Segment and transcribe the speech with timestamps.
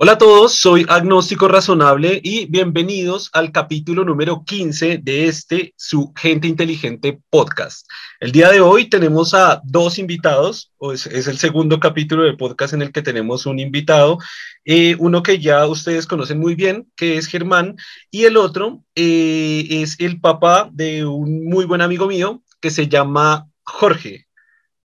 [0.00, 6.12] Hola a todos, soy Agnóstico Razonable y bienvenidos al capítulo número 15 de este, su
[6.14, 7.84] Gente Inteligente podcast.
[8.20, 12.74] El día de hoy tenemos a dos invitados, es, es el segundo capítulo del podcast
[12.74, 14.18] en el que tenemos un invitado,
[14.64, 17.74] eh, uno que ya ustedes conocen muy bien, que es Germán,
[18.08, 22.86] y el otro eh, es el papá de un muy buen amigo mío que se
[22.86, 24.28] llama Jorge.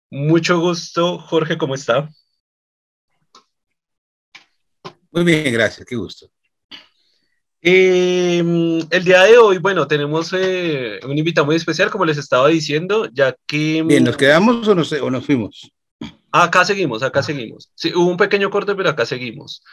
[0.09, 2.09] Mucho gusto, Jorge, ¿cómo está?
[5.11, 6.27] Muy bien, gracias, qué gusto.
[7.61, 8.39] Eh,
[8.89, 13.07] el día de hoy, bueno, tenemos eh, un invitado muy especial, como les estaba diciendo,
[13.13, 13.83] ya que...
[13.83, 15.71] Bien, ¿nos quedamos o nos, o nos fuimos?
[16.31, 17.71] Acá seguimos, acá seguimos.
[17.75, 19.63] Sí, hubo un pequeño corte, pero acá seguimos.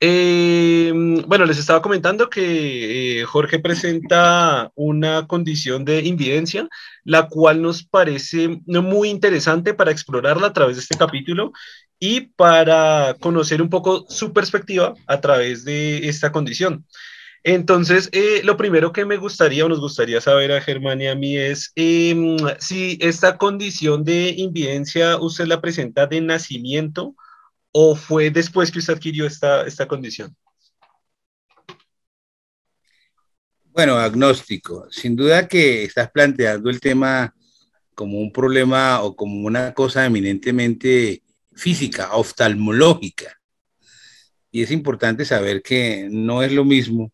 [0.00, 0.92] Eh,
[1.26, 6.68] bueno, les estaba comentando que eh, Jorge presenta una condición de invidencia,
[7.04, 11.52] la cual nos parece muy interesante para explorarla a través de este capítulo
[12.00, 16.84] y para conocer un poco su perspectiva a través de esta condición.
[17.44, 21.14] Entonces, eh, lo primero que me gustaría o nos gustaría saber a Germán y a
[21.14, 27.14] mí es em, si esta condición de invidencia usted la presenta de nacimiento
[27.72, 30.36] o fue después que usted adquirió esta, esta condición.
[33.72, 34.88] Bueno, agnóstico.
[34.90, 37.32] Sin duda que estás planteando el tema
[37.94, 41.22] como un problema o como una cosa eminentemente
[41.58, 43.38] física, oftalmológica.
[44.50, 47.12] Y es importante saber que no es lo mismo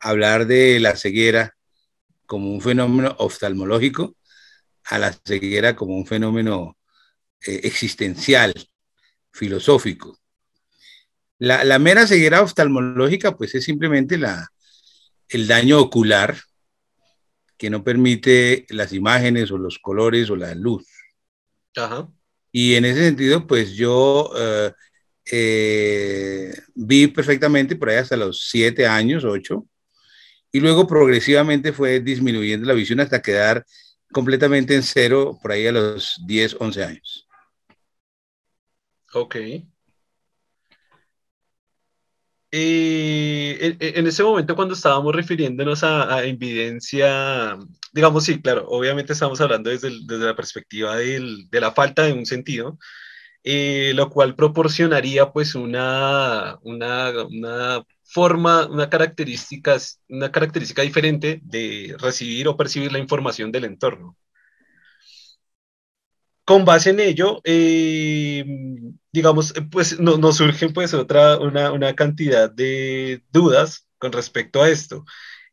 [0.00, 1.56] hablar de la ceguera
[2.26, 4.16] como un fenómeno oftalmológico
[4.84, 6.76] a la ceguera como un fenómeno
[7.46, 8.52] eh, existencial,
[9.32, 10.18] filosófico.
[11.38, 14.48] La, la, mera ceguera oftalmológica, pues es simplemente la,
[15.28, 16.36] el daño ocular
[17.56, 20.86] que no permite las imágenes o los colores o la luz.
[21.76, 22.08] Ajá.
[22.52, 24.72] Y en ese sentido, pues yo eh,
[25.30, 29.66] eh, vi perfectamente por ahí hasta los siete años, ocho,
[30.52, 33.64] y luego progresivamente fue disminuyendo la visión hasta quedar
[34.12, 37.28] completamente en cero por ahí a los 10, 11 años.
[39.12, 39.36] Ok.
[42.50, 47.58] Y en, en, ese momento cuando estábamos refiriéndonos a, a, evidencia,
[47.92, 52.12] digamos, sí, claro, obviamente estamos hablando desde, desde la perspectiva del, de la falta de
[52.12, 52.78] un sentido,
[53.44, 59.76] eh, lo cual proporcionaría pues una, una, una forma, una característica,
[60.08, 64.16] una característica diferente de recibir o percibir la información del entorno.
[66.44, 68.42] Con base en ello, eh,
[69.12, 74.70] digamos, pues nos no surgen pues otra, una, una, cantidad de dudas con respecto a
[74.70, 75.04] esto.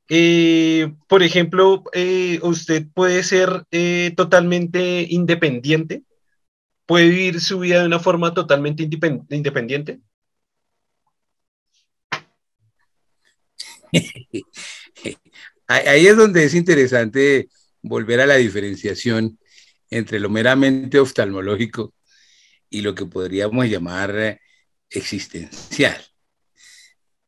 [0.09, 6.03] Eh, por ejemplo, eh, usted puede ser eh, totalmente independiente,
[6.85, 9.99] puede vivir su vida de una forma totalmente independiente.
[15.67, 17.49] Ahí es donde es interesante
[17.81, 19.39] volver a la diferenciación
[19.89, 21.93] entre lo meramente oftalmológico
[22.69, 24.39] y lo que podríamos llamar
[24.89, 26.14] existencial.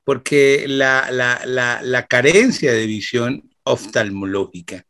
[0.08, 4.86] Porque la, la, la, la carencia de visión oftalmológica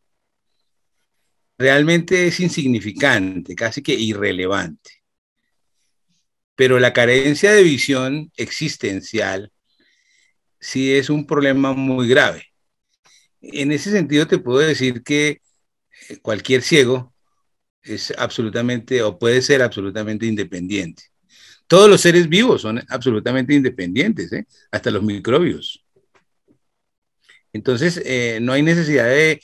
[1.58, 4.92] realmente es insignificante, casi que irrelevante.
[6.54, 9.52] Pero la carencia de visión existencial
[10.60, 12.44] sí es un problema muy grave.
[13.42, 15.42] En ese sentido te puedo decir que
[16.22, 17.12] cualquier ciego
[17.82, 21.06] es absolutamente o puede ser absolutamente independiente.
[21.68, 24.48] Todos los seres vivos son absolutamente independientes, ¿eh?
[24.72, 25.84] hasta los microbios.
[27.52, 29.42] Entonces, eh, no hay necesidad de,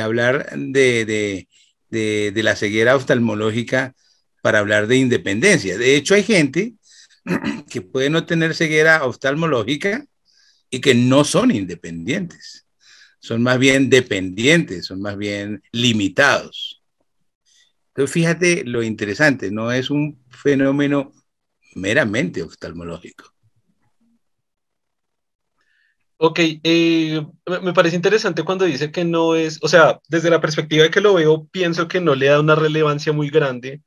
[0.00, 1.48] hablar de,
[1.90, 3.94] la ceguera oftalmológica
[4.40, 5.76] para hablar de independencia.
[5.76, 6.74] De hecho, hay gente
[7.70, 10.06] que puede no tener ceguera oftalmológica
[10.70, 12.66] y que no son independientes.
[13.18, 16.82] Son más bien dependientes, son más bien limitados.
[17.88, 21.12] Entonces, fíjate lo interesante, no es un fenómeno
[21.74, 23.34] meramente oftalmológico.
[26.16, 27.26] Ok, eh,
[27.62, 31.00] me parece interesante cuando dice que no es, o sea, desde la perspectiva de que
[31.00, 33.82] lo veo, pienso que no le da una relevancia muy grande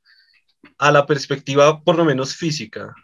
[0.76, 2.94] a la perspectiva, por lo menos física.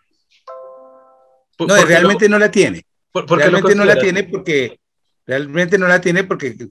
[1.56, 2.86] ¿Por, no, realmente lo, no la tiene.
[3.10, 4.78] Por, realmente no la tiene porque,
[5.26, 6.69] realmente no la tiene porque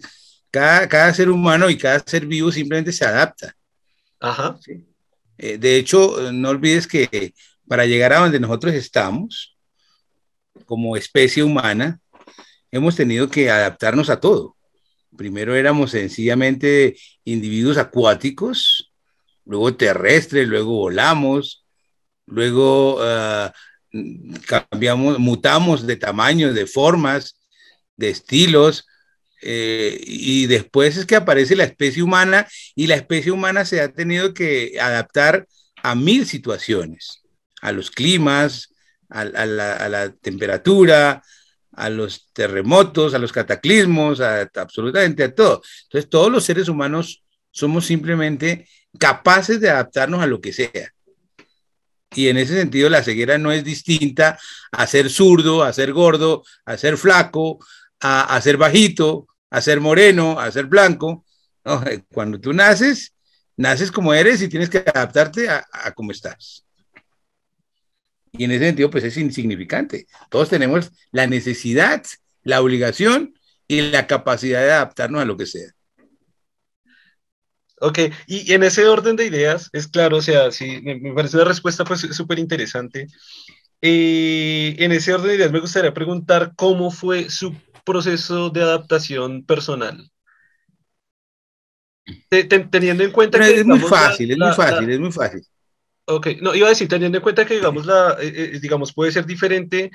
[0.51, 3.55] cada, cada ser humano y cada ser vivo simplemente se adapta.
[4.19, 4.57] Ajá.
[4.61, 4.85] ¿sí?
[5.37, 7.33] Eh, de hecho, no olvides que
[7.67, 9.57] para llegar a donde nosotros estamos,
[10.65, 11.99] como especie humana,
[12.71, 14.55] hemos tenido que adaptarnos a todo.
[15.15, 18.91] Primero éramos sencillamente individuos acuáticos,
[19.45, 21.65] luego terrestres, luego volamos,
[22.25, 23.51] luego uh,
[24.47, 27.39] cambiamos, mutamos de tamaños, de formas,
[27.95, 28.87] de estilos,
[29.45, 33.91] eh, y después es que aparece la especie humana y la especie humana se ha
[33.91, 35.47] tenido que adaptar
[35.83, 37.22] a mil situaciones,
[37.63, 38.73] a los climas,
[39.09, 41.23] a, la, temperatura,
[41.71, 45.61] a los terremotos, a los cataclismos, absolutamente a todo.
[45.83, 48.67] Entonces todos los seres humanos somos simplemente
[48.99, 50.91] capaces de adaptarnos a lo que sea.
[52.13, 54.37] Y en ese sentido la ceguera no es distinta
[54.71, 57.59] a ser zurdo, a ser gordo, a ser flaco,
[58.01, 61.23] a, ser bajito, a ser moreno, a ser blanco.
[62.11, 63.13] cuando tú naces,
[63.55, 66.65] naces como eres y tienes que adaptarte a, a cómo estás.
[68.35, 70.07] Y en ese sentido, pues es insignificante.
[70.29, 72.03] Todos tenemos la necesidad,
[72.43, 73.35] la obligación
[73.67, 75.71] y la capacidad de adaptarnos a lo que sea.
[77.79, 81.45] Ok, y, en ese orden de ideas, es claro, o sea, sí, me, parece una
[81.45, 83.07] respuesta pues súper interesante.
[83.81, 87.53] Eh, en ese orden de ideas me gustaría preguntar cómo fue su
[87.85, 90.09] proceso de adaptación personal.
[92.71, 93.59] teniendo en cuenta que...
[93.59, 95.45] Es muy fácil, es muy fácil, es muy fácil.
[96.05, 99.11] Ok, no, iba a decir, teniendo en cuenta que, digamos, la, eh, eh, digamos, puede
[99.11, 99.91] ser diferente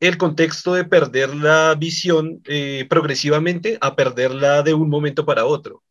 [0.00, 2.42] el contexto de perder la visión
[2.88, 5.84] progresivamente a perderla de un momento para otro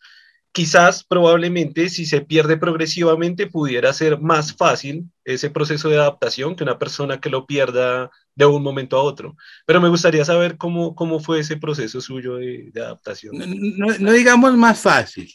[0.52, 6.64] quizás probablemente si se pierde progresivamente pudiera ser más fácil ese proceso de adaptación que
[6.64, 9.36] una persona que lo pierda de un momento a otro.
[9.66, 13.36] Pero me gustaría saber cómo, cómo fue ese proceso suyo de, adaptación.
[13.78, 15.32] No, digamos más fácil,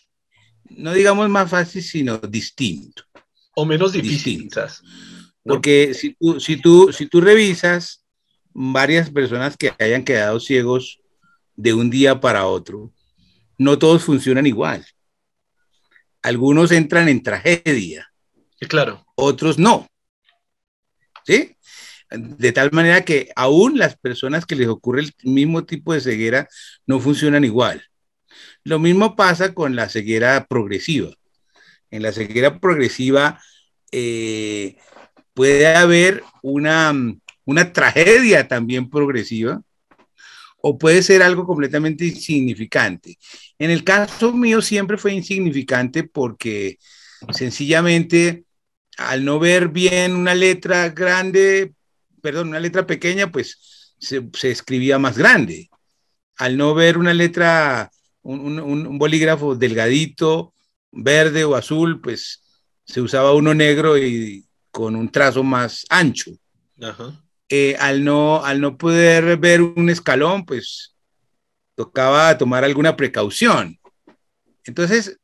[0.70, 3.04] no digamos más fácil, sino distinto.
[3.56, 4.82] O menos difícil, quizás.
[5.42, 8.04] Porque si tú, si, tú, si tú revisas
[8.52, 11.00] varias personas que hayan quedado ciegos
[11.56, 12.92] de un día para otro,
[13.58, 14.86] no todos funcionan igual
[16.26, 18.12] algunos entran en tragedia.
[18.68, 19.06] Claro.
[19.14, 19.86] Otros no.
[21.24, 21.56] ¿Sí?
[22.10, 26.48] De tal manera que aún las personas que les ocurre el mismo tipo de ceguera
[26.84, 27.84] no funcionan igual.
[28.64, 31.10] Lo mismo pasa con la ceguera progresiva.
[31.90, 33.40] En la ceguera progresiva
[33.92, 34.76] eh,
[35.34, 36.92] puede haber una,
[37.44, 39.62] una tragedia también progresiva
[40.58, 43.18] o puede ser algo completamente insignificante.
[43.58, 46.78] En el caso mío siempre fue insignificante porque
[47.30, 48.46] sencillamente
[48.96, 51.74] al no ver bien una letra grande,
[52.22, 55.70] perdón, una letra pequeña, pues se, escribía más grande.
[56.36, 57.90] Al no ver una letra,
[58.22, 60.54] un, bolígrafo delgadito,
[60.96, 62.42] verde o azul, pues
[62.84, 66.32] se usaba uno negro y con un trazo más ancho.
[67.48, 70.94] Eh, al, no, al no poder ver un escalón, pues
[71.74, 73.78] tocaba tomar alguna precaución.
[74.64, 75.18] Entonces,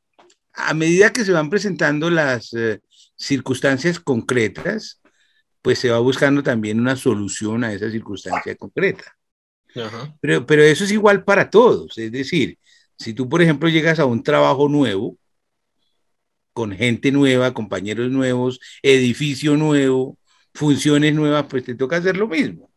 [0.52, 2.80] a medida que se van presentando las eh,
[3.16, 5.00] circunstancias concretas,
[5.62, 9.16] pues se va buscando también una solución a esa circunstancia concreta.
[10.20, 11.96] Pero, pero eso es igual para todos.
[11.96, 12.58] Es decir,
[12.98, 15.16] si tú, por ejemplo, llegas a un trabajo nuevo,
[16.52, 20.18] con gente nueva, compañeros nuevos, edificio nuevo,
[20.54, 22.70] funciones nuevas, pues te toca hacer lo mismo.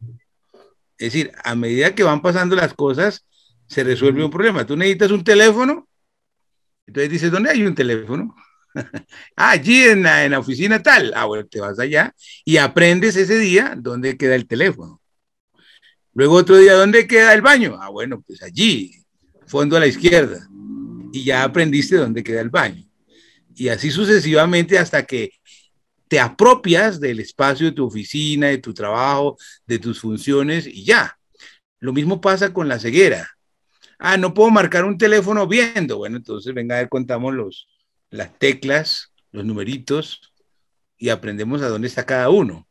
[0.98, 3.26] Es decir, a medida que van pasando las cosas,
[3.68, 4.66] se resuelve un problema.
[4.66, 5.88] Tú necesitas un teléfono,
[6.88, 8.36] entonces dices, ¿dónde hay un teléfono?
[9.36, 11.14] ah, allí en la, en la oficina tal.
[11.16, 12.14] Ah, bueno, te vas allá
[12.44, 15.02] y aprendes ese día dónde queda el teléfono.
[16.14, 17.78] Luego otro día, ¿dónde queda el baño?
[17.82, 19.04] Ah, bueno, pues allí,
[19.48, 20.48] fondo a la izquierda.
[21.12, 22.85] Y ya aprendiste dónde queda el baño.
[23.56, 25.32] Y así sucesivamente hasta que
[26.08, 31.18] te apropias del espacio de tu oficina, de tu trabajo, de tus funciones y ya.
[31.80, 33.30] Lo mismo pasa con la ceguera.
[33.98, 35.98] Ah, no puedo marcar un teléfono viendo.
[35.98, 37.68] Bueno, entonces venga a ver, contamos los,
[38.10, 40.34] las teclas, los numeritos
[40.98, 42.68] y aprendemos a dónde está cada uno.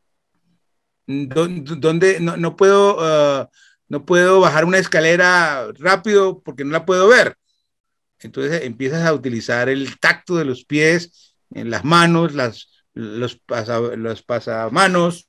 [1.07, 3.51] ¿Dónde, no, puedo, ah,
[3.89, 7.37] no puedo bajar una escalera rápido porque no la puedo ver?
[8.25, 13.39] Entonces empiezas a utilizar el tacto de los pies, en las manos, las, los,
[13.97, 15.29] los pasamanos,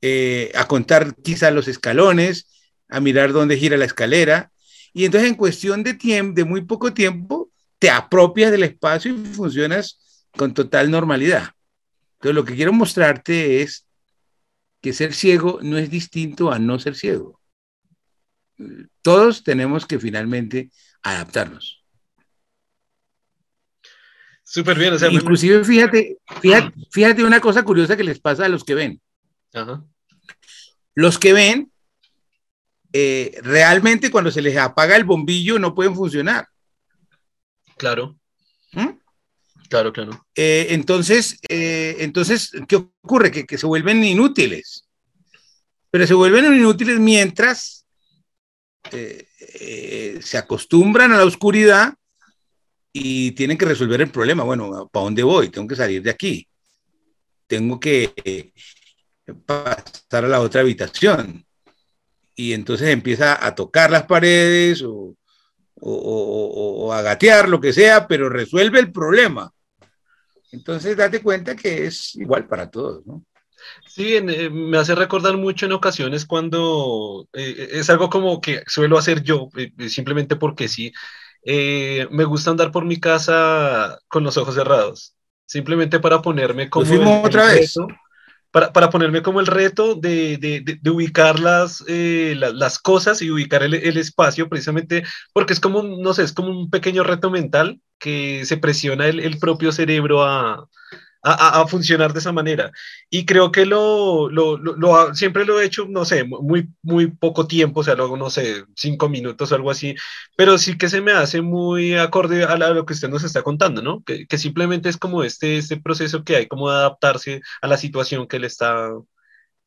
[0.00, 2.48] eh, a contar quizá los escalones,
[2.88, 4.52] a mirar dónde gira la escalera
[4.92, 9.26] y entonces en cuestión de tiempo, de muy poco tiempo, te apropias del espacio y
[9.26, 11.50] funcionas con total normalidad.
[12.14, 13.84] Entonces lo que quiero mostrarte es
[14.80, 17.40] que ser ciego no es distinto a no ser ciego.
[19.02, 20.70] Todos tenemos que finalmente
[21.02, 21.85] adaptarnos.
[24.48, 24.94] Súper bien.
[25.10, 29.00] Inclusive, fíjate, fíjate, fíjate, una cosa curiosa que les pasa a los que ven.
[30.94, 31.72] Los que ven
[32.92, 36.46] eh, realmente cuando se les apaga el bombillo no pueden funcionar.
[37.76, 38.16] Claro.
[38.72, 38.90] ¿Mm?
[39.68, 40.24] Claro, claro.
[40.36, 43.32] Eh, entonces, eh, entonces, ¿qué ocurre?
[43.32, 44.88] Que, se vuelven inútiles.
[45.90, 47.84] pero se vuelven inútiles mientras
[48.92, 49.26] eh,
[49.60, 51.94] eh, se acostumbran a la oscuridad
[52.98, 54.42] y tienen que resolver el problema.
[54.42, 55.50] Bueno, ¿para dónde voy?
[55.50, 56.48] Tengo que salir de aquí.
[57.46, 58.52] Tengo que eh,
[59.44, 61.44] pasar a la otra habitación.
[62.34, 65.14] Y entonces empieza a tocar las paredes o,
[65.74, 69.52] o, a gatear, lo que sea, pero resuelve el problema.
[70.50, 73.04] Entonces, date cuenta que es igual para todos.
[73.86, 78.96] Sí, eh, me hace recordar mucho en ocasiones cuando eh, es algo como que suelo
[78.96, 79.50] hacer yo,
[79.86, 80.94] simplemente porque sí,
[81.48, 85.14] eh, me gusta andar por mi casa con los ojos cerrados,
[85.46, 86.92] simplemente para ponerme como...
[86.92, 87.52] El, otra.
[87.52, 87.86] Reto,
[88.50, 93.30] para, para, ponerme como el reto de, de, de, ubicar las, eh, las, cosas y
[93.30, 97.30] ubicar el, el, espacio, precisamente porque es como, no sé, es como un pequeño reto
[97.30, 100.68] mental que se presiona el, el propio cerebro a,
[101.26, 102.70] a, funcionar de esa manera.
[103.10, 107.46] Y creo que lo, lo, lo, siempre lo he hecho, no sé, muy, muy poco
[107.46, 109.94] tiempo, o sea, luego, no sé, cinco minutos o algo así,
[110.36, 113.82] pero sí que se me hace muy acorde a, lo que usted nos está contando,
[113.82, 114.02] ¿no?
[114.04, 118.28] Que, que, simplemente es como este, este proceso que hay, como adaptarse a la situación
[118.28, 118.90] que le está,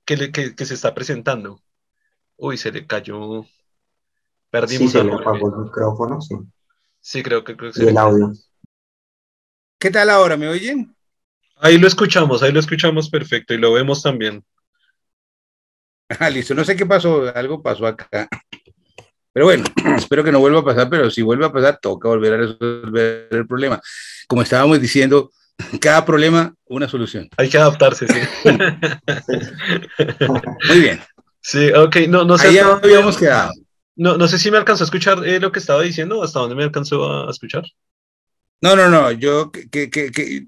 [0.06, 1.62] que, le, que, que se está presentando.
[2.38, 3.46] Uy, se le cayó.
[4.50, 6.36] Perdimos sí, se le apagó el micrófono, sí.
[7.02, 8.32] Sí, creo que, creo que y el audio.
[9.78, 10.38] ¿Qué tal ahora?
[10.38, 10.96] ¿Me oyen?
[11.60, 14.44] Ahí lo escuchamos, ahí lo escuchamos perfecto y lo vemos también.
[16.08, 18.28] Ah, listo, no sé qué pasó, algo pasó acá.
[19.34, 19.66] Pero bueno,
[19.98, 23.28] espero que no vuelva a pasar, pero si vuelve a pasar, toca volver a resolver
[23.32, 23.82] el problema.
[24.28, 25.32] Como estábamos diciendo,
[25.82, 27.30] cada problema, una solución.
[27.38, 28.20] Hay que adaptarse, sí.
[30.68, 31.00] Muy bien.
[31.42, 32.48] Sí, ok, no, no sé.
[32.48, 33.52] Ahí habíamos quedado.
[33.96, 36.56] No, no sé si me alcanzó a escuchar eh, lo que estaba diciendo, hasta dónde
[36.56, 37.64] me alcanzó a escuchar.
[38.62, 40.46] No, no, no, yo que, que, que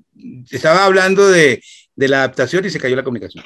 [0.49, 1.63] estaba hablando de,
[1.95, 3.45] de, la adaptación y se cayó la comunicación.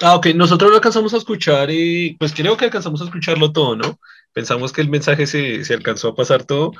[0.00, 3.76] Ah, ok, nosotros lo alcanzamos a escuchar y pues creo que alcanzamos a escucharlo todo,
[3.76, 3.98] ¿no?
[4.32, 6.72] Pensamos que el mensaje se, se alcanzó a pasar todo,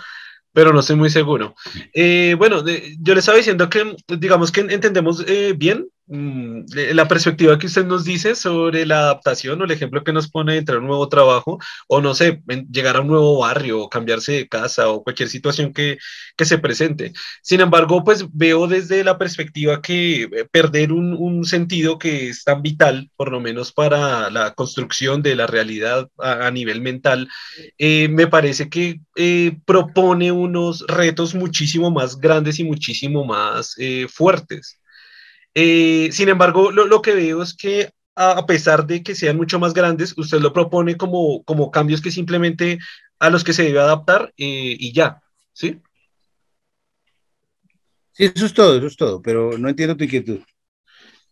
[0.52, 1.54] pero no estoy muy seguro.
[1.92, 7.08] Eh, bueno, de, yo le estaba diciendo que, digamos que entendemos eh, bien Mm, la
[7.08, 10.58] perspectiva que usted nos dice sobre la adaptación o el ejemplo que nos pone de
[10.58, 14.32] entrar a un nuevo trabajo o no sé, llegar a un nuevo barrio o cambiarse
[14.32, 15.96] de casa o cualquier situación que,
[16.36, 17.14] que se presente.
[17.42, 21.12] Sin embargo, pues veo desde la perspectiva que eh, perder un,
[21.46, 26.50] sentido que es tan vital, por lo menos para la construcción de la realidad a,
[26.50, 27.28] nivel mental,
[27.78, 33.76] eh, me parece que eh, propone unos retos muchísimo más grandes y muchísimo más
[34.08, 34.81] fuertes.
[35.54, 39.58] Eh, sin embargo, lo, lo, que veo es que a, pesar de que sean mucho
[39.58, 42.78] más grandes, usted lo propone como, como cambios que simplemente
[43.18, 45.80] a los que se debe adaptar eh, y ya, ¿sí?
[48.12, 50.40] Sí, eso es todo, eso es todo, pero no entiendo tu inquietud.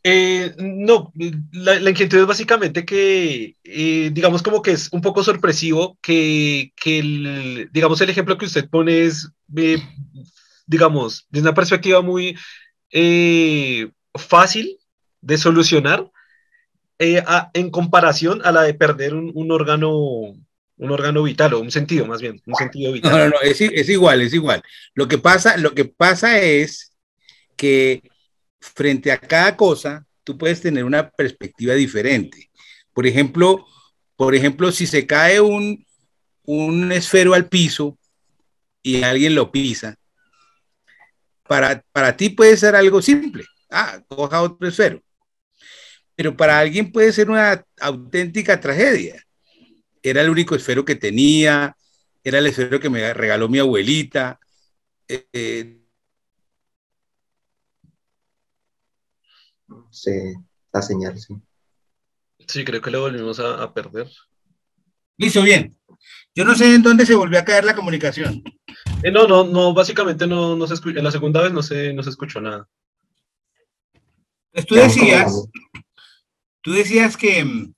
[0.03, 1.13] Eh, no,
[1.53, 6.73] la, la, inquietud es básicamente que, eh, digamos, como que es un poco sorpresivo que,
[6.75, 9.77] que el, digamos, el ejemplo que usted pone es, eh,
[10.67, 12.35] digamos, desde una perspectiva muy
[12.91, 14.79] eh, fácil
[15.21, 16.11] de solucionar
[16.99, 21.61] eh, a, en comparación a la de perder un, un, órgano un órgano vital o
[21.61, 23.13] un sentido más bien, un sentido vital.
[23.13, 24.63] No, no, no, es, es igual, es igual.
[24.95, 26.95] Lo que pasa, lo que pasa es
[27.57, 28.03] que
[28.61, 32.51] frente a cada cosa tú puedes tener una perspectiva diferente.
[32.93, 33.67] Por ejemplo,
[34.17, 35.87] por ejemplo, si se cae un,
[36.45, 37.99] un esfero al piso
[38.83, 39.97] y alguien lo pisa,
[41.47, 45.03] para, para ti puede ser algo simple ah, coja otro esfero.
[46.15, 49.25] Pero para alguien puede ser una auténtica tragedia.
[50.03, 51.77] Era el único esfero que tenía,
[52.23, 54.39] era el esfero que me regaló mi abuelita.
[55.09, 55.81] Eh,
[59.91, 60.11] sí,
[60.73, 61.35] la señal, sí.
[62.47, 64.09] Sí, creo que lo volvimos a, a perder.
[65.17, 65.77] Listo, bien.
[66.35, 68.43] Yo no sé en dónde se volvió a caer la comunicación.
[69.03, 71.93] Eh, no, no, no, básicamente no, no se escuchó, en la segunda vez no se,
[71.93, 72.69] no se escuchó nada.
[74.53, 75.33] Pues tú decías,
[76.63, 77.69] tú decías que,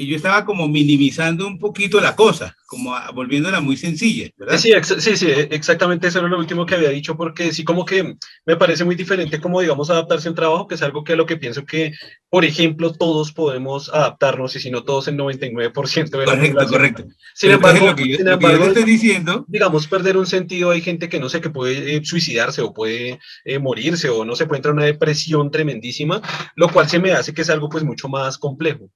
[0.00, 4.58] que yo estaba como minimizando un poquito la cosa, como volviéndola muy sencilla, ¿verdad?
[4.58, 8.16] Sí, sí, sí, exactamente eso era lo último que había dicho, porque sí, como que
[8.46, 11.16] me parece muy diferente como, digamos, adaptarse a un trabajo, que es algo que a
[11.16, 11.92] lo que pienso que,
[12.28, 17.04] por ejemplo, todos podemos adaptarnos, y si no todos, el 99% de la Correcto, correcto.
[17.34, 19.44] Sin embargo, lo que yo, sin embargo lo que yo estoy diciendo...
[19.48, 23.18] Digamos, perder un sentido, hay gente que no sé, que puede eh, suicidarse o puede
[23.44, 26.22] eh, morirse o no se puede entrar en una depresión tremendísima,
[26.56, 28.88] lo cual se me hace que es algo pues mucho más complejo.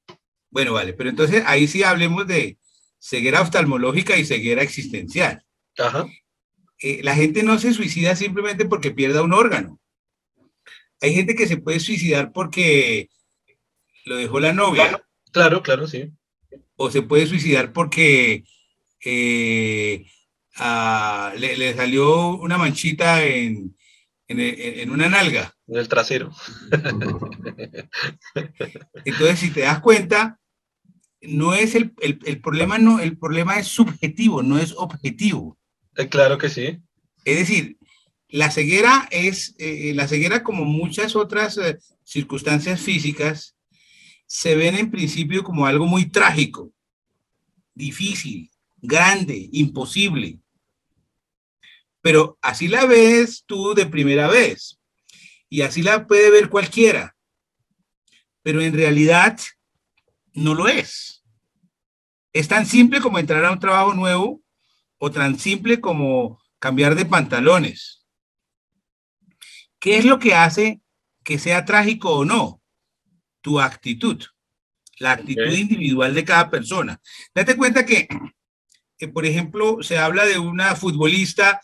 [0.54, 2.58] Bueno, vale, pero entonces ahí sí hablemos de
[3.00, 5.44] ceguera oftalmológica y ceguera existencial.
[5.76, 6.06] Ajá.
[6.78, 9.80] Eh, la gente no se suicida simplemente porque pierda un órgano.
[11.00, 13.10] Hay gente que se puede suicidar porque
[14.04, 16.12] lo dejó la novia, Claro, claro, sí.
[16.76, 18.44] O se puede suicidar porque
[19.04, 20.06] eh,
[21.36, 23.76] le, salió una manchita en,
[24.28, 25.52] en, una nalga.
[25.66, 26.30] En el trasero.
[29.04, 30.38] Entonces, si te das cuenta,
[31.28, 31.92] no es el,
[32.40, 35.58] problema, no, el problema es subjetivo, no es objetivo.
[35.96, 36.78] Eh, claro que sí.
[37.24, 37.78] Es decir,
[38.28, 43.56] la ceguera es, eh, la ceguera como muchas otras eh, circunstancias físicas,
[44.26, 46.72] se ven en principio como algo muy trágico,
[47.74, 50.38] difícil, grande, imposible.
[52.00, 54.78] Pero así la ves tú de primera vez
[55.48, 57.16] y así la puede ver cualquiera.
[58.42, 59.38] Pero en realidad
[60.34, 61.13] no lo es.
[62.34, 64.42] Es tan simple como entrar a un trabajo nuevo
[64.98, 68.04] o tan simple como cambiar de pantalones.
[69.78, 70.80] ¿Qué es lo que hace
[71.22, 72.60] que sea trágico o no?
[73.40, 74.20] Tu actitud,
[74.98, 77.00] la actitud individual de cada persona.
[77.32, 78.08] Date cuenta que,
[79.14, 81.60] por ejemplo, se habla de una futbolista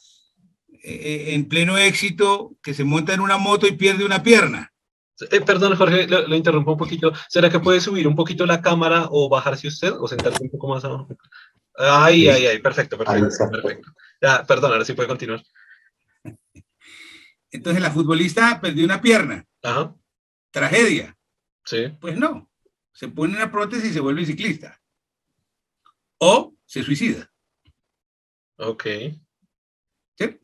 [0.85, 4.70] eh, en pleno éxito que se monta en una moto y pierde una pierna.
[5.31, 7.12] Eh, perdón, Jorge, lo, interrumpo un poquito.
[7.29, 10.69] ¿Será que puede subir un poquito la cámara o bajarse usted o sentarse un poco
[10.69, 11.09] más abajo?
[11.77, 13.93] Ay, ay, ay, perfecto, perfecto, perfecto.
[14.21, 15.43] Ya, perdón, ahora sí puede continuar.
[17.50, 19.45] Entonces la futbolista perdió una pierna.
[19.62, 19.95] Ajá.
[20.50, 21.17] Tragedia.
[21.65, 21.89] Sí.
[22.00, 22.49] Pues no.
[22.93, 24.81] Se pone una prótesis y se vuelve ciclista.
[26.19, 27.31] O se suicida.
[28.57, 28.85] Ok.
[30.19, 30.41] ¿Sí?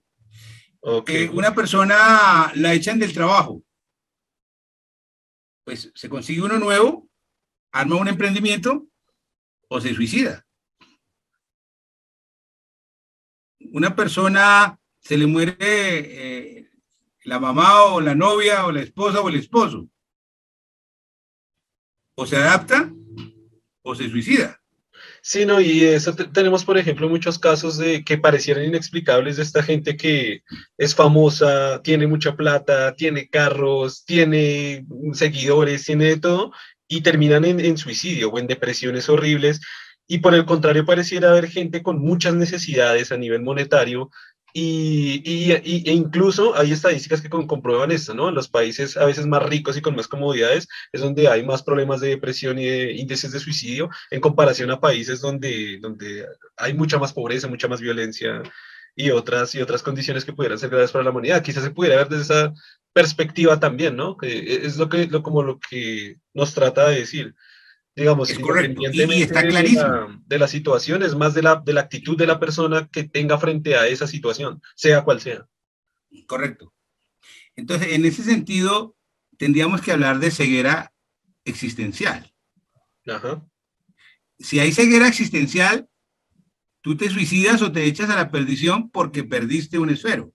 [0.80, 1.25] Okay.
[1.25, 3.62] Eh, una persona la echan del trabajo
[5.66, 7.11] pues se consigue uno nuevo,
[7.73, 8.87] arma un emprendimiento
[9.68, 10.46] o se suicida.
[13.73, 16.70] Una persona se le muere eh,
[17.25, 19.88] la mamá o la novia o la esposa o el esposo.
[22.14, 22.88] O se adapta
[23.82, 24.62] o se suicida.
[25.28, 29.60] Sí, no, y eso tenemos, por ejemplo, muchos casos de que parecieran inexplicables de esta
[29.60, 30.45] gente que
[30.78, 36.52] es famosa, tiene mucha plata, tiene carros, tiene seguidores, tiene de todo,
[36.86, 39.60] y terminan en, en suicidio o en depresiones horribles.
[40.06, 44.10] Y por el contrario, pareciera haber gente con muchas necesidades a nivel monetario
[44.58, 48.30] y, y, e incluso hay estadísticas que comprueban esto, ¿no?
[48.30, 51.62] En los países a veces más ricos y con más comodidades es donde hay más
[51.62, 56.25] problemas de depresión y de índices de suicidio en comparación a países donde, donde
[56.56, 58.42] hay mucha más pobreza, mucha más violencia
[58.95, 61.42] y otras, y otras condiciones que pudieran ser graves para la humanidad.
[61.42, 62.54] Quizás se pudiera ver desde esa
[62.95, 64.16] perspectiva también, ¿no?
[64.16, 67.34] Que es lo que, lo, como lo que nos trata de decir
[67.97, 68.82] digamos, es correcto.
[68.93, 70.23] Y, está clarísimo.
[70.26, 73.39] De la, situación, es más de la, de la actitud de la persona que tenga
[73.39, 75.49] frente a esa situación, sea cual sea.
[76.26, 76.75] Correcto.
[77.56, 78.97] Entonces, en ese sentido,
[79.39, 80.93] tendríamos que hablar de ceguera
[81.47, 82.35] existencial.
[83.06, 83.43] Ajá.
[84.39, 85.89] Si hay ceguera existencial,
[86.82, 90.35] tú te suicidas o te echas a la perdición porque perdiste un esfero.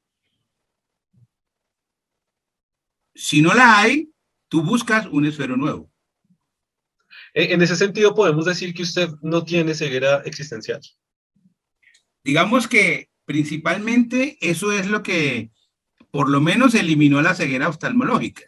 [3.14, 4.12] Si no la hay,
[4.48, 5.91] tú buscas un esfero nuevo.
[7.34, 10.82] En ese sentido, podemos decir que usted no tiene ceguera existencial.
[12.24, 15.52] Digamos que principalmente eso es lo que
[16.12, 18.44] por lo menos eliminó la ceguera oftalmológica.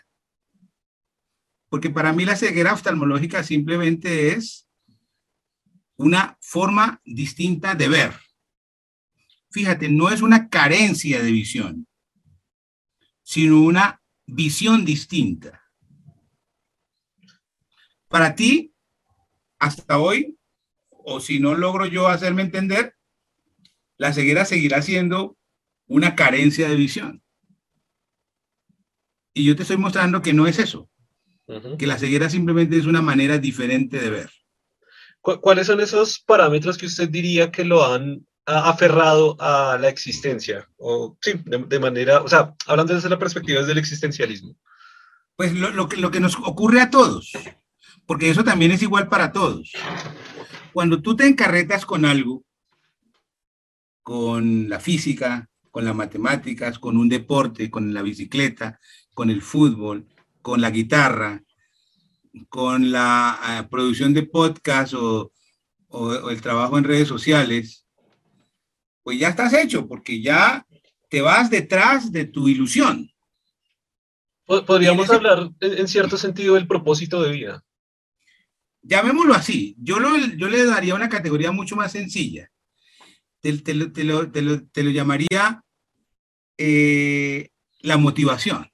[1.70, 4.68] Porque para mí la ceguera oftalmológica simplemente es
[5.96, 8.14] una forma distinta de ver.
[9.50, 11.88] Fíjate, no es una carencia de visión,
[13.24, 15.62] sino una visión distinta.
[18.08, 18.73] Para ti,
[19.64, 20.38] hasta hoy,
[20.90, 22.96] o si no logro yo hacerme entender,
[23.98, 25.38] la ceguera seguirá siendo
[25.88, 27.24] una carencia de visión.
[29.34, 30.90] Y yo te estoy mostrando que no es eso,
[31.78, 34.30] que la ceguera simplemente es una manera diferente de ver.
[35.22, 40.70] ¿Cuáles son esos parámetros que usted diría que lo han aferrado a la existencia?
[40.78, 44.56] O sí, de, manera, o sea, hablando desde la perspectiva del existencialismo.
[45.36, 47.32] Pues lo, que, lo que nos ocurre a todos,
[48.06, 49.72] porque eso también es igual para todos.
[50.74, 52.44] Cuando tú te encarretas con algo,
[54.02, 58.80] con la física, con las matemáticas, con un deporte, con la bicicleta,
[59.14, 60.08] con el fútbol,
[60.42, 61.42] con la guitarra,
[62.50, 65.32] con la eh, producción de podcast o,
[66.32, 67.86] el trabajo en redes sociales,
[69.04, 70.66] pues ya estás hecho, porque ya
[71.08, 73.12] te vas detrás de tu ilusión.
[74.46, 77.64] Podríamos hablar en cierto sentido del propósito de vida
[78.84, 79.98] llamémoslo así, yo,
[80.38, 82.50] yo le daría una categoría mucho más sencilla.
[83.42, 85.64] Te, lo, llamaría
[86.58, 88.70] eh, la motivación.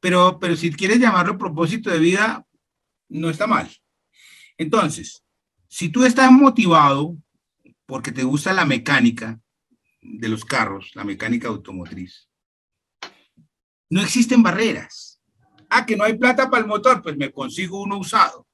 [0.00, 2.46] Pero, pero si quieres llamarlo propósito de vida,
[3.08, 3.70] no está mal.
[4.58, 5.24] Entonces,
[5.68, 7.16] si tú estás motivado
[7.86, 9.40] porque te gusta la mecánica
[10.00, 12.28] de los carros, la mecánica automotriz,
[13.90, 15.13] no existen barreras.
[15.76, 18.46] Ah, que no hay plata para el motor, pues me consigo uno usado.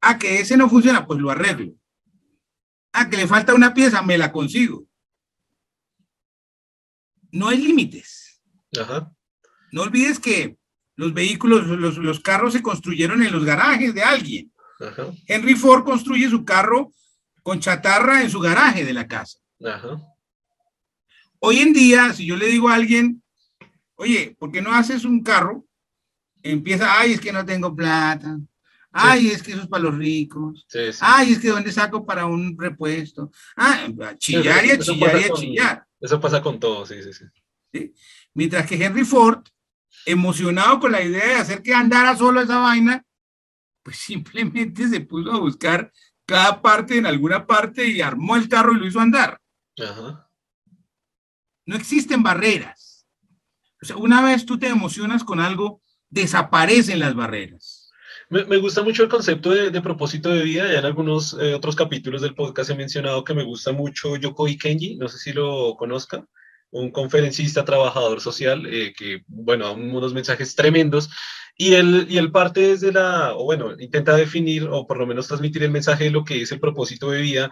[0.00, 1.74] Ah, que ese no funciona, pues lo arreglo.
[2.94, 4.86] Ah, que le falta una pieza, me la consigo.
[7.30, 8.42] No hay límites.
[9.70, 10.56] No olvides que
[10.96, 14.50] los vehículos, los, carros se construyeron en los garajes de alguien.
[15.26, 16.90] Henry Ford construye su carro
[17.42, 19.38] con chatarra en su garaje de la casa.
[21.38, 23.21] Hoy en día, si yo le digo a alguien,
[23.96, 25.66] oye, ¿por qué no haces un carro?
[26.42, 28.38] Empieza, ay, es que no tengo plata.
[28.90, 30.66] Ay, es que eso es para los ricos.
[31.00, 33.30] Ay, es que ¿dónde saco para un repuesto?
[33.56, 35.86] Ah, chillar y chillar y chillar.
[35.98, 37.94] Eso pasa con todo, sí, sí, sí.
[38.34, 39.44] Mientras que Henry Ford,
[40.04, 43.04] emocionado con la idea de hacer que andara solo esa vaina,
[43.82, 45.90] pues simplemente se puso a buscar
[46.26, 49.40] cada parte en alguna parte y armó el carro y lo hizo andar.
[51.64, 52.91] No existen barreras.
[53.82, 57.90] O sea, una vez tú te emocionas con algo, desaparecen las barreras.
[58.30, 60.72] Me, gusta mucho el concepto de, propósito de vida.
[60.72, 64.56] Ya en algunos eh, otros capítulos del podcast he mencionado que me gusta mucho Yokoi
[64.56, 66.24] Kenji, no sé si lo conozca,
[66.70, 71.10] un conferencista, trabajador social, eh, que, bueno, unos mensajes tremendos.
[71.58, 75.28] Y él, y él parte desde la, o bueno, intenta definir o por lo menos
[75.28, 77.50] transmitir el mensaje de lo que es el propósito de vida.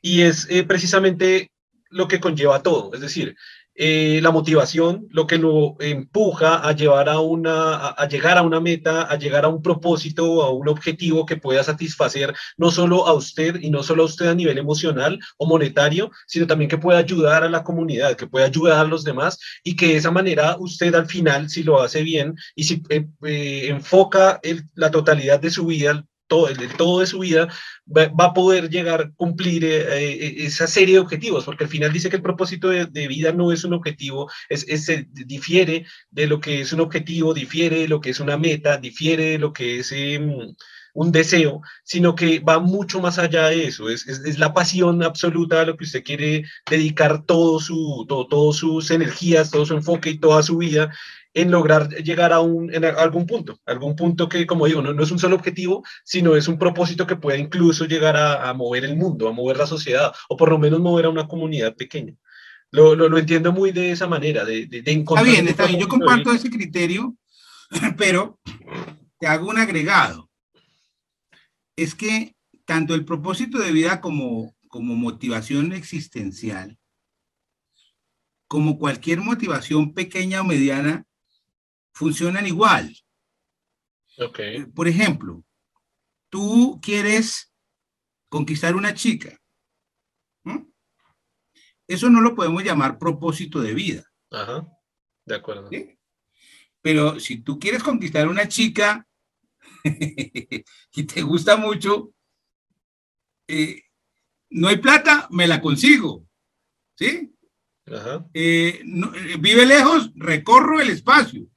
[0.00, 1.50] Y es eh, precisamente
[1.88, 2.94] lo que conlleva todo.
[2.94, 3.34] Es decir,
[3.82, 8.60] eh, la motivación, lo que lo empuja a llevar a una, a, llegar a una
[8.60, 13.14] meta, a llegar a un propósito, a un objetivo que pueda satisfacer no solo a
[13.14, 16.98] usted y no solo a usted a nivel emocional o monetario, sino también que pueda
[16.98, 20.58] ayudar a la comunidad, que pueda ayudar a los demás y que de esa manera
[20.58, 24.40] usted al final, si lo hace bien y si eh, eh, enfoca
[24.74, 27.48] la totalidad de su vida, todo, el, todo de su vida,
[27.86, 31.92] va, a poder llegar a cumplir eh, eh, esa serie de objetivos, porque al final
[31.92, 34.64] dice que el propósito de, vida no es un objetivo, es,
[35.12, 39.32] difiere de lo que es un objetivo, difiere de lo que es una meta, difiere
[39.32, 40.54] de lo que es em,
[40.94, 45.60] un deseo, sino que va mucho más allá de eso, es, es, la pasión absoluta
[45.60, 50.10] a lo que usted quiere dedicar todo su, todo, todas sus energías, todo su enfoque
[50.10, 50.90] y toda su vida
[51.32, 55.02] en lograr llegar a, un, en algún punto, algún punto que, como digo, no, no,
[55.02, 58.96] es un solo objetivo, sino es un propósito que pueda incluso llegar a, mover el
[58.96, 62.14] mundo, a mover la sociedad, o por lo menos mover a una comunidad pequeña.
[62.72, 65.26] Lo, lo, entiendo muy de esa manera, de, de, encontrar...
[65.26, 67.16] Está bien, está bien, yo comparto ese criterio,
[67.96, 68.38] pero
[69.18, 70.30] te hago un agregado.
[71.76, 76.78] Es que tanto el propósito de vida como, como motivación existencial,
[78.46, 81.06] como cualquier motivación pequeña o mediana,
[81.92, 82.96] funcionan igual.
[84.18, 84.64] Okay.
[84.66, 85.44] Por ejemplo,
[86.28, 87.52] tú quieres
[88.28, 89.36] conquistar una chica.
[91.86, 94.04] Eso no lo podemos llamar propósito de vida.
[94.30, 94.64] Ajá,
[95.24, 95.68] de acuerdo.
[96.80, 99.04] Pero si tú quieres conquistar una chica
[99.84, 102.12] y te gusta mucho,
[103.48, 103.82] eh,
[104.50, 106.24] no hay plata, me la consigo.
[106.94, 107.34] ¿Sí?
[107.86, 108.24] Ajá.
[108.34, 111.48] Eh, eh, vive lejos, recorro el espacio.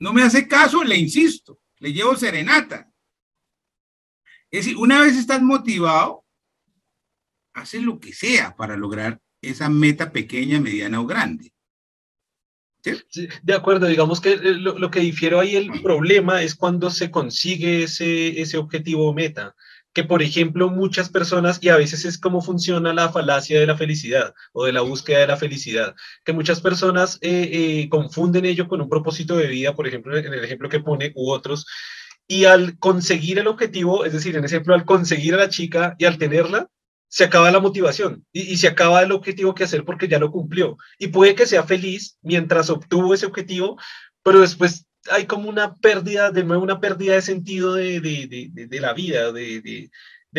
[0.00, 2.90] No me hace caso, le insisto, le llevo serenata.
[4.50, 6.24] Es decir, una vez estás motivado,
[7.54, 11.52] haces lo que sea para lograr esa meta pequeña, mediana o grande.
[13.42, 17.84] de acuerdo, digamos que eh, lo, que difiero ahí el problema es cuando se consigue
[17.84, 19.54] ese, ese objetivo o meta
[19.92, 23.76] que, por ejemplo, muchas personas, y a veces es como funciona la falacia de la
[23.76, 28.68] felicidad o de la búsqueda de la felicidad, que muchas personas eh, eh, confunden ello
[28.68, 31.66] con un propósito de vida, por ejemplo, en el ejemplo que pone, u otros,
[32.28, 36.04] y al conseguir el objetivo, es decir, en ejemplo, al conseguir a la chica y
[36.04, 36.68] al tenerla,
[37.08, 40.30] se acaba la motivación y, y, se acaba el objetivo que hacer porque ya lo
[40.30, 40.76] cumplió.
[40.96, 43.76] Y puede que sea feliz mientras obtuvo ese objetivo,
[44.22, 48.66] pero después hay como una pérdida, de nuevo una pérdida de sentido de, de, de,
[48.66, 49.90] de la vida, de,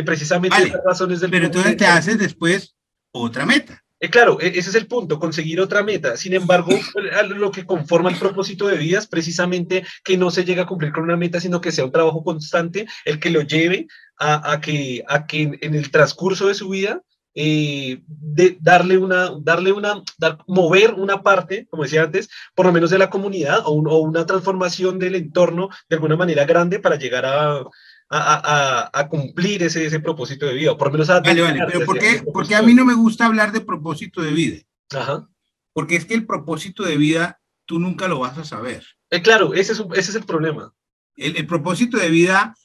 [0.06, 1.32] precisamente las razones del...
[1.32, 2.76] Pero entonces te haces después
[3.12, 3.84] otra meta.
[4.00, 6.18] Eh, claro, e, ese es el punto, conseguir otra meta.
[6.18, 6.70] Sin embargo,
[7.30, 10.92] lo que conforma el propósito de vida es precisamente que no se llegue a cumplir
[10.92, 14.62] con una meta, sino que sea un trabajo constante el que lo lleve a, a
[14.62, 17.02] que, a que en el transcurso de su vida
[17.34, 22.74] eh, de darle una, darle una, dar, mover una parte, como decía antes, por lo
[22.74, 27.26] menos de la comunidad o, una transformación del entorno de alguna manera grande para llegar
[27.26, 27.70] a, a,
[28.10, 31.22] a, a cumplir ese, ese, propósito de vida, por lo menos a...
[31.22, 32.22] Vale, vale, pero ¿por qué?
[32.34, 34.58] Porque a mí no me gusta hablar de propósito de vida.
[34.94, 35.28] Ajá.
[35.74, 38.84] Porque es que el propósito de vida tú nunca lo vas a saber.
[39.10, 40.74] Eh, claro, ese es, ese es el problema.
[41.16, 42.56] El, propósito de vida...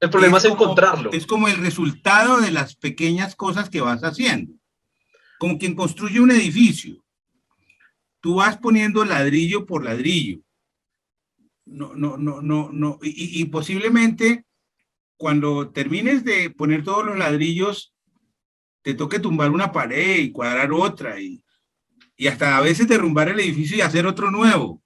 [0.00, 1.12] El problema es, encontrarlo.
[1.12, 4.52] Es como el resultado de las pequeñas cosas que vas haciendo.
[5.38, 7.04] Como quien construye un edificio.
[8.20, 10.40] Tú vas poniendo ladrillo por ladrillo.
[11.66, 12.98] No, no, no, no, no.
[13.02, 14.44] y posiblemente
[15.16, 17.94] cuando termines de poner todos los ladrillos,
[18.82, 21.42] te toque tumbar una pared y cuadrar otra y,
[22.16, 24.82] y hasta a veces derrumbar el edificio y hacer otro nuevo.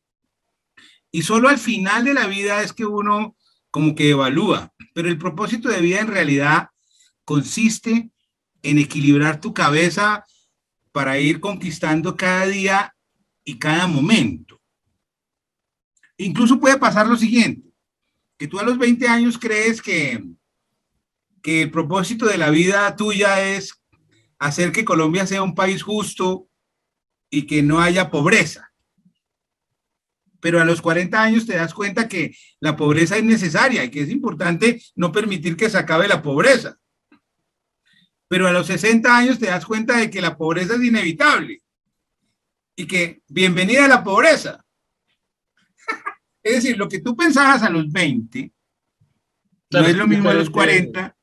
[1.11, 3.37] Y solo al final de la vida es que uno
[3.71, 6.71] como que evalúa, pero el propósito de vida en realidad
[7.25, 8.11] consiste
[8.65, 10.27] en equilibrar tu cabeza
[10.91, 12.97] para ir conquistando cada día
[13.45, 14.61] y cada momento.
[16.17, 17.71] Incluso puede pasar lo siguiente
[18.37, 20.21] que tú a los 20 años crees que,
[21.45, 23.81] que el propósito de la vida tuya es
[24.41, 26.49] hacer que Colombia sea un país justo
[27.31, 28.68] y que no haya pobreza.
[30.41, 34.03] Pero a los 40 años te das cuenta que la pobreza es necesaria y que
[34.03, 36.79] es importante no permitir que se acabe la pobreza.
[38.29, 41.63] Pero a los 60 años te das cuenta de que la pobreza es inevitable
[42.77, 44.65] y que bienvenida a la pobreza.
[46.41, 48.53] Es decir, lo que tú pensabas a los 20
[49.71, 51.17] no es lo mismo a los 40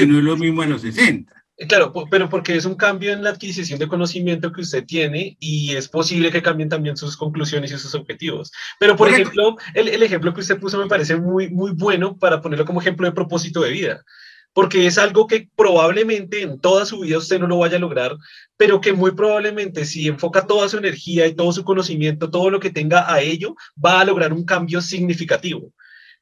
[0.00, 1.41] y no es lo mismo a los 60.
[1.68, 5.74] Claro, pero porque es un cambio en la adquisición de conocimiento que usted tiene y
[5.74, 8.50] es posible que cambien también sus conclusiones y sus objetivos.
[8.78, 12.40] Pero, por ejemplo, el, el, ejemplo que usted puso me parece muy, muy bueno para
[12.40, 14.04] ponerlo como ejemplo de propósito de vida
[14.52, 18.16] porque es algo que probablemente en toda su vida usted no lo vaya a lograr,
[18.56, 22.60] pero que muy probablemente si enfoca toda su energía y todo su conocimiento, todo lo
[22.60, 25.72] que tenga a ello, va a lograr un cambio significativo.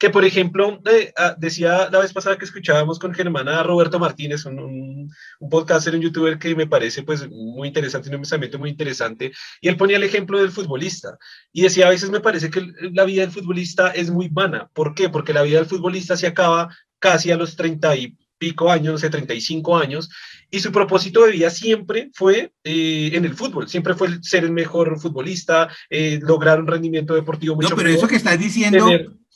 [0.01, 4.47] Que, por ejemplo, eh, ah, decía la vez pasada que escuchábamos con Germana Roberto Martínez,
[4.47, 8.71] un, un, un, podcaster, un youtuber que me parece pues muy interesante, un pensamiento muy
[8.71, 11.19] interesante, y él ponía el ejemplo del futbolista,
[11.53, 14.71] y decía, a veces me parece que la vida del futbolista es muy vana.
[14.73, 15.11] ¿Por qué?
[15.11, 18.99] Porque la vida del futbolista se acaba casi a los 30 y pico años, no
[18.99, 20.09] sé, 35 años,
[20.51, 24.53] y su propósito de vida siempre fue eh, en el fútbol, siempre fue ser el
[24.53, 28.89] mejor futbolista, eh, lograr un rendimiento deportivo mucho No, pero eso que estás diciendo,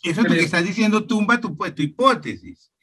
[0.04, 2.73] eso que estás diciendo tumba tu, tu hipótesis.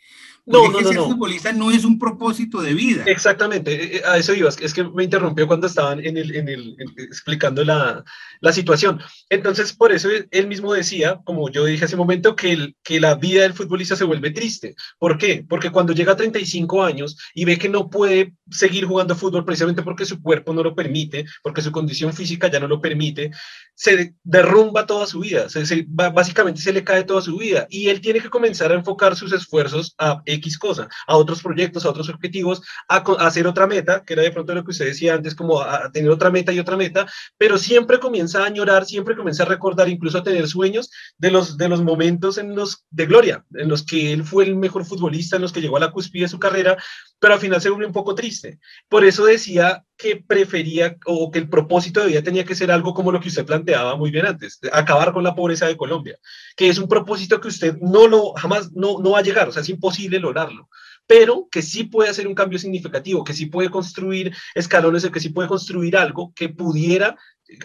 [0.45, 3.04] No, no, no, ser futbolista no es un propósito de vida.
[3.06, 6.49] Exactamente, eh, eh, a eso iba, es que me interrumpió cuando estaban en el, en
[6.49, 8.04] el, explicando la,
[8.39, 8.99] la, situación.
[9.30, 12.99] Entonces, por eso él mismo decía, como yo dije hace un momento, que, el, que
[12.99, 14.75] la vida del futbolista se vuelve triste.
[14.97, 15.45] ¿Por qué?
[15.47, 19.84] Porque cuando llega a 35 años y ve que no puede seguir jugando fútbol precisamente
[19.84, 23.32] porque su cuerpo no lo permite, porque su condición física ya no lo permite,
[23.75, 28.01] se derrumba toda su vida, se, básicamente se le cae toda su vida y él
[28.01, 32.10] tiene que comenzar a enfocar sus esfuerzos a X cosa, a otros proyectos, a otros
[32.10, 35.62] objetivos, a, hacer otra meta, que era de pronto lo que usted decía antes, como
[35.62, 37.06] a, tener otra meta y otra meta,
[37.38, 41.58] pero siempre comienza a añorar, siempre comienza a recordar, incluso a tener sueños de los,
[41.58, 45.36] de los momentos en los de gloria, en los que él fue el mejor futbolista,
[45.36, 46.78] en los que llegó a la cúspide de su carrera,
[47.21, 48.60] pero al final se volvió un poco triste.
[48.89, 52.95] Por eso decía que prefería o que el propósito de vida tenía que ser algo
[52.95, 56.17] como lo que usted planteaba muy bien antes, acabar con la pobreza de Colombia,
[56.57, 59.51] que es un propósito que usted no lo jamás no, no va a llegar, o
[59.51, 60.67] sea, es imposible lograrlo,
[61.05, 65.29] pero que sí puede hacer un cambio significativo, que sí puede construir escalones, que sí
[65.29, 67.15] puede construir algo que pudiera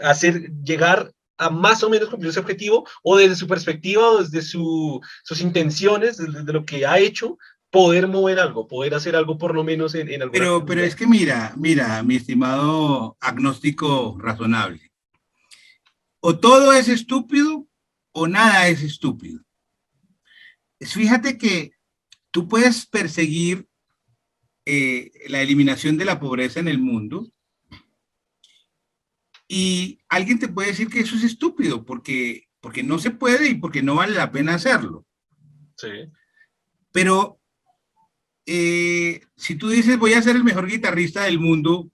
[0.03, 4.42] hacer llegar a más o menos cumplir ese objetivo o desde su perspectiva o desde
[4.42, 7.38] su, sus intenciones, desde lo que ha hecho,
[7.71, 11.07] poder mover algo, poder hacer algo por lo menos en, en Pero, pero es que
[11.07, 14.93] mira, mira, mi estimado agnóstico razonable,
[16.21, 17.67] o todo es estúpido
[18.13, 19.41] o nada es estúpido.
[20.81, 21.73] Fíjate que
[22.31, 23.69] tú puedes perseguir
[24.65, 27.31] eh, la eliminación de la pobreza en el mundo
[29.49, 33.55] y alguien te puede decir que eso es estúpido porque, porque no se puede y
[33.55, 35.07] porque no vale la pena hacerlo.
[35.77, 36.11] Sí.
[36.91, 37.41] Pero
[38.47, 41.91] eh, si tú dices voy a ser el mejor guitarrista del mundo,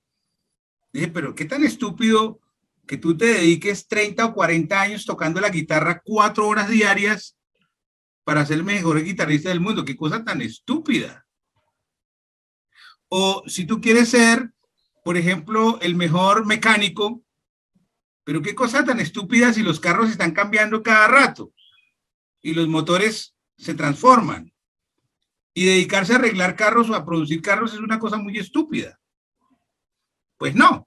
[0.93, 2.41] dije, pero qué tan estúpido
[2.87, 7.39] que tú te dediques 30 o 40 años tocando la guitarra cuatro horas diarias
[8.25, 9.85] para ser el mejor guitarrista del mundo.
[9.85, 11.27] Qué cosa tan estúpida.
[13.09, 14.53] O si tú quieres ser,
[15.05, 17.23] por ejemplo, el mejor mecánico,
[18.25, 21.53] pero qué cosa tan estúpida si los carros están cambiando cada rato
[22.43, 24.52] y los motores se transforman
[25.55, 28.99] y dedicarse a arreglar carros o a producir carros es una cosa muy estúpida.
[30.39, 30.87] Pues no.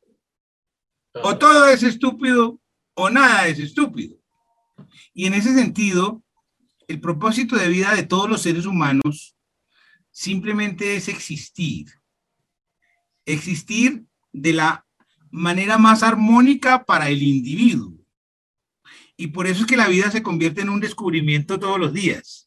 [1.14, 2.60] O todo es estúpido
[2.96, 4.18] o nada es estúpido.
[5.14, 6.24] Y en ese sentido,
[6.88, 9.36] el propósito de vida de todos los seres humanos
[10.12, 11.88] simplemente es existir.
[13.26, 14.86] Existir de la
[15.32, 17.94] manera más armónica para el individuo.
[19.18, 22.45] Y por eso es que la vida se convierte en un descubrimiento todos los días.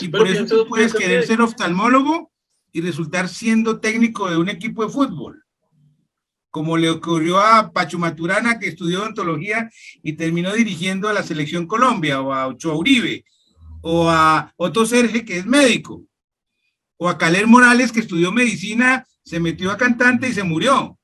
[0.00, 2.30] Y por eso tú puedes querer ser oftalmólogo
[2.72, 5.44] y resultar siendo técnico de un equipo de fútbol.
[6.50, 9.70] Como le ocurrió a Pacho Maturana, que estudió odontología
[10.02, 13.24] y terminó dirigiendo a la Selección Colombia, o a Ochoa Uribe,
[13.82, 16.04] o a Otto Serge, que es médico,
[16.96, 20.98] o a Caler Morales, que estudió medicina, se metió a cantante y se murió.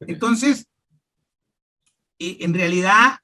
[0.00, 0.68] Entonces,
[2.18, 3.18] eh, en realidad,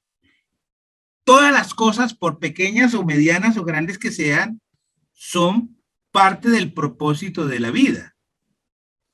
[1.25, 4.61] todas las cosas, por pequeñas o medianas o grandes que sean,
[5.13, 5.77] son
[6.11, 8.15] parte del propósito de la vida.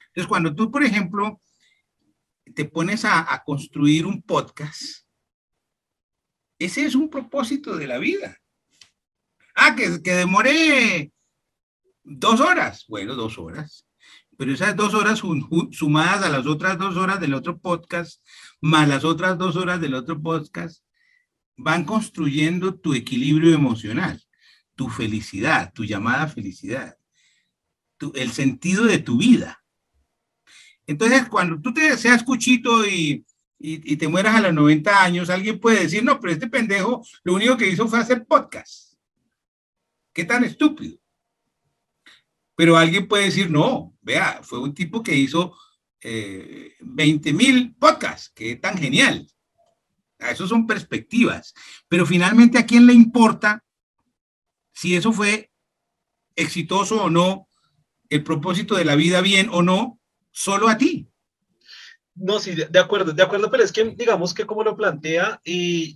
[0.09, 1.41] Entonces, cuando tú, por ejemplo,
[2.55, 4.83] te pones a, construir un podcast,
[6.59, 8.37] ese es un propósito de la vida.
[9.55, 11.13] Ah, que, que demore
[12.03, 12.85] dos horas.
[12.89, 13.87] Bueno, dos horas.
[14.37, 15.23] Pero esas dos horas
[15.71, 18.25] sumadas a las otras dos horas del otro podcast,
[18.61, 20.83] más las otras dos horas del otro podcast,
[21.63, 24.23] van construyendo tu equilibrio emocional,
[24.75, 26.97] tu felicidad, tu llamada felicidad,
[28.15, 29.63] el sentido de tu vida.
[30.87, 33.25] Entonces, cuando tú te seas cuchito y,
[33.59, 37.35] y, te mueras a los 90 años, alguien puede decir, no, pero este pendejo lo
[37.35, 38.95] único que hizo fue hacer podcast.
[40.15, 40.99] ¿Qué tan estúpido?
[42.57, 45.55] Pero alguien puede decir, no, vea, fue un tipo que hizo
[46.01, 49.31] eh, 20 mil podcasts, que tan genial.
[50.21, 51.55] Eso son perspectivas.
[51.89, 53.65] Pero finalmente, ¿a quién le importa
[54.73, 55.51] si eso fue
[56.37, 57.49] exitoso o no,
[58.09, 59.99] el propósito de la vida bien o no?
[60.31, 61.09] Solo a ti.
[62.15, 65.41] No, sí, de acuerdo, de acuerdo, pero es que digamos que como lo plantea,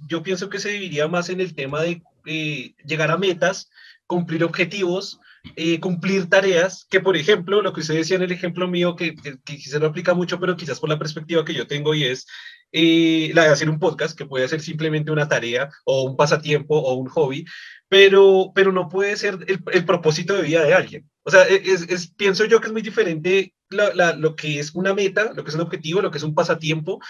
[0.06, 3.70] yo pienso que se dividiría más en el tema de eh, llegar a metas,
[4.06, 5.20] cumplir objetivos,
[5.56, 9.14] eh, cumplir tareas, que por ejemplo, lo que usted decía en el ejemplo mío, que,
[9.14, 12.26] que, quizás no aplica mucho, pero quizás por la perspectiva que yo tengo y es
[12.72, 16.76] eh, la de hacer un podcast, que puede ser simplemente una tarea o un pasatiempo
[16.76, 17.44] o un hobby,
[17.88, 21.10] pero, pero no puede ser el, el propósito de vida de alguien.
[21.22, 24.58] O sea, e, es, es, pienso yo que es muy diferente la, la, lo que
[24.58, 27.00] es una meta, lo que es un objetivo, lo que es un pasatiempo,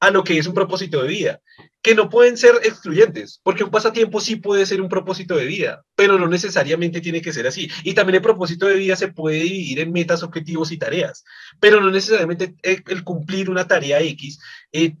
[0.00, 1.40] a lo que es un propósito de vida,
[1.82, 5.84] que no pueden ser excluyentes, porque un pasatiempo sí puede ser un propósito de vida,
[5.94, 7.70] pero no necesariamente tiene que ser así.
[7.84, 11.24] Y también el propósito de vida se puede dividir en metas, objetivos y tareas,
[11.60, 14.38] pero no necesariamente el, cumplir una tarea X
[14.72, 14.96] eh,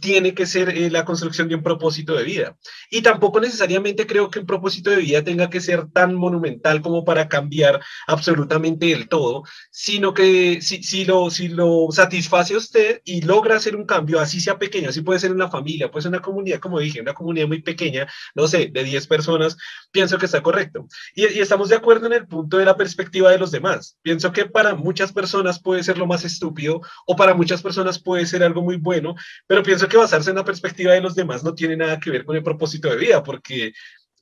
[0.00, 2.56] tiene que ser eh, la construcción de un propósito de vida.
[2.90, 7.04] Y tampoco necesariamente creo que un propósito de vida tenga que ser tan monumental como
[7.04, 13.00] para cambiar absolutamente el todo, sino que si, si, lo, si lo satisface a usted
[13.04, 16.10] y logra hacer un cambio, así sea pequeño, así puede ser una familia, puede ser
[16.10, 19.56] una comunidad, como dije, una comunidad muy pequeña, no sé, de 10 personas,
[19.90, 20.86] pienso que está correcto.
[21.14, 23.98] Y, y estamos de acuerdo en el punto de la perspectiva de los demás.
[24.02, 28.26] Pienso que para muchas personas puede ser lo más estúpido o para muchas personas puede
[28.26, 29.14] ser algo muy bueno,
[29.46, 32.24] pero pienso que basarse en la perspectiva de los demás no tiene nada que ver
[32.24, 33.72] con el propósito de vida, porque,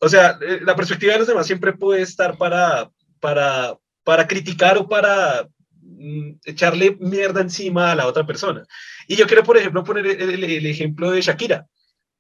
[0.01, 4.79] o sea, eh, la perspectiva de los demás siempre puede estar para, para, para criticar
[4.79, 5.49] o para
[5.83, 8.65] mm, echarle mierda encima a la otra persona.
[9.07, 11.67] Y yo quiero, por ejemplo, poner el, el, ejemplo de Shakira.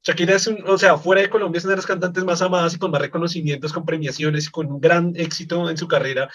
[0.02, 2.74] Shakira es, un, o sea, fuera de Colombia es una de las cantantes más amadas
[2.74, 6.30] y con más reconocimientos, con premiaciones, con un gran éxito en su carrera,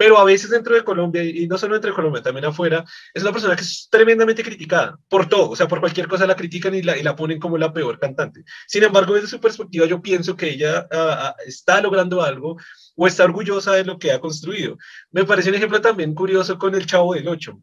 [0.00, 3.22] pero a veces dentro de Colombia, y no solo dentro de Colombia, también afuera, es
[3.22, 6.74] una persona que es tremendamente criticada por todo, o sea, por cualquier cosa la critican
[6.74, 8.42] y la, y la ponen como la peor cantante.
[8.66, 12.56] Sin embargo, desde su perspectiva, yo pienso que ella uh, está logrando algo
[12.96, 14.78] o está orgullosa de lo que ha construido.
[15.10, 17.60] Me parece un ejemplo también curioso con el Chavo del Ocho.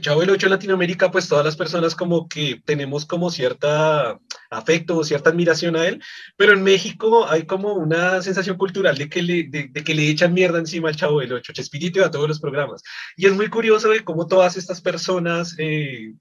[0.00, 4.18] Chavo el 8 en Latinoamérica, pues todas las personas como que tenemos como cierta
[4.50, 6.02] afecto o cierta admiración a él,
[6.36, 10.08] pero en México hay como una sensación cultural de que le, de, de que le
[10.08, 12.82] echan mierda encima al Chavo del 8, Chespirito y a todos los programas.
[13.16, 16.12] Y es muy curioso de cómo todas estas personas eh,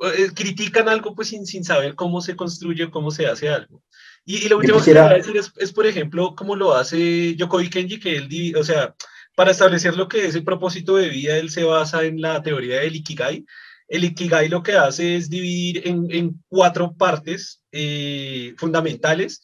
[0.00, 3.82] eh, critican algo pues sin, sin saber cómo se construye, cómo se hace algo.
[4.24, 5.02] Y, y lo último quisiera...
[5.02, 8.56] que voy a decir es, es, por ejemplo, cómo lo hace Yokoi Kenji, que él,
[8.56, 8.94] o sea,
[9.34, 12.80] para establecer lo que es el propósito de vida, él se basa en la teoría
[12.80, 13.44] del Ikigai.
[13.88, 19.42] El Ikigai lo que hace es dividir en, cuatro partes eh, fundamentales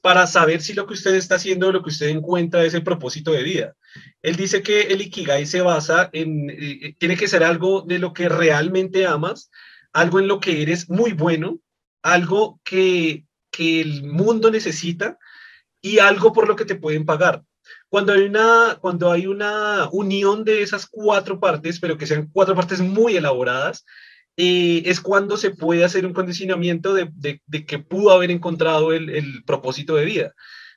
[0.00, 3.32] para saber si lo que usted está haciendo lo que usted encuentra es el propósito
[3.32, 3.76] de vida.
[4.22, 8.12] Él dice que el Ikigai se basa en, eh, tiene que ser algo de lo
[8.12, 9.50] que realmente amas,
[9.92, 11.60] algo en lo que eres muy bueno,
[12.02, 15.18] algo que, que el mundo necesita
[15.80, 17.42] y algo por lo que te pueden pagar.
[17.88, 22.54] Cuando hay, una, cuando hay una unión de esas cuatro partes, pero que sean cuatro
[22.54, 23.84] partes muy elaboradas,
[24.36, 28.92] eh, es cuando se puede hacer un condicionamiento de, de, de, que pudo haber encontrado
[28.92, 30.34] el, el propósito de vida.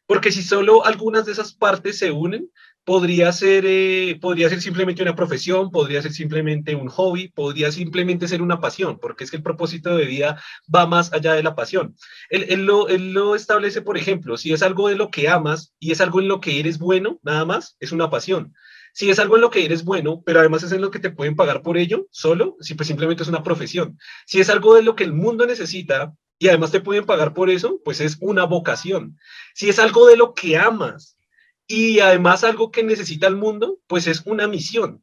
[0.08, 2.50] Porque si solo algunas de esas partes se unen,
[2.84, 8.28] podría ser, eh, podría ser simplemente una profesión, podría ser simplemente un hobby, podría simplemente
[8.28, 10.42] ser una pasión, porque es que el propósito de vida
[10.74, 11.96] va más allá de la pasión.
[12.30, 15.74] Él, él, lo, él lo establece, por ejemplo, si es algo de lo que amas
[15.80, 18.54] y es algo en lo que eres bueno, nada más, es una pasión.
[18.94, 21.12] Si es algo en lo que eres bueno, pero además es en lo que te
[21.12, 23.98] pueden pagar por ello, solo, si pues simplemente es una profesión.
[24.26, 27.50] Si es algo de lo que el mundo necesita y además te pueden pagar por
[27.50, 29.18] eso, pues es una vocación.
[29.54, 31.16] Si es algo de lo que amas
[31.72, 35.02] y además algo que necesita el mundo, pues es una misión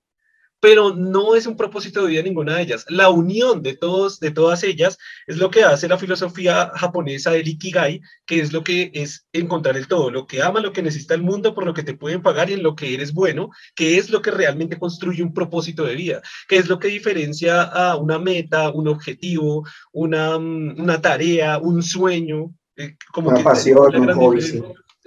[0.60, 2.84] pero no es un propósito de vida ninguna de ellas.
[2.88, 7.48] La unión de, todos, de todas ellas es lo que hace la filosofía japonesa del
[7.48, 11.14] Ikigai, que es lo que es encontrar el todo, lo que ama, lo que necesita
[11.14, 13.98] el mundo, por lo que te pueden pagar y en lo que eres bueno, que
[13.98, 17.96] es lo que realmente construye un propósito de vida, que es lo que diferencia a
[17.96, 22.52] una meta, un objetivo, una, mm, una tarea, un sueño.
[22.76, 24.40] Eh, como una pasión, un hobby,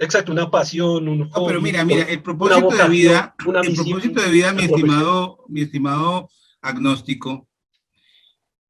[0.02, 4.30] Exacto, una pasión, un hobby, pero mira, mira, el propósito de vida, el propósito de
[4.32, 6.28] vida, mi estimado, mi estimado
[6.60, 7.48] agnóstico,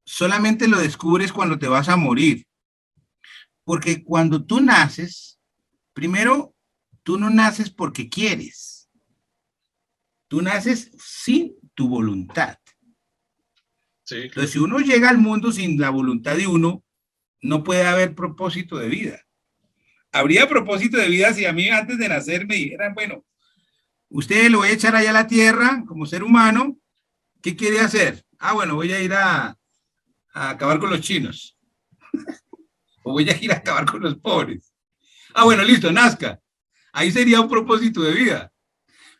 [0.04, 2.46] solamente lo descubres cuando te vas a morir.
[3.64, 5.40] Porque cuando tú naces,
[5.94, 6.54] primero,
[7.02, 8.90] tú no naces porque quieres.
[10.28, 12.58] Tú naces sin tu voluntad.
[14.02, 16.84] Sí, Entonces, si uno llega al mundo sin la voluntad de uno,
[17.40, 19.22] no puede haber propósito de vida
[20.12, 23.24] habría propósito de vida si a mí antes de nacer me dijeran, bueno,
[24.08, 26.78] usted lo voy a echar allá a la tierra como ser humano,
[27.42, 28.24] ¿qué quiere hacer?
[28.38, 29.56] Ah, bueno, voy a ir a,
[30.34, 31.56] a acabar con los chinos.
[33.04, 34.72] o voy a ir a acabar con los pobres.
[35.34, 36.40] Ah, bueno, listo, nazca.
[36.92, 38.52] Ahí sería un propósito de vida.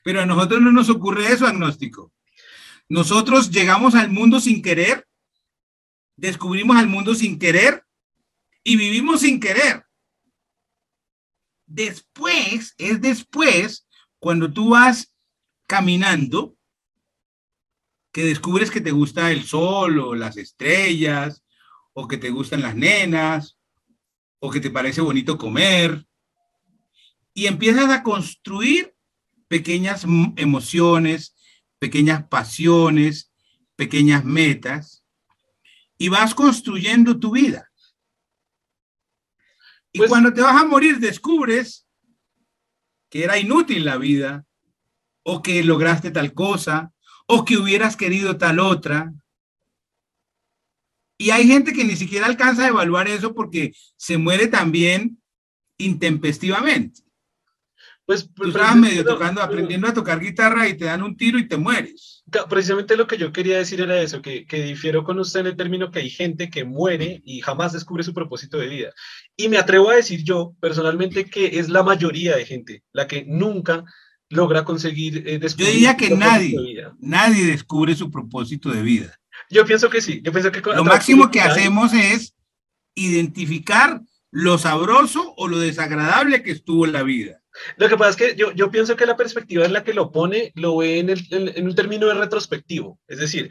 [0.05, 2.13] Pero a nosotros no nos ocurre eso, agnóstico.
[2.89, 5.07] Nosotros llegamos al mundo sin querer,
[6.17, 7.87] descubrimos al mundo sin querer
[8.63, 9.87] y vivimos sin querer.
[11.75, 15.11] Después, es después, cuando tú vas
[15.67, 16.55] caminando,
[18.13, 21.43] que descubres que te gusta el sol o las estrellas,
[21.95, 23.59] o que te gustan las nenas,
[24.39, 26.07] o que te parece bonito comer,
[27.33, 28.95] y empiezas a construir
[29.49, 30.05] pequeñas
[30.37, 31.35] emociones,
[31.79, 33.33] pequeñas pasiones,
[33.77, 35.07] pequeñas metas,
[35.97, 37.72] y vas construyendo tu vida.
[39.93, 41.87] Y pues cuando te vas a morir descubres
[43.11, 44.47] que era inútil la vida,
[45.23, 46.93] o que lograste tal cosa,
[47.27, 49.13] o que hubieras querido tal otra.
[51.19, 55.23] Y hay gente que ni siquiera alcanza a evaluar eso porque se muere también
[55.79, 57.03] intempestivamente.
[58.05, 61.47] Pues, Tú estabas medio tocando, aprendiendo a tocar guitarra y te dan un tiro y
[61.47, 62.25] te mueres.
[62.49, 65.57] Precisamente lo que yo quería decir era eso, que, que difiero con usted en el
[65.57, 68.93] término que hay gente que muere y jamás descubre su propósito de vida.
[69.37, 73.25] Y me atrevo a decir yo, personalmente, que es la mayoría de gente la que
[73.27, 73.85] nunca
[74.33, 76.57] logra conseguir eh, Yo diría que nadie,
[76.99, 79.21] nadie descubre su propósito de vida.
[79.51, 80.21] Yo pienso que sí.
[80.25, 82.35] Yo pienso que lo máximo que hacemos es
[82.95, 84.01] identificar
[84.31, 87.42] lo sabroso o lo desagradable que estuvo en la vida.
[87.77, 90.11] Lo que pasa es que yo, yo pienso que la perspectiva en la que lo
[90.11, 92.99] pone lo ve en, el, en, un término de retrospectivo.
[93.09, 93.51] Es decir,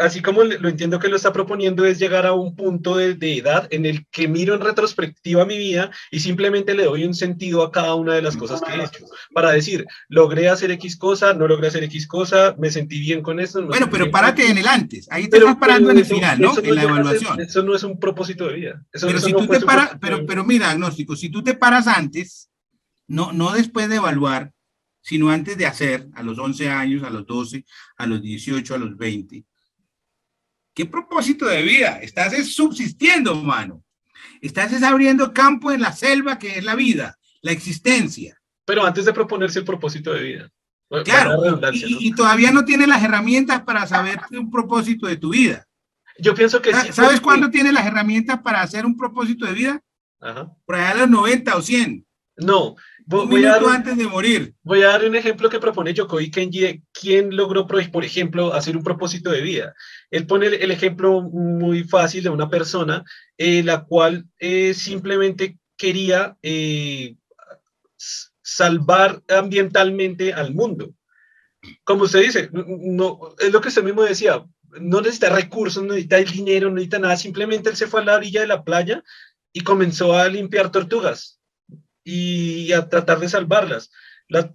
[0.00, 3.36] así como lo entiendo que lo está proponiendo es llegar a un punto de, de,
[3.36, 7.62] edad en el que miro en retrospectiva mi vida y simplemente le doy un sentido
[7.62, 9.04] a cada una de las cosas que he hecho.
[9.34, 13.40] Para decir, logré hacer X cosa, no logré hacer X cosa, me sentí bien con
[13.40, 13.66] esto.
[13.66, 15.06] bueno, pero párate en el antes.
[15.10, 16.56] Ahí te estás parando en el final, ¿no?
[16.56, 17.40] en la evaluación.
[17.40, 18.84] eso no es un propósito de vida.
[18.90, 22.48] pero si tú te paras, pero, pero mira, agnóstico, si tú te paras antes
[23.06, 24.52] no, no después de evaluar,
[25.00, 27.64] sino antes de hacer, a los 11 años, a los 12,
[27.96, 29.44] a los 18, a los 20.
[30.74, 32.00] ¿Qué propósito de vida?
[32.00, 33.84] Estás subsistiendo, mano.
[34.40, 38.40] Estás abriendo campo en la selva que es la vida, la existencia.
[38.64, 40.50] Pero antes de proponerse el propósito de vida.
[41.04, 45.66] Claro, y, todavía no tienes las herramientas para saber un propósito de tu vida.
[46.18, 49.80] Yo pienso que ¿Sabes cuándo tienes las herramientas para hacer un propósito de vida?
[50.20, 50.52] Ajá.
[50.64, 52.06] Por allá a los 90 o 100.
[52.36, 52.76] No,
[53.06, 54.54] voy, a dar, antes de morir.
[54.62, 58.76] Voy a dar un ejemplo que propone Yokoi Kenji de quién logró, por ejemplo, hacer
[58.76, 59.74] un propósito de vida.
[60.10, 63.04] Él pone el, ejemplo muy fácil de una persona
[63.36, 67.16] eh, la cual eh, simplemente quería eh,
[68.42, 70.94] salvar ambientalmente al mundo.
[71.84, 74.44] Como usted dice, no, es lo que usted mismo decía,
[74.80, 78.16] no necesita recursos, no necesita dinero, no necesita nada, simplemente él se fue a la
[78.16, 79.02] orilla de la playa
[79.52, 81.40] y comenzó a limpiar tortugas
[82.04, 83.90] y a tratar de salvarlas.
[84.28, 84.50] las,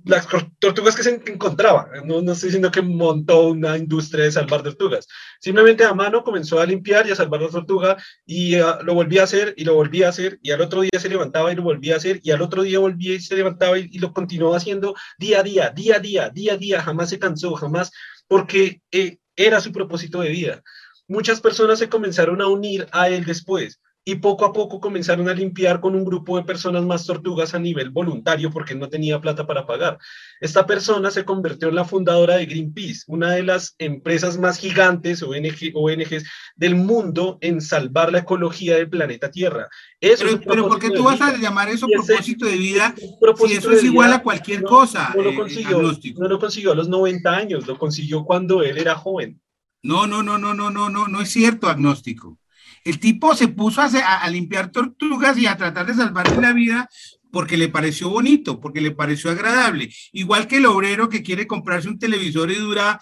[0.59, 1.89] tortugas que se encontraba.
[2.05, 5.07] No, no, estoy diciendo que montó una industria de salvar tortugas.
[5.39, 9.21] Simplemente a mano comenzó a limpiar y a salvar la tortuga y ah, lo volvía
[9.21, 11.63] a hacer y lo volvía a hacer y al otro día se levantaba y lo
[11.63, 14.95] volvía a hacer y al otro día volvía y se levantaba y, lo continuó haciendo
[15.17, 16.81] día a día, día a día, día a día.
[16.81, 17.91] Jamás se cansó, jamás,
[18.27, 20.63] porque eh, era su propósito de vida.
[21.07, 25.33] Muchas personas se comenzaron a unir a él después y poco a poco comenzaron a
[25.33, 29.45] limpiar con un grupo de personas más tortugas a nivel voluntario porque no tenía plata
[29.45, 29.97] para pagar.
[30.39, 35.21] Esta persona se convirtió en la fundadora de Greenpeace, una de las empresas más gigantes,
[35.21, 36.23] ONG, ONGs
[36.55, 39.67] del mundo en salvar la ecología del planeta Tierra.
[39.99, 42.95] Eso pero, pero ¿por qué tú vas a llamar eso propósito de vida
[43.45, 45.13] si eso es igual a cualquier cosa?
[45.15, 48.77] No lo, eh, consiguió, no lo consiguió a los 90 años, lo consiguió cuando él
[48.77, 49.41] era joven.
[49.83, 52.37] No, no, no, no, no, no, no, no es cierto, agnóstico.
[52.89, 56.89] El tipo se puso a, limpiar tortugas y a tratar de salvarle la vida
[57.31, 59.93] porque le pareció bonito, porque le pareció agradable.
[60.11, 62.99] Igual que el obrero que quiere comprarse un televisor y dura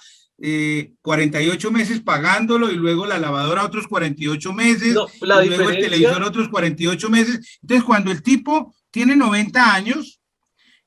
[1.02, 6.22] 48 eh, meses pagándolo y luego la lavadora otros 48 meses, y luego el televisor
[6.22, 7.60] otros 48 meses.
[7.62, 10.20] Entonces, cuando el tipo tiene 90 años,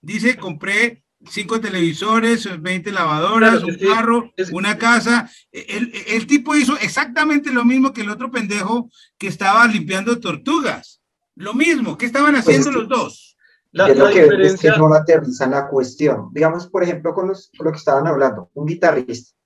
[0.02, 5.30] dice, compré cinco televisores, 20 lavadoras, un carro, una casa.
[5.52, 11.00] El, el, tipo hizo exactamente lo mismo que el otro pendejo que estaba limpiando tortugas.
[11.36, 13.36] Lo mismo, ¿qué estaban pues haciendo los dos?
[13.72, 14.70] La, lo que diferencia...
[14.70, 16.30] es que no aterrizan la cuestión.
[16.32, 19.36] Digamos, por ejemplo, con, los, con lo que estaban hablando, un guitarrista.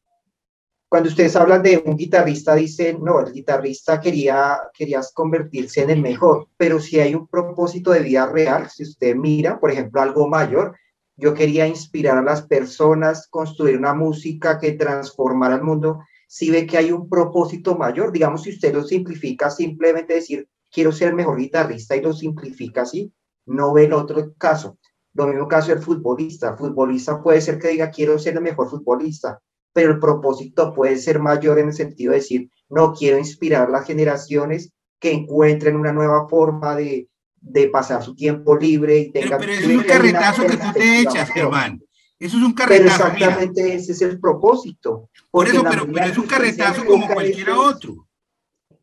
[0.89, 6.01] Cuando ustedes hablan de un guitarrista, dicen, no, el guitarrista quería, quería convertirse en el
[6.01, 10.29] mejor, pero si hay un propósito de vida real, si usted mira, por ejemplo, algo
[10.29, 10.77] mayor,
[11.17, 16.01] yo quería inspirar a las personas, construir una música que transformara el mundo.
[16.27, 20.91] Si ve que hay un propósito mayor, digamos, si usted lo simplifica, simplemente decir, quiero
[20.91, 23.13] ser el mejor guitarrista y lo simplifica así,
[23.47, 24.79] no ve el otro caso.
[25.13, 26.51] Lo mismo caso del futbolista.
[26.51, 29.41] El futbolista puede ser que diga, quiero ser el mejor futbolista,
[29.73, 33.71] pero el propósito puede ser mayor en el sentido de decir, no quiero inspirar a
[33.71, 37.09] las generaciones que encuentren una nueva forma de,
[37.45, 39.39] de pasar su tiempo libre y tenga...
[39.39, 41.83] Pero, es un carretazo que tú te echas, Germán.
[42.19, 43.05] Eso es un carretazo.
[43.05, 45.11] Pero exactamente ese es el propósito.
[45.31, 48.09] Por eso, pero, pero es un carretazo como cualquier otro.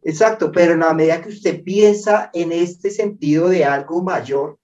[0.03, 4.57] Exacto, pero en la medida que usted piensa en este sentido de algo mayor,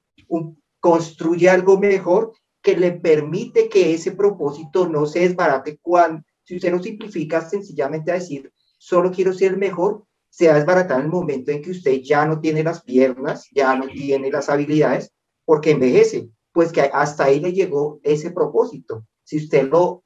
[0.79, 6.71] construye algo mejor que le permite que ese propósito no se desbarate cuando, si usted
[6.71, 10.05] lo simplifica sencillamente a decir, solo quiero ser mejor,
[10.37, 13.75] se va a en el momento en que usted ya no tiene las piernas, ya
[13.75, 15.11] no tiene las habilidades,
[15.45, 16.29] porque envejece.
[16.51, 19.03] Pues que hasta ahí le llegó ese propósito.
[19.23, 20.03] Si usted lo,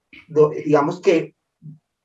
[0.64, 1.36] digamos que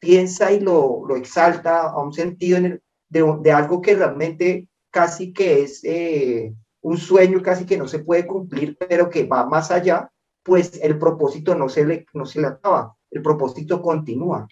[0.00, 5.32] piensa y lo, lo, exalta a un sentido en de, de, algo que realmente casi
[5.32, 9.70] que es eh, un sueño, casi que no se puede cumplir, pero que va más
[9.70, 10.10] allá,
[10.42, 14.48] pues el propósito no se le, no se le acaba, el propósito continúa.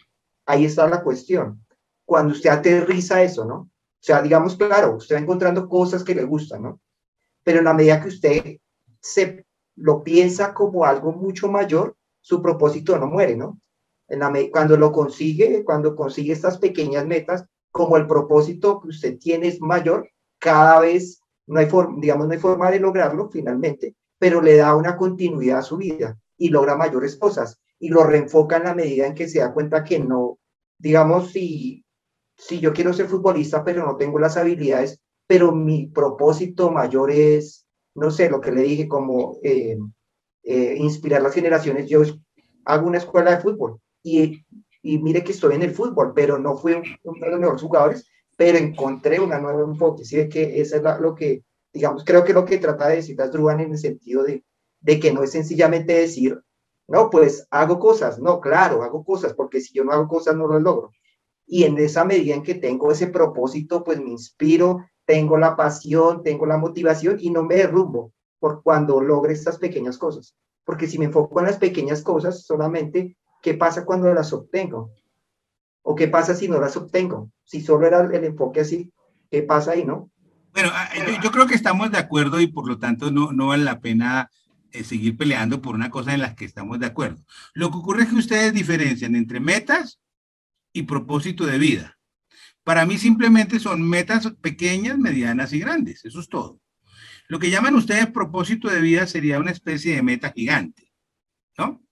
[0.47, 1.64] Ahí está la cuestión
[2.05, 3.55] cuando usted aterriza eso, ¿no?
[3.55, 6.81] O sea, digamos, claro, usted va encontrando cosas que le gustan, ¿no?
[7.43, 8.59] Pero en la medida que usted
[9.01, 9.47] se
[9.77, 13.61] lo piensa como algo mucho mayor, su propósito no muere, ¿no?
[14.09, 19.19] En la, cuando lo consigue, cuando consigue estas pequeñas metas, como el propósito que usted
[19.19, 23.95] tiene es mayor, cada vez no hay forma, digamos, no hay forma de lograrlo finalmente,
[24.19, 28.57] pero le da una continuidad a su vida y logra mayores cosas y lo reenfoca
[28.57, 30.39] en la medida en que se da cuenta que no,
[30.79, 31.84] digamos, si
[32.37, 37.67] si yo quiero ser futbolista, pero no tengo las habilidades, pero mi propósito mayor es,
[37.95, 39.79] no sé, lo que le dije, como eh,
[40.43, 41.89] eh, inspirar las generaciones.
[41.89, 42.03] Yo
[42.65, 44.45] hago una escuela de fútbol y,
[44.83, 48.11] y mire que estoy en el fútbol, pero no fui uno de los mejores jugadores,
[48.37, 50.05] pero encontré una nueva enfoque.
[50.05, 53.61] Sí, que eso es lo que, digamos, creo que lo que trata de decir Druan
[53.61, 54.45] en el sentido de,
[54.81, 56.39] de que no es sencillamente decir,
[56.87, 60.47] no, pues hago cosas, no, claro, hago cosas, porque si yo no hago cosas no
[60.47, 60.91] lo logro
[61.47, 66.23] y en esa medida en que tengo ese propósito, pues me inspiro, tengo la pasión,
[66.23, 70.35] tengo la motivación y no me derrumbo por cuando logre estas pequeñas cosas.
[70.65, 74.91] Porque si me enfoco en las pequeñas cosas solamente, ¿qué pasa cuando las obtengo?
[75.83, 77.31] ¿O qué pasa si no las obtengo?
[77.45, 78.91] Si solo era el enfoque así,
[79.31, 80.11] ¿qué pasa ahí, no?
[80.55, 80.89] Bueno, ah,
[81.23, 84.31] yo, creo que estamos de acuerdo y por lo tanto no, no vale la pena
[84.71, 87.23] eh, seguir peleando por una cosa en la que estamos de acuerdo.
[87.53, 90.01] Lo que ocurre es que ustedes diferencian entre metas
[90.75, 91.99] y propósito de vida.
[92.65, 96.05] Para mí simplemente son metas pequeñas, medianas y grandes.
[96.05, 96.61] Eso es todo.
[97.29, 100.93] Lo que llaman ustedes propósito de vida sería una especie de meta gigante,
[101.57, 101.83] ¿no?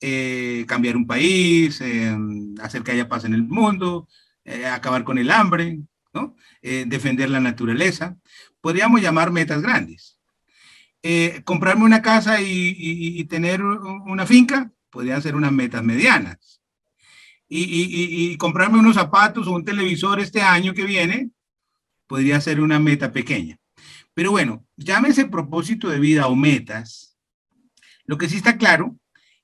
[0.00, 2.16] Eh, cambiar un país, eh,
[2.62, 4.08] hacer que haya paz en el mundo,
[4.44, 5.80] eh, acabar con el hambre,
[6.12, 6.34] ¿no?
[6.62, 8.16] defender la naturaleza.
[8.60, 10.18] Podríamos llamar metas grandes.
[11.44, 16.57] comprarme una casa y, tener una finca, podrían ser unas metas medianas.
[17.48, 21.30] Y, comprarme unos zapatos o un televisor este año que viene,
[22.06, 23.58] podría ser una meta pequeña.
[24.14, 27.16] Pero bueno, llámese propósito de vida o metas.
[28.04, 28.96] Lo que sí está claro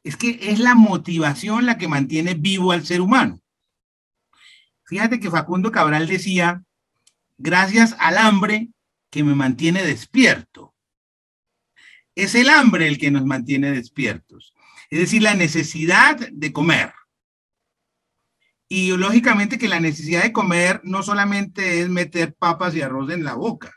[0.02, 3.40] es que es la motivación la que mantiene vivo al ser humano.
[4.84, 6.62] Fíjate que Facundo Cabral decía,
[7.38, 8.68] gracias al hambre
[9.10, 10.74] que me mantiene despierto.
[12.14, 14.54] Es el hambre el que nos mantiene despiertos,
[14.90, 16.92] es decir, la necesidad de comer.
[18.76, 23.22] Y lógicamente que la necesidad de comer no solamente es meter papas y arroz en
[23.22, 23.72] la boca.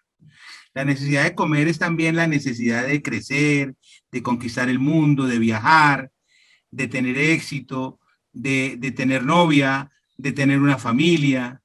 [0.73, 3.75] La necesidad de comer es también la necesidad de crecer,
[4.11, 6.09] de conquistar el mundo, de viajar,
[6.71, 7.99] de tener éxito,
[8.33, 11.61] de, de tener novia, de tener una familia.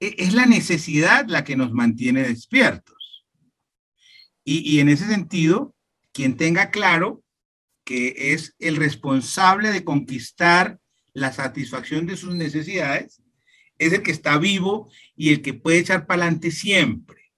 [0.00, 3.26] E, es la necesidad la que nos mantiene despiertos.
[4.44, 5.74] Y, en ese sentido,
[6.10, 7.22] quien tenga claro
[7.84, 10.78] que es el responsable de conquistar
[11.16, 13.22] la satisfacción de sus necesidades,
[13.78, 17.32] es el que está vivo y el que puede echar para adelante siempre,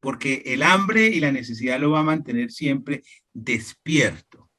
[0.00, 3.02] porque el hambre y la necesidad lo va a mantener siempre
[3.34, 4.50] despierto.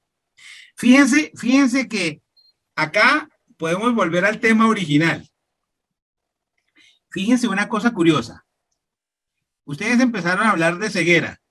[0.77, 2.21] Fíjense, fíjense que
[2.75, 3.27] acá
[3.57, 5.27] podemos volver al tema original.
[7.09, 8.45] Fíjense una cosa curiosa.
[9.65, 11.41] Ustedes empezaron a hablar de ceguera.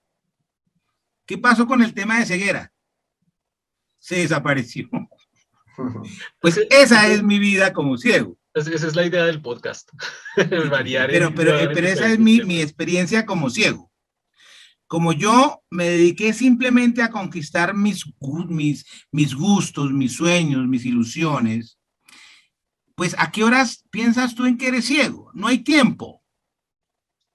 [1.26, 2.72] ¿Qué pasó con el tema de ceguera?
[3.98, 4.88] Se desapareció.
[6.41, 8.37] Pues esa es mi vida como ciego.
[8.55, 9.91] Esa es la idea del podcast.
[10.70, 13.93] Variar pero, pero, pero esa es mi, mi experiencia como ciego
[14.93, 18.05] como yo me dediqué simplemente a conquistar mis,
[18.51, 21.79] mis, mis gustos, mis sueños, mis ilusiones,
[22.95, 25.31] pues ¿a qué horas piensas tú en que eres ciego?
[25.33, 26.23] No hay tiempo.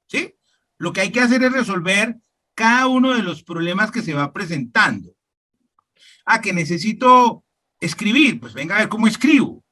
[0.06, 0.36] ¿Sí?
[0.78, 2.18] Lo que hay que hacer es resolver
[2.54, 5.16] cada uno de los problemas que se va presentando.
[6.28, 7.44] Ah, que necesito
[7.80, 9.64] escribir, pues venga a ver cómo escribo.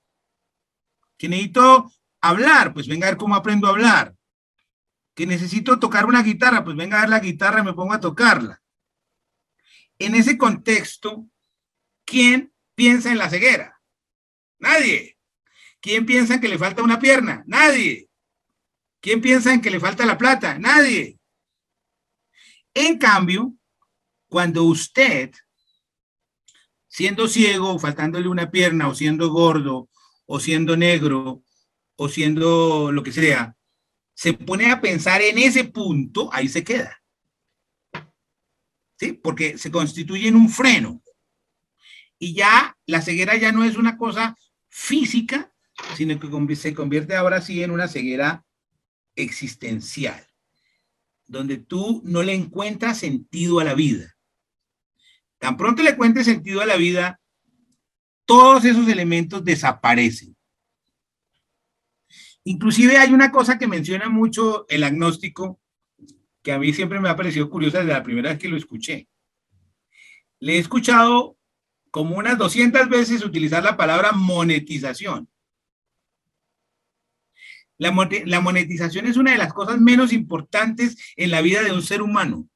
[1.17, 1.91] Que necesito
[2.21, 4.15] hablar, pues venga a ver cómo aprendo a hablar.
[5.13, 7.99] Que necesito tocar una guitarra, pues venga a ver la guitarra y me pongo a
[7.99, 8.61] tocarla.
[9.97, 11.27] En ese contexto,
[12.03, 13.81] ¿quién piensa en la ceguera?
[14.59, 15.17] Nadie.
[15.79, 17.43] ¿Quién piensa en que le falta una pierna?
[17.47, 18.09] Nadie.
[18.99, 20.57] ¿Quién piensa en que le falta la plata?
[20.57, 21.19] Nadie.
[22.73, 23.53] En cambio,
[24.27, 25.31] cuando usted,
[26.95, 29.89] siendo ciego, faltándole una pierna, o siendo gordo,
[30.25, 31.43] o siendo negro,
[31.97, 33.57] o siendo lo que sea,
[34.13, 37.03] se pone a pensar en ese punto, ahí se queda.
[38.97, 39.11] ¿Sí?
[39.11, 41.03] Porque se constituye en un freno.
[42.17, 44.37] Y ya la ceguera ya no es una cosa
[44.69, 45.53] física,
[45.97, 48.45] sino que se convierte ahora sí en una ceguera
[49.17, 50.25] existencial,
[51.27, 54.14] donde tú no le encuentras sentido a la vida.
[55.45, 57.19] Tan pronto le encuentres sentido a la vida,
[58.25, 60.35] todos esos elementos desaparecen.
[62.45, 65.61] Inclusive hay una cosa que menciona mucho el agnóstico,
[66.41, 69.07] que a mí siempre me ha parecido curiosa desde la primera vez que lo escuché.
[70.39, 71.37] Le he escuchado
[71.91, 75.29] como unas 200 veces utilizar la palabra monetización.
[77.77, 82.01] La, monetización es una de las cosas menos importantes en la vida de un ser
[82.01, 82.49] humano.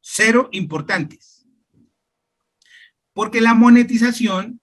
[0.00, 1.39] Cero importantes.
[3.12, 4.60] Porque la monetización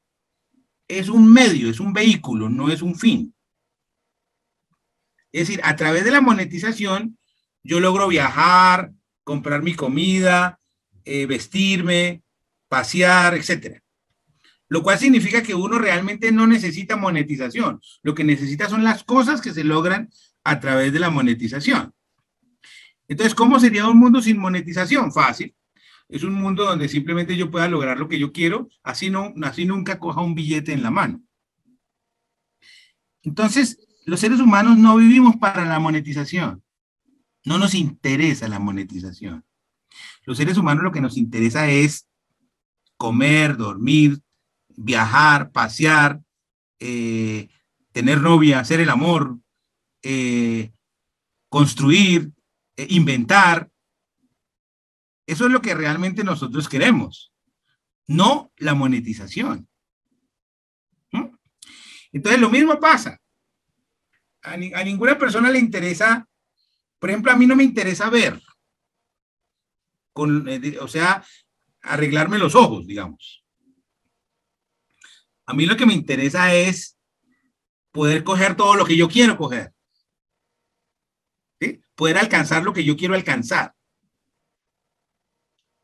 [0.88, 3.34] es un medio, es un vehículo, no es un fin.
[5.32, 7.18] Es decir, a través de la monetización
[7.64, 8.93] yo logro viajar,
[9.24, 10.60] comprar mi comida,
[11.04, 12.24] eh, vestirme,
[12.70, 13.84] pasear, etcétera
[14.70, 17.82] lo cual significa que uno realmente no necesita monetización.
[18.04, 20.10] Lo que necesita son las cosas que se logran
[20.43, 21.93] a través de la monetización.
[23.08, 25.12] Entonces, ¿cómo sería un mundo sin monetización?
[25.14, 25.56] Fácil.
[26.10, 29.66] Es un mundo donde simplemente yo pueda lograr lo que yo quiero, así, no, así
[29.66, 31.22] nunca coja un billete en la mano.
[33.24, 36.64] Entonces, los seres humanos no vivimos para la monetización.
[37.43, 39.43] No nos interesa la monetización.
[40.24, 42.08] Los seres humanos lo que nos interesa es
[42.97, 44.20] comer, dormir,
[44.70, 46.22] viajar, pasear,
[46.80, 47.49] eh,
[47.91, 49.39] tener novia, hacer el amor,
[50.03, 50.72] eh,
[51.49, 52.32] construir,
[52.76, 53.70] eh, inventar.
[55.28, 57.34] Eso es lo que realmente nosotros queremos,
[58.07, 59.67] no la monetización.
[61.11, 61.25] ¿Mm?
[62.13, 63.19] Entonces, lo mismo pasa.
[64.41, 66.25] A, ninguna persona le interesa,
[66.97, 68.41] por ejemplo, a mí no me interesa ver,
[70.13, 70.47] con,
[70.80, 71.21] o sea,
[71.82, 73.43] arreglarme los ojos, digamos.
[75.45, 76.97] A mí lo que me interesa es
[77.91, 79.73] poder coger todo lo que yo quiero coger.
[81.59, 81.82] ¿Sí?
[81.95, 83.76] Poder alcanzar lo que yo quiero alcanzar.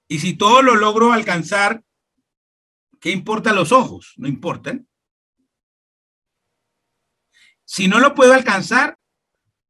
[0.08, 1.84] Y si todo lo logro alcanzar,
[3.00, 4.14] ¿qué importa los ojos?
[4.18, 4.88] No importan.
[7.66, 9.00] Si no lo puedo alcanzar,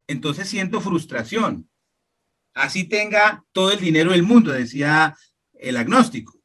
[0.08, 1.70] entonces siento frustración.
[2.54, 5.18] Así tenga todo el dinero del mundo, decía
[5.54, 6.40] el agnóstico.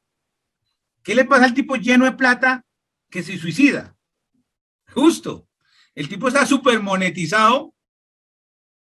[1.03, 2.65] ¿Qué le pasa al tipo lleno de plata
[3.11, 3.97] que se suicida?
[4.95, 5.49] Justo.
[5.95, 7.75] El tipo está súper monetizado,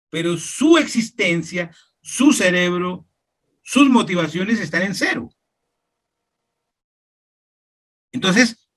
[0.08, 3.08] pero su existencia, su cerebro,
[3.62, 5.30] sus motivaciones están en cero.
[8.12, 8.68] Entonces,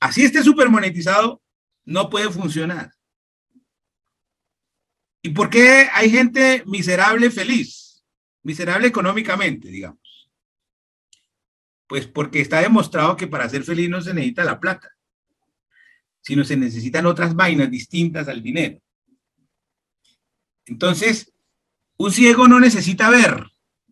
[0.00, 1.42] así esté súper monetizado,
[1.84, 2.92] no puede funcionar.
[5.22, 8.04] ¿Y por qué hay gente miserable feliz?
[8.42, 10.30] Miserable económicamente, digamos.
[11.86, 14.90] Pues porque está demostrado que para ser feliz no se necesita la plata,
[16.20, 18.80] sino se necesitan otras vainas distintas al dinero.
[20.64, 21.32] Entonces,
[21.96, 23.46] un ciego no necesita ver,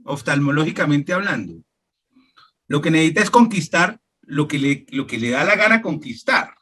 [0.05, 1.64] oftalmológicamente hablando.
[2.66, 6.55] Lo que necesita es conquistar lo que le, lo que le da la gana conquistar.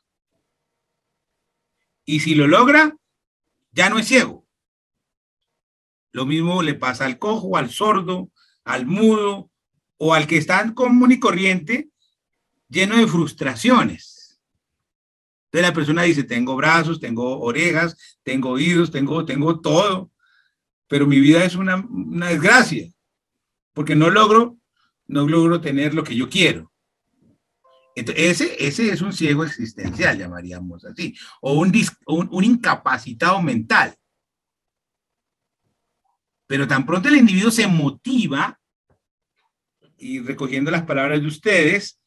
[2.05, 2.97] Y si lo logra,
[3.71, 4.47] ya no es ciego.
[6.11, 8.31] Lo mismo le pasa al cojo, al sordo,
[8.65, 9.51] al mudo
[9.97, 11.89] o al que está común y corriente
[12.69, 14.41] lleno de frustraciones.
[15.47, 20.11] Entonces la persona dice, tengo brazos, tengo orejas, tengo oídos, tengo, tengo todo,
[20.89, 22.93] pero mi vida es una, una desgracia
[23.73, 24.59] porque no logro,
[25.07, 26.73] no logro tener lo que yo quiero.
[27.95, 31.73] Entonces, ese, ese es un ciego existencial, llamaríamos así, o un,
[32.07, 33.95] un, un incapacitado mental.
[36.47, 38.59] Pero tan pronto el individuo se motiva,
[39.99, 42.01] y recogiendo las palabras de ustedes,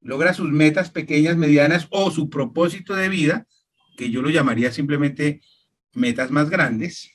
[0.00, 3.46] logra sus metas pequeñas, medianas o su propósito de vida,
[3.96, 5.40] que yo lo llamaría simplemente
[5.92, 7.10] metas más grandes.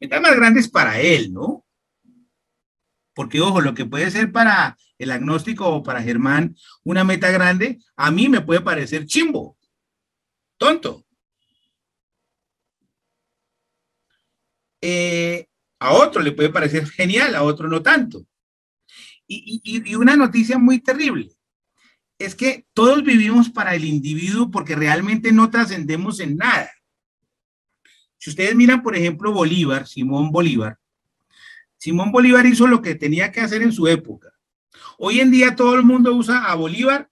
[0.00, 1.64] Metas más grandes para él, ¿no?
[3.20, 7.78] Porque, ojo, lo que puede ser para el agnóstico o para Germán una meta grande,
[7.94, 9.58] a mí me puede parecer chimbo,
[10.56, 11.04] tonto.
[14.80, 15.46] Eh,
[15.80, 18.26] a otro le puede parecer genial, a otro no tanto.
[19.26, 21.30] Y, y, una noticia muy terrible
[22.18, 26.70] es que todos vivimos para el individuo porque realmente no trascendemos en nada.
[28.16, 30.79] Si ustedes miran, por ejemplo, Bolívar, Simón Bolívar,
[31.80, 34.30] Simón Bolívar hizo lo que tenía que hacer en su época.
[34.98, 37.10] Hoy en día todo el mundo usa a Bolívar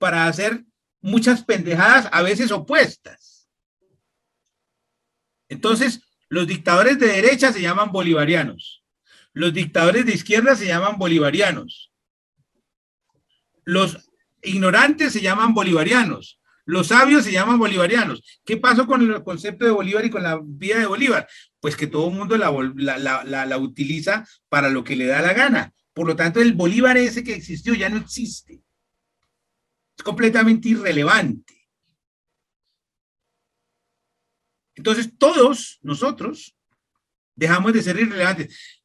[0.00, 0.64] para hacer
[1.00, 3.48] muchas pendejadas, a veces opuestas.
[5.48, 8.82] Entonces, los dictadores de derecha se llaman bolivarianos.
[9.34, 11.92] Los dictadores de izquierda se llaman bolivarianos.
[13.64, 14.10] Los
[14.42, 16.37] ignorantes se llaman bolivarianos.
[16.68, 18.22] Los sabios se llaman bolivarianos.
[18.44, 21.26] ¿Qué pasó con el concepto de Bolívar y con la vida de Bolívar?
[21.60, 25.74] pues que todo el mundo la, utiliza para lo que le da la gana.
[25.92, 28.62] Por lo tanto, el Bolívar ese que existió ya no existe.
[29.96, 31.54] Es completamente irrelevante.
[34.76, 36.56] Entonces, todos nosotros
[37.34, 38.84] dejamos de ser irrelevantes.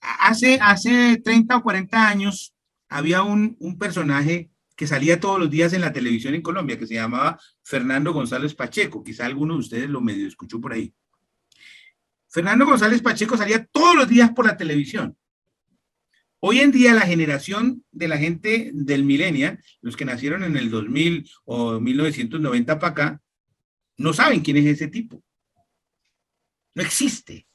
[0.00, 2.54] Hace, hace 30 o 40 años
[2.88, 6.86] había un, un personaje que salía todos los días en la televisión en Colombia, que
[6.86, 9.02] se llamaba Fernando González Pacheco.
[9.04, 10.94] Quizá alguno de ustedes lo medio escuchó por ahí.
[12.28, 15.16] Fernando González Pacheco salía todos los días por la televisión.
[16.40, 20.70] Hoy en día la generación de la gente del millennial, los que nacieron en el
[20.70, 23.22] 2000 o 1990 para acá,
[23.96, 25.22] no saben quién es ese tipo.
[26.74, 27.46] No existe.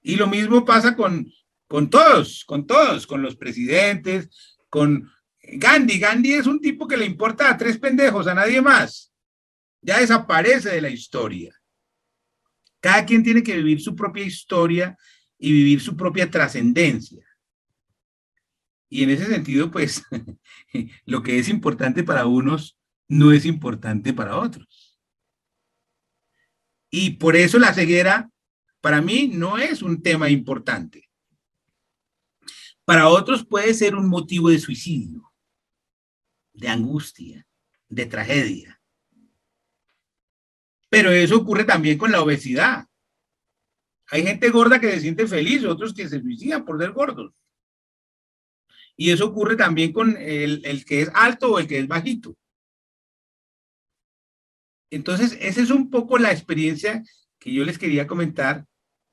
[0.00, 1.30] Y lo mismo pasa con,
[1.68, 5.08] con todos, con todos, con los presidentes, con
[5.42, 5.98] Gandhi.
[5.98, 9.12] Gandhi es un tipo que le importa a tres pendejos, a nadie más.
[9.82, 11.54] Ya desaparece de la historia.
[12.80, 14.96] Cada quien tiene que vivir su propia historia
[15.38, 17.24] y vivir su propia trascendencia.
[18.88, 20.02] Y en ese sentido, pues,
[21.04, 24.98] lo que es importante para unos no es importante para otros.
[26.90, 28.30] Y por eso la ceguera,
[28.80, 31.07] para mí, no es un tema importante.
[32.88, 35.30] Para otros puede ser un motivo de suicidio,
[36.54, 37.46] de angustia,
[37.86, 38.80] de tragedia.
[40.88, 42.86] Pero eso ocurre también con la obesidad.
[44.06, 47.34] Hay gente gorda que se siente feliz, otros que se suicidan por ser gordos.
[48.96, 52.38] Y eso ocurre también con el, el que es alto o el que es bajito.
[54.90, 57.02] Entonces, esa es un poco la experiencia
[57.38, 58.64] que yo les quería comentar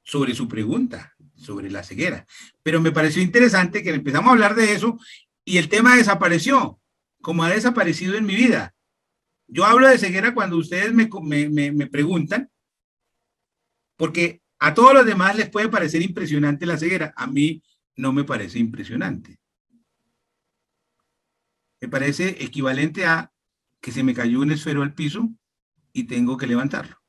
[0.02, 2.26] sobre su pregunta, sobre la ceguera.
[2.64, 4.98] Pero me pareció interesante que empezamos a hablar de eso
[5.44, 6.80] y el tema desapareció,
[7.22, 8.76] como ha desaparecido en mi vida.
[9.48, 12.50] Yo hablo de ceguera cuando ustedes me, me, me, preguntan,
[13.96, 17.14] porque A todos los demás les puede parecer impresionante la ceguera.
[17.18, 17.62] A mí
[17.96, 19.38] no me parece impresionante.
[21.82, 23.32] Me parece equivalente a
[23.82, 25.30] que se me cayó un esfero al piso
[25.94, 27.05] y tengo que levantarlo.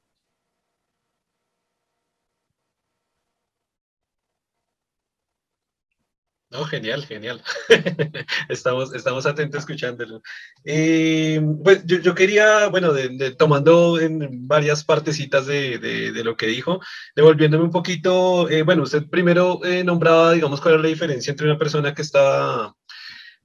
[6.48, 7.42] No, genial, genial.
[8.48, 10.22] estamos, estamos atentos escuchándolo.
[10.64, 12.92] Eh, pues yo, quería, bueno,
[13.36, 16.80] tomando en varias partecitas de, de, lo que dijo,
[17.16, 21.46] devolviéndome un poquito, eh, bueno, usted primero eh, nombraba, digamos, cuál es la diferencia entre
[21.46, 22.72] una persona que está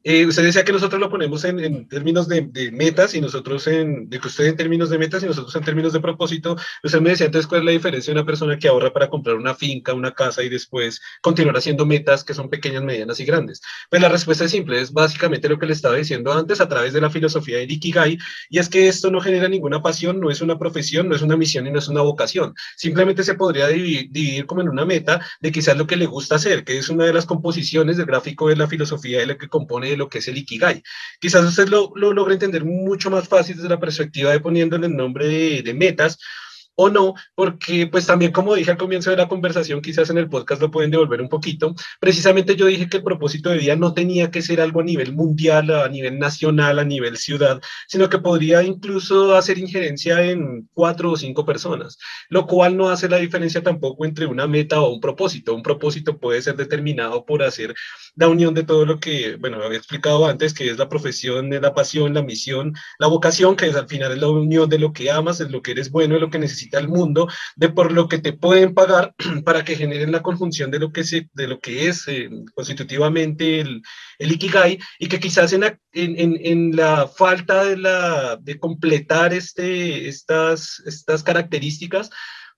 [0.04, 4.20] eh, usted decía que nosotros lo ponemos en, términos de, metas y nosotros en, de
[4.20, 6.58] que usted en términos de metas y nosotros en términos de propósito.
[6.84, 9.36] Usted me decía entonces cuál es la diferencia de una persona que ahorra para comprar
[9.36, 13.62] una finca, una casa y después continuar haciendo metas que son pequeñas, medianas y grandes.
[13.90, 16.94] Pues la respuesta es simple, es básicamente lo que le estaba diciendo antes a través
[16.94, 18.18] de la filosofía de Ikigai
[18.50, 21.38] y es que esto no genera ninguna pasión, no es una profesión, no es una
[21.38, 22.56] misión y no es una vocación.
[22.76, 26.36] Simplemente se podría dividir, dividir como en una meta de quizás lo que le gusta
[26.36, 29.48] hacer, que es una de las composiciones del gráfico de la filosofía de lo que
[29.48, 30.82] compone de lo que es el Ikigai.
[31.20, 34.96] Quizás usted lo, lo logre entender mucho más fácil desde la perspectiva de poniéndole el
[34.96, 35.28] nombre
[35.62, 36.18] de metas
[36.76, 40.30] o no, porque pues también como dije al comienzo de la conversación, quizás en el
[40.30, 43.94] podcast lo pueden devolver un poquito, precisamente yo dije que el propósito de vida no
[43.94, 48.20] tenía que ser algo a nivel mundial, a nivel nacional, a nivel ciudad, sino que
[48.20, 51.98] podría incluso hacer injerencia en cuatro o cinco personas,
[52.30, 55.54] lo cual no hace la diferencia tampoco entre una meta o un propósito.
[55.54, 57.74] Un propósito puede ser determinado por hacer
[58.16, 61.74] la unión de todo lo que, bueno, había explicado antes, que es la profesión, la
[61.74, 65.12] pasión, la misión, la vocación, que es al final es la unión de lo que
[65.12, 68.08] amas, es lo que eres bueno, es lo que necesitas al mundo, de por lo
[68.08, 69.14] que te pueden pagar
[69.46, 73.60] para que generen la conjunción de lo que, se, de lo que es eh, constitutivamente
[73.62, 73.82] el,
[74.20, 79.34] el, Ikigai y que quizás en la, en, en, la falta de, la, de completar
[79.34, 82.10] este, estas, estas características,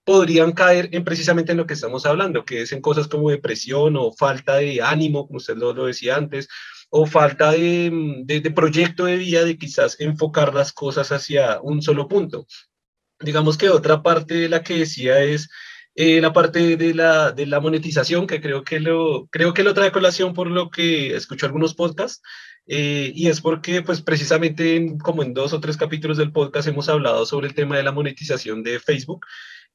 [0.04, 3.96] podrían caer en precisamente en lo que estamos hablando, que es en cosas como depresión
[3.96, 6.48] o falta de ánimo, como usted lo, lo decía antes,
[6.90, 7.92] o falta de,
[8.24, 12.46] de, de, proyecto de vida, de quizás enfocar las cosas hacia un solo punto.
[13.20, 15.50] Digamos que otra parte de la que decía es
[15.96, 19.74] eh, la parte de la, de la monetización, que creo que, lo, creo que lo
[19.74, 22.22] trae colación por lo que escucho algunos podcasts,
[22.66, 26.90] eh, y es porque, pues precisamente como en dos o tres capítulos del podcast hemos
[26.90, 29.26] hablado sobre el tema de la monetización de Facebook,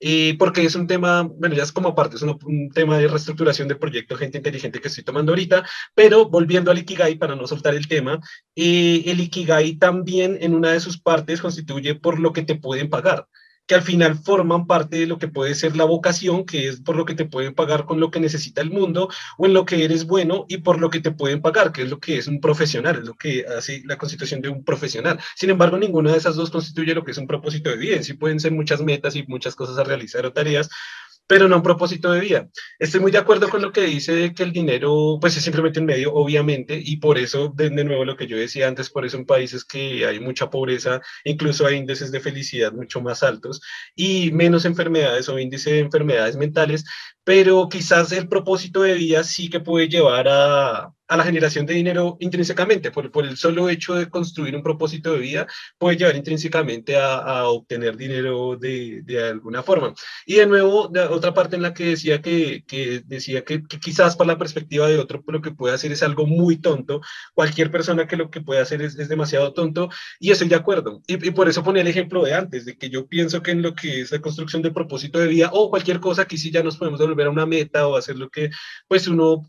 [0.01, 3.69] eh, porque es un tema, bueno, ya es como parte, es un, tema de reestructuración
[3.69, 7.75] del proyecto Gente Inteligente que estoy tomando ahorita, pero volviendo al Ikigai, para no soltar
[7.75, 8.21] el tema,
[8.55, 12.91] eh, el Ikigai también en una de sus partes constituye por lo que te pueden
[12.91, 13.27] pagar
[13.69, 16.97] que al final forman parte de lo que puede ser la vocación, que es por
[16.97, 19.85] lo que te pueden pagar con lo que necesita el mundo o en lo que
[19.85, 22.41] eres bueno y por lo que te pueden pagar, que es lo que es un
[22.41, 25.21] profesional, es lo que hace la constitución de un profesional.
[25.37, 28.03] Sin embargo, ninguna de esas dos constituye lo que es un propósito de vida.
[28.03, 30.71] Sí pueden ser muchas metas y muchas cosas a realizar o tareas,
[31.29, 32.49] pero no un propósito de vida.
[32.79, 35.87] Estoy muy de acuerdo con lo que dice que el dinero, pues es simplemente un
[35.87, 39.19] medio, obviamente, y por eso, de, de, nuevo, lo que yo decía antes, por eso
[39.19, 43.61] en países que hay mucha pobreza, incluso hay índices de felicidad mucho más altos
[43.95, 46.85] y menos enfermedades o índice de enfermedades mentales,
[47.25, 51.75] pero quizás el propósito de vida sí que puede llevar a, a la generación de
[51.75, 55.47] dinero intrínsecamente, por, por, el solo hecho de construir un propósito de vida,
[55.79, 59.95] puede llevar intrínsecamente a, a obtener dinero de, de, alguna forma.
[60.27, 63.81] Y de nuevo, de otra parte en la que decía que, que decía que, que,
[63.81, 67.01] quizás para la perspectiva de otro, lo que puede hacer es algo muy tonto.
[67.35, 69.89] Cualquier persona que lo que puede hacer es, es demasiado tonto,
[70.21, 71.01] y estoy de acuerdo.
[71.07, 73.63] Y, y, por eso ponía el ejemplo de antes, de que yo pienso que en
[73.63, 76.63] lo que es la construcción del propósito de vida, o cualquier cosa, aquí sí ya
[76.63, 78.51] nos podemos volver a una meta o hacer lo que
[78.89, 79.43] pues uno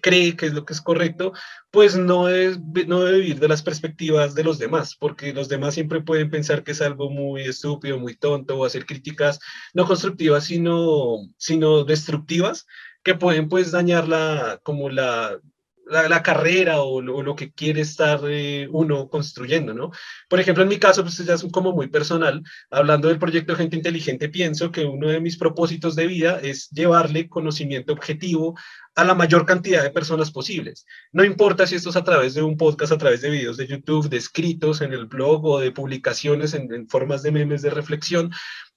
[0.00, 1.32] cree que es lo que es correcto,
[1.70, 5.74] pues no, es, no debe vivir de las perspectivas de los demás, porque los demás
[5.74, 9.40] siempre pueden pensar que es algo muy estúpido, muy tonto, o hacer críticas
[9.74, 12.66] no constructivas, sino, sino destructivas,
[13.02, 15.38] que pueden pues dañar la, como la,
[15.86, 19.90] la, carrera o lo, que quiere estar eh, uno construyendo, ¿no?
[20.28, 23.76] Por ejemplo, en mi caso, pues ya es como muy personal, hablando del proyecto Gente
[23.76, 28.54] Inteligente, pienso que uno de mis propósitos de vida es llevarle conocimiento objetivo
[28.94, 30.86] a la mayor cantidad de personas posibles.
[31.12, 33.66] No importa si esto es a través de un podcast, a través de videos de
[33.66, 38.30] YouTube, de escritos en el blog o de publicaciones en formas de memes de reflexión,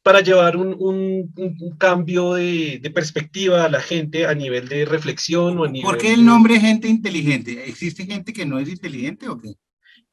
[0.07, 4.85] para llevar un, un, un cambio de, de, perspectiva a la gente a nivel de
[4.85, 5.83] reflexión o a nivel...
[5.83, 7.67] ¿Por qué el nombre gente inteligente?
[7.67, 9.49] ¿Existe gente que no es inteligente o qué?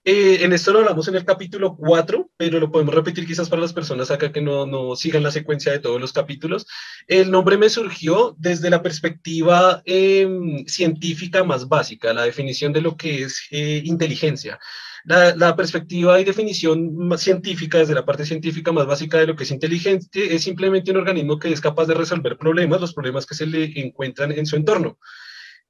[0.02, 3.62] Eh, en esto lo hablamos en el capítulo 4, pero lo podemos repetir quizás para
[3.62, 6.66] las personas acá que no, no sigan la secuencia de todos los capítulos.
[7.06, 12.96] El nombre me surgió desde la perspectiva em, científica más básica, la definición de lo
[12.96, 14.58] que es eh, inteligencia.
[15.04, 19.44] La, perspectiva y definición más científica, desde la parte científica más básica de lo que
[19.44, 23.34] es inteligente, es simplemente un organismo que es capaz de resolver problemas, los problemas que
[23.34, 24.98] se le encuentran en su entorno.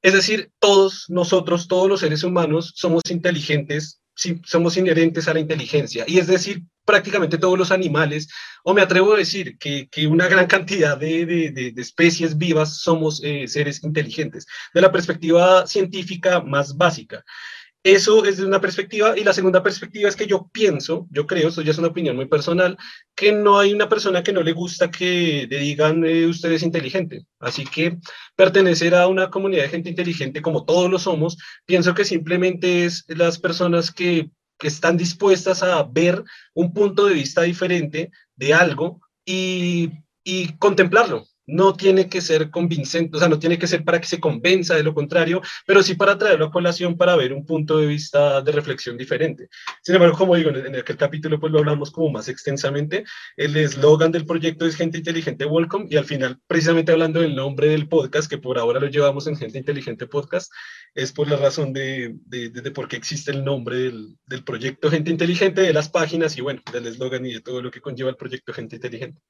[0.01, 4.01] Es decir, todos nosotros, todos los seres humanos, somos inteligentes
[4.45, 6.05] somos inherentes a la inteligencia.
[6.07, 8.29] Y es decir, prácticamente todos los animales,
[8.63, 12.77] o me atrevo a decir que, que una gran cantidad de, de, de especies vivas
[12.77, 17.23] somos eh, seres inteligentes, de la perspectiva científica más básica.
[17.85, 19.15] Eso es de una perspectiva.
[19.15, 22.15] Y la segunda perspectiva es que yo pienso, yo creo, esto ya es una opinión
[22.15, 22.75] muy personal,
[23.13, 27.27] que no hay una persona que no le gusta que le digan eh, usted inteligente.
[27.37, 27.99] Así que
[28.35, 33.05] pertenecer a una comunidad de gente inteligente, como todos lo somos, pienso que simplemente es
[33.07, 36.23] las personas que, que están dispuestas a ver
[36.55, 39.91] un punto de vista diferente de algo y,
[40.23, 44.07] y contemplarlo, no tiene que ser convincente, o sea, no tiene que ser para que
[44.07, 47.77] se convenza de lo contrario, pero sí para traerlo a colación para ver un punto
[47.77, 49.49] de vista de reflexión diferente.
[49.81, 53.03] Sin embargo, como digo, en aquel capítulo pues lo hablamos como más extensamente,
[53.37, 57.67] el eslogan del proyecto es Gente Inteligente Welcome y al final, precisamente hablando del nombre
[57.67, 60.51] del podcast, que por ahora lo llevamos en Gente Inteligente Podcast,
[60.93, 65.11] es por la razón de, de, por qué existe el nombre del, del proyecto Gente
[65.11, 68.15] Inteligente, de las páginas y bueno, del eslogan y de todo lo que conlleva el
[68.15, 69.21] proyecto Gente Inteligente.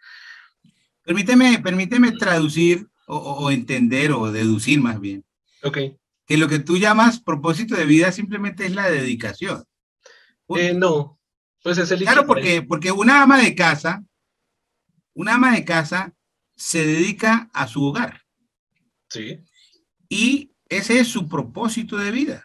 [1.05, 5.23] Permíteme, permíteme traducir o, o, entender o deducir más bien.
[5.63, 5.77] Ok.
[6.25, 9.63] Que lo que tú llamas propósito de vida simplemente es la dedicación.
[10.49, 11.19] Eh, no,
[11.63, 11.99] pues es el...
[11.99, 14.03] Claro, porque, porque una ama de casa,
[15.13, 16.13] una ama de casa
[16.55, 18.21] se dedica a su hogar.
[19.09, 19.39] Sí.
[20.09, 22.44] Y ese es su propósito de vida.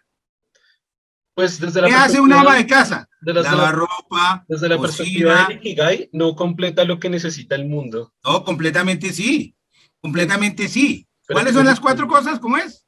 [1.40, 3.08] Pues desde la ¿Qué hace una ama de casa?
[3.22, 7.64] De la, Lava ropa, desde la perspectiva de Ikigai, no completa lo que necesita el
[7.64, 8.12] mundo.
[8.22, 9.56] No, completamente sí.
[10.02, 11.08] Completamente sí.
[11.26, 12.40] Pero ¿Cuáles son las cuatro cosas?
[12.40, 12.86] ¿Cómo es?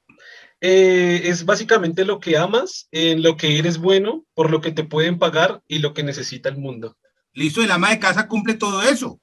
[0.61, 4.85] Eh, es básicamente lo que amas, en lo que eres bueno, por lo que te
[4.85, 6.99] pueden pagar y lo que necesita el mundo.
[7.33, 9.19] Listo, el ama de casa cumple todo eso.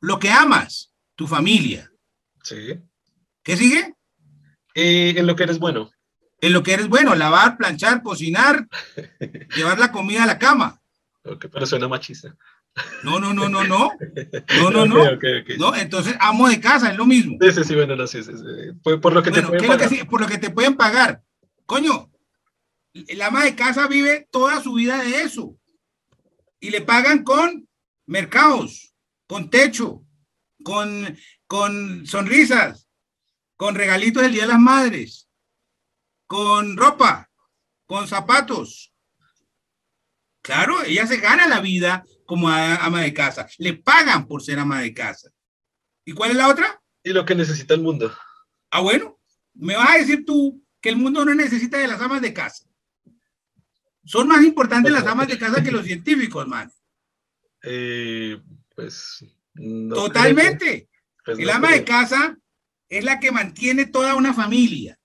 [0.00, 1.90] Lo que amas, tu familia.
[2.44, 2.78] Sí.
[3.42, 3.96] ¿Qué sigue?
[4.76, 5.90] Eh, en lo que eres bueno
[6.40, 8.66] en lo que eres bueno, lavar, planchar, cocinar,
[9.56, 10.80] llevar la comida a la cama.
[11.24, 12.36] Ok, pero suena machista.
[13.02, 13.90] No, no, no, no, no.
[14.62, 15.14] No, no, no.
[15.14, 17.36] Okay, okay, no entonces, amo de casa, es lo mismo.
[17.40, 18.78] Sí, sí, sí, bueno, no, sí, sí, sí.
[18.82, 19.90] Por, por, lo que bueno, te pueden ¿qué pagar.
[19.90, 21.22] Lo que, por lo que te pueden pagar.
[21.66, 22.10] Coño,
[22.92, 25.56] el ama de casa vive toda su vida de eso.
[26.60, 27.68] Y le pagan con
[28.06, 28.94] mercados,
[29.26, 30.02] con techo,
[30.64, 31.16] con,
[31.46, 32.88] con sonrisas,
[33.56, 35.27] con regalitos del Día de las Madres
[36.28, 37.30] con ropa,
[37.86, 38.92] con zapatos.
[40.42, 43.48] Claro, ella se gana la vida como ama de casa.
[43.58, 45.30] Le pagan por ser ama de casa.
[46.04, 46.80] ¿Y cuál es la otra?
[47.02, 48.14] Y lo que necesita el mundo.
[48.70, 49.18] Ah, bueno,
[49.54, 52.64] me vas a decir tú que el mundo no necesita de las amas de casa.
[54.04, 56.70] Son más importantes las amas de casa que los científicos, man.
[57.62, 58.40] Eh,
[58.74, 59.24] pues.
[59.54, 60.90] No Totalmente.
[61.24, 61.78] Pues el no ama creo.
[61.78, 62.38] de casa
[62.88, 64.97] es la que mantiene toda una familia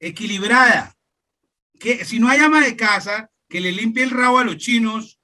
[0.00, 0.94] equilibrada.
[1.78, 5.20] Que si no hay ama de casa, que le limpie el rabo a los chinos,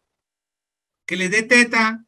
[1.07, 2.05] que les dé teta,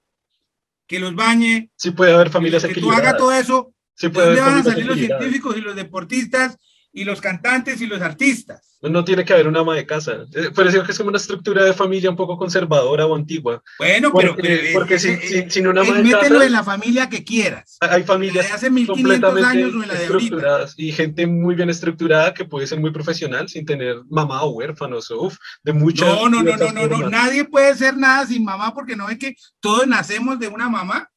[0.87, 3.03] que los bañe, Sí puede haber familias que tú equilibradas.
[3.03, 6.57] hagas todo eso, Sí ¿de puede haber van a salir los científicos y los deportistas
[6.97, 8.79] y los cantantes y los artistas?
[8.83, 10.25] No tiene que haber una ama de casa.
[10.35, 13.63] Eh, Por eso que es como una estructura de familia un poco conservadora o antigua.
[13.79, 16.03] Bueno, Porque- pero, pero, porque eh, sin- eh, sin- eh, sin una eh, ama de
[16.05, 17.77] mételo casa- en la familia que quieras.
[17.81, 20.17] Hay familias de hace 1500 completamente años o en la de ahorita.
[20.19, 24.51] estructuradas y gente muy bien estructurada que puede ser muy profesional sin tener mamá o
[24.51, 28.27] huérfanos o uf, de muchas No, no, no, no, no, no, nadie puede ser nada
[28.27, 31.09] sin mamá porque no ve que todos nacemos de una mamá.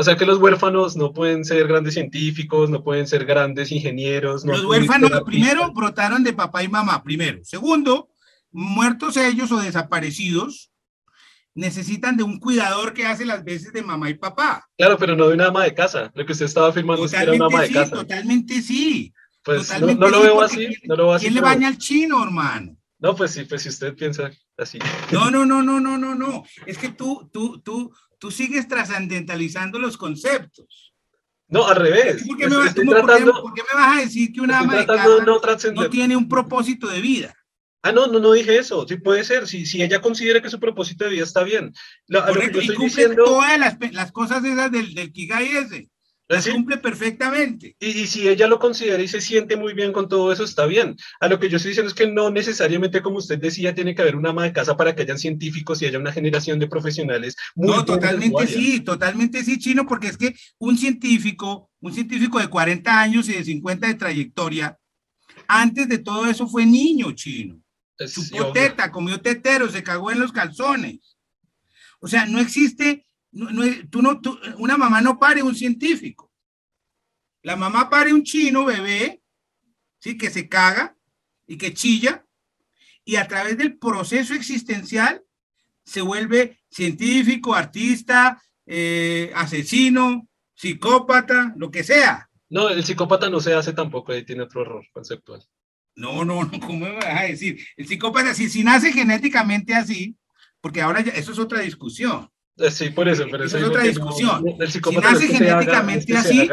[0.00, 4.44] O sea que los huérfanos no pueden ser grandes científicos, no pueden ser grandes ingenieros.
[4.44, 7.40] no Los huérfanos primero brotaron de papá y mamá, primero.
[7.42, 8.08] Segundo,
[8.52, 10.70] muertos ellos o desaparecidos
[11.52, 14.68] necesitan de un cuidador que hace las veces de mamá y papá.
[14.76, 16.12] Claro, pero no de una ama de casa.
[16.14, 17.90] Lo que usted estaba afirmando es que era una ama de sí, casa.
[17.96, 19.12] totalmente sí.
[19.42, 21.24] Pues no, totalmente no lo sí, veo así, ¿quién- no lo veo así.
[21.24, 22.76] ¿Quién le baña al chino, hermano?
[23.00, 24.78] No, pues sí, pues si usted piensa así.
[25.10, 26.44] No, no, no, no, no, no, no.
[26.66, 30.92] Es que tú, tú, tú, tú sigues trascendentalizando los conceptos.
[31.48, 32.24] No, al revés.
[32.26, 34.00] ¿Por qué, me, vas- Estoy tú me- por qué- tratando, por qué me vas a
[34.00, 35.06] decir que una ama de casa
[35.74, 37.34] no tiene un propósito de vida?
[37.82, 38.86] Ah, no, no, no dije eso.
[38.86, 39.46] Sí puede ser.
[39.46, 41.72] Si, si ella considera que su propósito de vida está bien.
[42.08, 45.12] Lo, a lo que Correcto, y cumple diciendo, todas las, las cosas esas del, del
[45.12, 45.88] Kigai ese.
[46.28, 47.74] Las cumple perfectamente.
[47.80, 50.94] Y, si ella lo considera y se siente muy bien con todo eso, está bien.
[51.20, 54.02] A lo que yo estoy diciendo es que no necesariamente, como usted decía, tiene que
[54.02, 57.34] haber una ama de casa para que hayan científicos y haya una generación de profesionales.
[57.54, 62.48] Muy no, totalmente sí, totalmente sí, chino, porque es que un científico, un científico de
[62.48, 64.78] 40 años y de 50 de trayectoria,
[65.46, 67.58] antes de todo eso fue niño chino.
[68.06, 71.16] Su teta, comió tetero, se cagó en los calzones.
[72.00, 73.50] O sea, no existe no,
[73.90, 74.20] tú no,
[74.58, 76.32] una mamá no pare un científico.
[77.42, 79.22] La mamá pare un chino bebé,
[79.98, 80.16] ¿sí?
[80.16, 80.96] Que se caga
[81.46, 82.24] y que chilla,
[83.04, 85.24] y a través del proceso existencial
[85.84, 92.28] se vuelve científico, artista, eh, asesino, psicópata, lo que sea.
[92.50, 95.42] No, el psicópata no se hace tampoco, ahí tiene otro error conceptual.
[95.96, 97.58] No, no, no, ¿cómo me vas a decir?
[97.76, 100.16] El psicópata, si, si nace genéticamente así,
[100.60, 102.28] porque ahora ya, eso es otra discusión.
[102.58, 104.44] Eh, sí, por eso, pero eso es otra discusión.
[104.68, 106.48] si nace genéticamente así,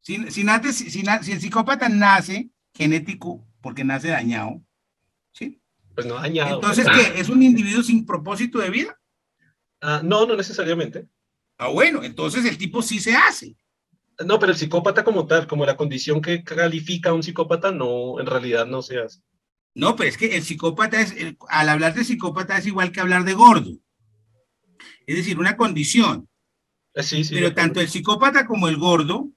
[0.00, 4.62] si, si, nace, si, si, el psicópata nace genético porque nace dañado,
[5.32, 5.60] ¿sí?
[5.94, 6.56] Pues no dañado.
[6.56, 7.18] Entonces, ¿qué?
[7.18, 9.00] ¿Es un individuo sin propósito de vida?
[9.80, 11.08] Ah, no, no necesariamente.
[11.56, 13.56] Ah, bueno, entonces el tipo sí se hace.
[14.24, 18.20] No, pero el psicópata como tal, como la condición que califica a un psicópata, no,
[18.20, 19.20] en realidad no se hace.
[19.74, 21.14] No, pero es que el psicópata es,
[21.48, 23.78] al hablar de psicópata es igual que hablar de gordo
[25.06, 26.28] es decir, una condición.
[26.94, 29.30] Eh, sí, Pero tanto el psicópata como el gordo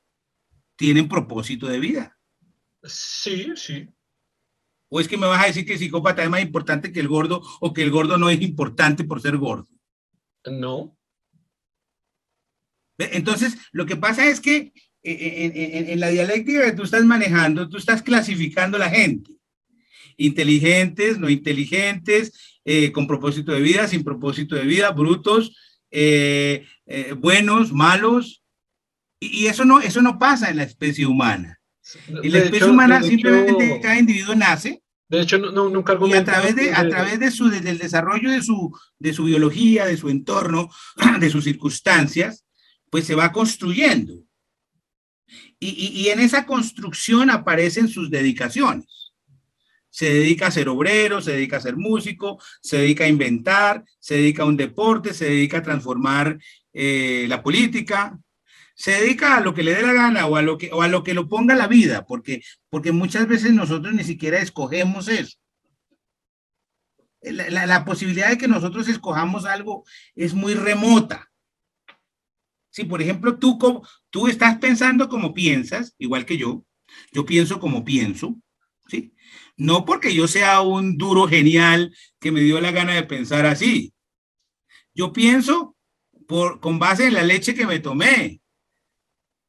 [0.76, 2.18] tienen propósito de vida.
[2.84, 3.90] Sí, sí.
[4.90, 7.08] ¿O es que me vas a decir que el psicópata es más importante que el
[7.08, 9.68] gordo o que el gordo no es importante por ser gordo?
[10.46, 10.98] No.
[12.98, 14.74] Entonces, lo que pasa es que
[15.04, 19.32] eh, eh, en, la dialéctica que tú estás manejando, tú estás clasificando a la gente.
[20.18, 25.56] Inteligentes, no inteligentes, eh, con propósito de vida, sin propósito de vida, brutos,
[25.90, 28.44] eh, eh, buenos, malos.
[29.20, 31.60] Y, eso, no, eso no pasa en la especie humana.
[32.22, 34.84] En la especie humana simplemente cada individuo nace.
[35.08, 38.44] De hecho, no, nunca Y a través, de, a través de su, del desarrollo de
[38.44, 40.70] su, de su biología, de su entorno,
[41.20, 42.46] de sus circunstancias,
[42.92, 44.14] pues se va construyendo.
[45.60, 49.09] y, y en esa construcción aparecen sus dedicaciones
[50.00, 54.16] se dedica a ser obrero, se dedica a ser músico, se dedica a inventar, se
[54.16, 56.40] dedica a un deporte, se dedica a transformar
[56.72, 58.18] eh, la política,
[58.76, 60.88] se dedica a lo que le dé la gana o a lo que, o a
[60.88, 65.38] lo, que lo ponga la vida, porque, porque muchas veces nosotros ni siquiera escogemos eso.
[67.22, 69.84] La, la, posibilidad de que nosotros escojamos algo
[70.16, 71.30] es muy remota.
[72.70, 73.60] Si, por ejemplo, tú,
[74.10, 76.64] tú estás pensando como piensas, igual que yo,
[77.12, 78.38] yo pienso como pienso,
[78.88, 79.14] ¿sí?
[79.60, 83.94] No porque yo sea un duro genial que me dio la gana de pensar así.
[84.96, 85.76] Yo pienso
[86.30, 88.40] por, con base en la leche que me tomé,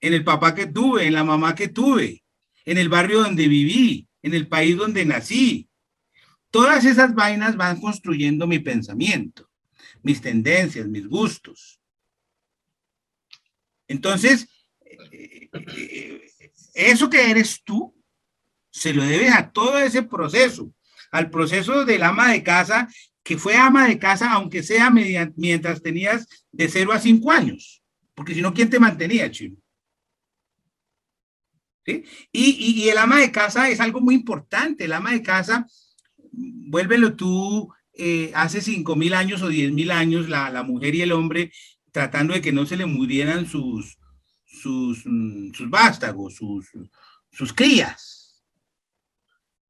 [0.00, 2.24] en el papá que tuve, en la mamá que tuve,
[2.64, 5.68] en el barrio donde viví, en el país donde nací.
[6.50, 9.48] Todas esas vainas van construyendo mi pensamiento,
[10.02, 11.80] mis tendencias, mis gustos.
[13.86, 14.48] Entonces,
[14.84, 17.94] eh, eh, eh, eso que eres tú
[18.70, 20.72] se lo debes a todo ese proceso,
[21.10, 22.88] al proceso del ama de casa,
[23.22, 27.82] que fue ama de casa, aunque sea mientras tenías de 0 a 5 años,
[28.14, 29.56] porque si no, ¿quién te mantenía, chino?
[31.84, 32.04] ¿Sí?
[32.30, 35.66] Y, el ama de casa es algo muy importante, el ama de casa,
[36.32, 41.12] vuélvelo tú, eh, hace 5 mil años o 10 mil años, la, mujer y el
[41.12, 41.52] hombre
[41.92, 43.98] tratando de que no se le murieran sus,
[44.46, 46.70] sus, mm, sus vástagos, sus,
[47.32, 48.09] sus crías.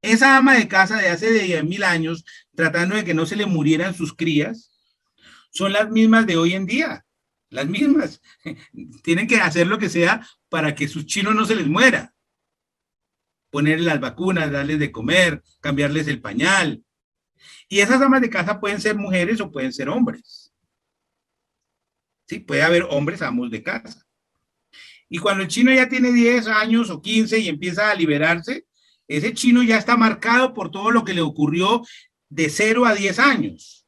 [0.03, 2.25] Esa ama de casa de hace de 10 mil años,
[2.55, 4.71] tratando de que no se le murieran sus crías,
[5.51, 7.05] son las mismas de hoy en día.
[7.51, 8.23] Las mismas.
[9.03, 12.15] Tienen que hacer lo que sea para que sus chinos no se les muera.
[13.51, 16.85] Ponerles las vacunas, darles de comer, cambiarles el pañal.
[17.69, 20.53] Y esas amas de casa pueden ser mujeres o pueden ser hombres.
[22.27, 24.07] Sí, puede haber hombres amos de casa.
[25.09, 28.67] Y cuando el chino ya tiene 10 años o 15 y empieza a liberarse,
[29.11, 31.83] ese chino ya está marcado por todo lo que le ocurrió
[32.29, 33.85] de 0 a 10 años.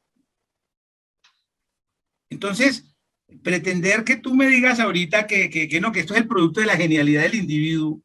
[2.29, 2.93] Entonces,
[3.41, 6.65] pretender que tú me digas ahorita que, que, no, que esto es el producto de
[6.65, 8.01] la genialidad del individuo,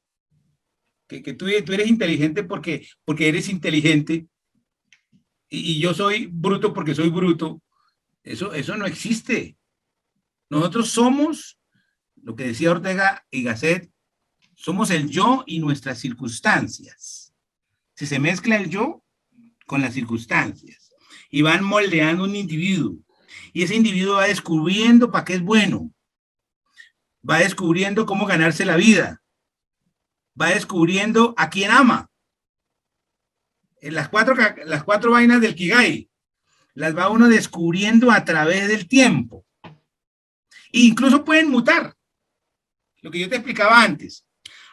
[1.08, 4.28] que, que tú, tú, eres inteligente porque, porque eres inteligente
[5.48, 7.60] y, y, yo soy bruto porque soy bruto,
[8.22, 9.56] eso, eso no existe.
[10.50, 11.58] Nosotros somos,
[12.22, 13.90] lo que decía Ortega y Gasset,
[14.58, 17.32] somos el yo y nuestras circunstancias.
[17.94, 19.04] Si se mezcla el yo
[19.66, 20.92] con las circunstancias
[21.30, 22.98] y van moldeando un individuo
[23.52, 25.94] y ese individuo va descubriendo para qué es bueno,
[27.28, 29.22] va descubriendo cómo ganarse la vida,
[30.40, 32.10] va descubriendo a quién ama.
[33.80, 34.34] En las cuatro,
[34.66, 36.10] las cuatro vainas del Kigai,
[36.74, 39.46] las va uno descubriendo a través del tiempo.
[40.72, 41.96] E incluso pueden mutar.
[43.02, 44.27] Lo que yo te explicaba antes.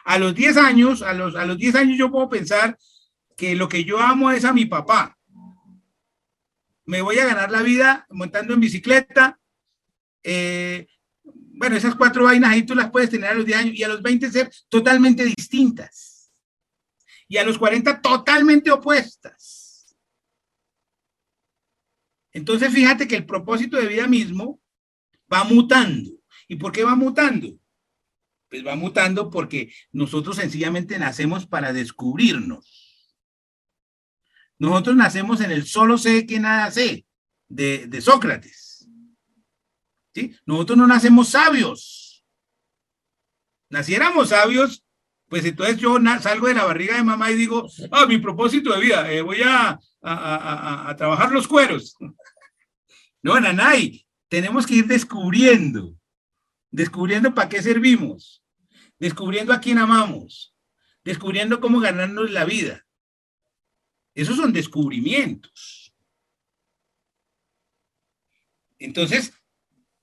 [0.06, 2.78] A los 10 años, a los, a los 10 años yo puedo pensar
[3.36, 5.18] que lo que yo amo es a mi papá.
[6.84, 9.40] Me voy a ganar la vida montando en bicicleta.
[10.22, 10.86] Eh,
[11.24, 13.88] bueno, esas cuatro vainas ahí tú las puedes tener a los 10 años y a
[13.88, 16.32] los 20 ser totalmente distintas.
[17.26, 19.96] Y a los 40 totalmente opuestas.
[22.32, 24.60] Entonces fíjate que el propósito de vida mismo
[25.32, 26.12] va mutando.
[26.46, 27.58] ¿Y por qué va mutando?
[28.48, 32.86] Pues va mutando porque nosotros sencillamente nacemos para descubrirnos.
[34.58, 37.04] Nosotros nacemos en el solo sé que nada sé
[37.48, 38.88] de, Sócrates.
[40.14, 40.34] ¿Sí?
[40.46, 42.24] Nosotros no nacemos sabios.
[43.68, 44.84] Naciéramos sabios,
[45.28, 48.80] pues entonces yo salgo de la barriga de mamá y digo, ah, mi propósito de
[48.80, 51.96] vida, eh, voy a, a, a, trabajar los cueros.
[53.22, 55.96] No, Nanay, tenemos que ir descubriendo
[56.76, 58.44] descubriendo para qué servimos,
[58.98, 60.54] descubriendo a quién amamos,
[61.02, 62.84] descubriendo cómo ganarnos la vida.
[64.14, 65.94] Esos son descubrimientos.
[68.78, 69.32] Entonces,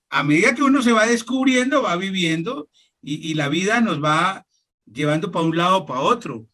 [0.10, 2.72] a medida que uno se va descubriendo, va viviendo
[3.04, 4.48] y, la vida nos va
[4.91, 6.48] llevando para un lado o para otro.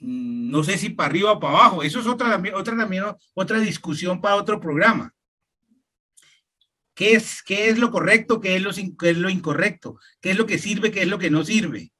[0.00, 1.84] Mm, no sé si para arriba o para abajo.
[1.84, 5.14] Eso es otra, otra, otra discusión para otro programa.
[6.96, 8.40] ¿Qué es, qué es lo correcto?
[8.40, 10.00] Qué es lo, qué es lo incorrecto?
[10.22, 10.90] ¿Qué es lo que sirve?
[10.90, 11.92] ¿Qué es lo que no sirve?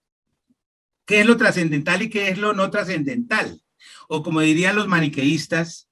[1.04, 3.62] ¿Qué es lo trascendental y qué es lo no trascendental?
[4.08, 5.90] O como dirían los maniqueístas,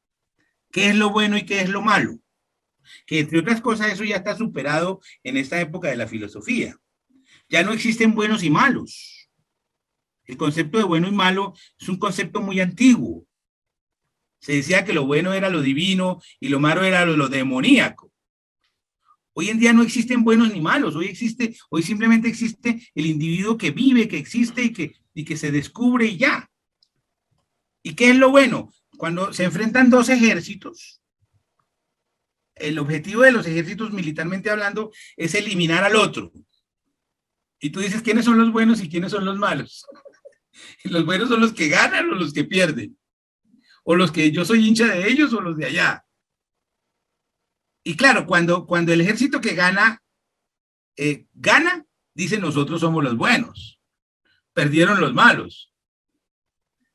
[0.73, 2.19] ¿qué es lo bueno y qué es lo malo?
[3.05, 6.75] Que entre otras cosas eso ya está superado en esta época de la filosofía.
[7.51, 9.29] Ya no existen buenos y malos.
[10.25, 13.27] El concepto de bueno y malo es un concepto muy antiguo.
[14.41, 18.14] Se decía que lo bueno era lo divino y lo malo era lo, lo demoníaco.
[19.35, 23.59] Hoy en día no existen buenos ni malos, hoy existe, hoy simplemente existe el individuo
[23.59, 26.49] que vive, que existe y que, y que se descubre y ya.
[27.83, 28.73] ¿Y qué es lo bueno?
[28.97, 31.03] Cuando se enfrentan dos ejércitos,
[32.55, 36.33] el objetivo de los ejércitos militarmente hablando es eliminar al otro.
[37.59, 39.87] Y tú dices, ¿quiénes son los buenos y quiénes son los malos?
[40.85, 42.97] los buenos son los que ganan o los que pierden.
[43.83, 46.04] O los que yo soy hincha de ellos o los de allá.
[47.85, 50.03] Y claro, cuando, cuando el ejército que gana,
[50.97, 51.85] eh, gana,
[52.15, 53.79] dice nosotros somos los buenos,
[54.55, 55.71] perdieron los malos.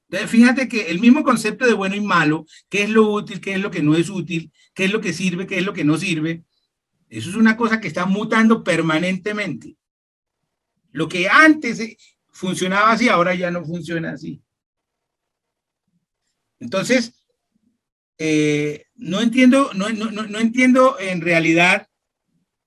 [0.09, 3.53] Entonces, fíjate que el mismo concepto de bueno y malo, qué es lo útil, qué
[3.53, 5.83] es lo que no es útil, qué es lo que sirve, qué es lo que
[5.83, 6.43] no sirve,
[7.09, 9.75] eso es una cosa que está mutando permanentemente.
[10.91, 11.97] Lo que antes eh,
[12.31, 14.41] funcionaba así, ahora ya no funciona así.
[16.59, 17.23] Entonces,
[18.17, 21.87] eh, no entiendo, no, no, entiendo en realidad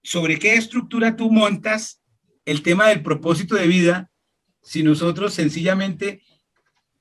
[0.03, 2.03] sobre qué estructura tú montas
[2.47, 4.11] el tema del propósito de vida
[4.63, 6.23] si nosotros sencillamente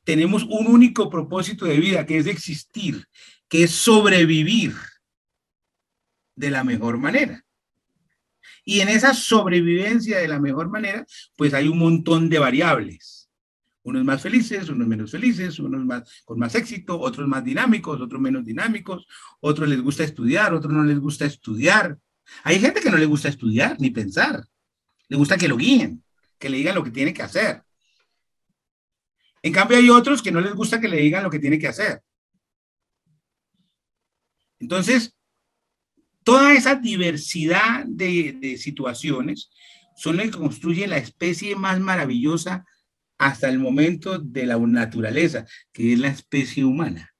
[0.03, 3.05] tenemos un único propósito de vida, que es existir,
[3.47, 4.75] que es sobrevivir
[6.35, 7.45] de la mejor manera.
[8.65, 11.05] Y en esa sobrevivencia de la mejor manera,
[11.37, 13.20] pues hay un montón de variables
[13.83, 18.21] unos más felices, unos menos felices, unos más con más éxito, otros más dinámicos, otros
[18.21, 19.07] menos dinámicos,
[19.39, 21.97] otros les gusta estudiar, otros no les gusta estudiar.
[22.43, 24.45] Hay gente que no le gusta estudiar ni pensar,
[25.07, 26.03] le gusta que lo guíen,
[26.37, 27.63] que le digan lo que tiene que hacer.
[29.41, 31.67] En cambio hay otros que no les gusta que le digan lo que tiene que
[31.67, 32.01] hacer.
[34.59, 35.15] Entonces,
[36.23, 39.49] toda esa diversidad de, situaciones
[39.97, 42.65] son las que construye la especie más maravillosa
[43.21, 47.13] hasta el momento de la naturaleza, que es la especie humana.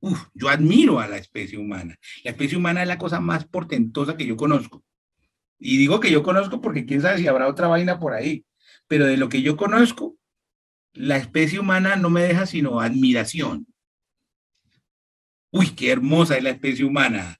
[0.00, 1.98] Uf, yo admiro a la especie humana.
[2.24, 4.82] La especie humana es la cosa más portentosa que yo conozco.
[5.58, 8.46] Y digo que yo conozco porque quién sabe si habrá otra vaina por ahí.
[8.88, 10.16] Pero de lo que yo conozco,
[10.94, 13.66] la especie humana no me deja sino admiración.
[15.50, 17.36] Uy, qué hermosa es la especie humana.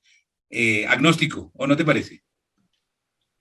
[0.50, 2.22] Eh, agnóstico, ¿o no te parece?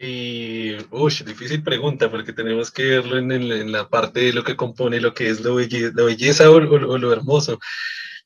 [0.06, 5.00] Y, uy, difícil pregunta, porque tenemos que verlo en, la parte de lo que compone
[5.00, 7.58] lo que es lo la belleza o, lo hermoso.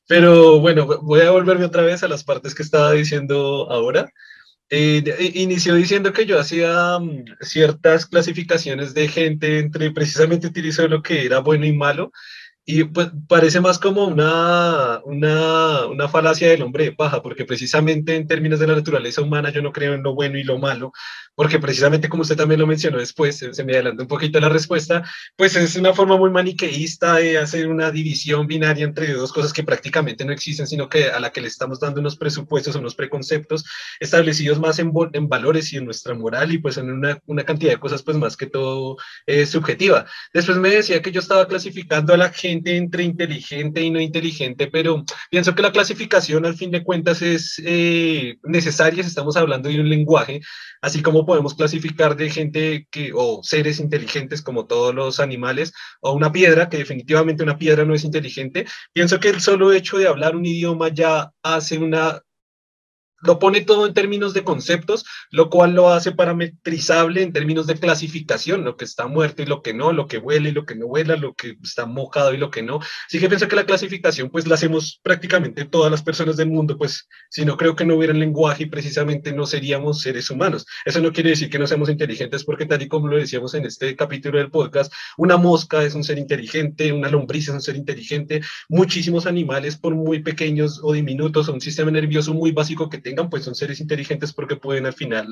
[0.08, 4.10] Pero bueno, voy a volverme otra vez a las partes que estaba diciendo ahora.
[4.70, 11.00] Eh, inició diciendo que yo hacía mm, ciertas clasificaciones de gente entre, precisamente utilizó lo
[11.00, 12.10] que era bueno y malo,
[12.70, 18.14] Y pues parece más como una, una, una, falacia del hombre de paja, porque precisamente
[18.14, 20.92] en términos de la naturaleza humana yo no creo en lo bueno y lo malo,
[21.34, 25.02] porque precisamente como usted también lo mencionó después, se, me adelantó un poquito la respuesta,
[25.34, 29.62] pues es una forma muy maniqueísta de hacer una división binaria entre dos cosas que
[29.62, 33.64] prácticamente no existen, sino que a la que le estamos dando unos presupuestos, unos preconceptos
[33.98, 37.72] establecidos más en, en valores y en nuestra moral y pues en una, una cantidad
[37.72, 40.04] de cosas pues más que todo eh, subjetiva.
[40.34, 44.68] Después me decía que yo estaba clasificando a la gente entre inteligente y no inteligente,
[44.68, 49.68] pero pienso que la clasificación al fin de cuentas es eh, necesaria si estamos hablando
[49.68, 50.40] de un lenguaje,
[50.82, 56.12] así como podemos clasificar de gente que, o seres inteligentes como todos los animales, o
[56.12, 58.66] una piedra, que definitivamente una piedra no es inteligente.
[58.92, 62.22] Pienso que el solo hecho de hablar un idioma ya hace una
[63.20, 67.74] lo pone todo en términos de conceptos, lo cual lo hace parametrizable en términos de
[67.74, 70.74] clasificación, lo que está muerto y lo que no, lo que huele y lo que
[70.74, 72.80] no huela, lo que está mojado y lo que no.
[73.06, 76.76] Así que pienso que la clasificación pues la hacemos prácticamente todas las personas del mundo,
[76.76, 80.66] pues si no creo que no hubiera lenguaje y precisamente no seríamos seres humanos.
[80.84, 83.66] Eso no quiere decir que no seamos inteligentes porque tal y como lo decíamos en
[83.66, 87.76] este capítulo del podcast, una mosca es un ser inteligente, una lombriz es un ser
[87.76, 92.98] inteligente, muchísimos animales por muy pequeños o diminutos o un sistema nervioso muy básico que
[93.08, 95.26] tengan, pues son seres inteligentes porque pueden al final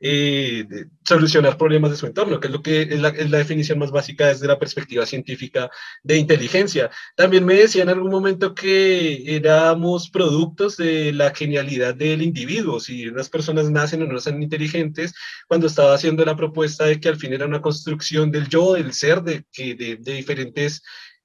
[0.00, 0.64] eh,
[1.04, 4.46] solucionar problemas de su entorno, que es lo que es la, definición más básica desde
[4.46, 5.70] la perspectiva científica
[6.02, 6.90] de inteligencia.
[7.16, 13.08] También me decía en algún momento que éramos productos de la genialidad del individuo, si
[13.08, 15.14] unas personas nacen o no son inteligentes,
[15.48, 18.92] cuando estaba haciendo la propuesta de que al fin era una construcción del yo, del
[18.92, 20.82] ser, de, de, de diferentes...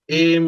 [0.07, 0.39] Eh,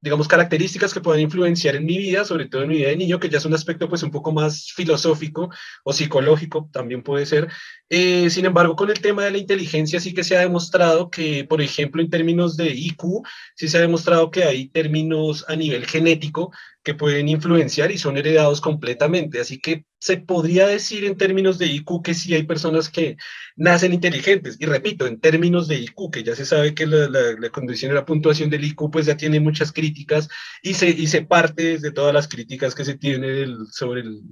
[0.00, 3.18] digamos, características que pueden influenciar en mi vida, sobre todo en mi vida de niño,
[3.18, 5.50] que ya es un aspecto pues un poco más filosófico
[5.84, 7.48] o psicológico, también puede ser.
[7.88, 11.44] Eh, sin embargo, con el tema de la inteligencia sí que se ha demostrado que,
[11.44, 13.22] por ejemplo, en términos de IQ,
[13.54, 16.52] sí se ha demostrado que hay términos a nivel genético
[16.82, 19.40] que pueden influenciar y son heredados completamente.
[19.40, 23.16] Así que se podría decir en términos de IQ que sí hay personas que
[23.54, 24.56] nacen inteligentes.
[24.58, 27.96] Y repito, en términos de IQ, que ya se sabe que la, la, condición de
[27.96, 30.28] la puntuación del IQ pues ya tiene muchas críticas
[30.60, 34.22] y se, y se parte de todas las críticas que se tienen sobre el,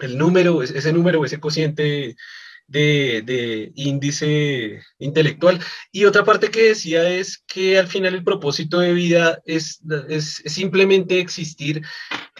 [0.00, 2.16] el número, ese número, ese cociente
[2.66, 5.60] de, índice intelectual.
[5.92, 10.42] Y otra parte que decía es que al final el propósito de vida es, es,
[10.46, 11.82] simplemente existir.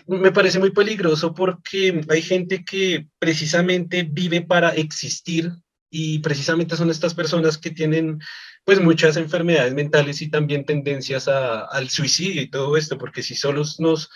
[0.06, 5.52] Me parece muy peligroso porque hay gente que precisamente vive para existir
[5.90, 8.18] y precisamente son estas personas que tienen
[8.64, 13.62] pues muchas enfermedades mentales y también tendencias al suicidio y todo esto, porque si solo
[13.78, 14.10] nos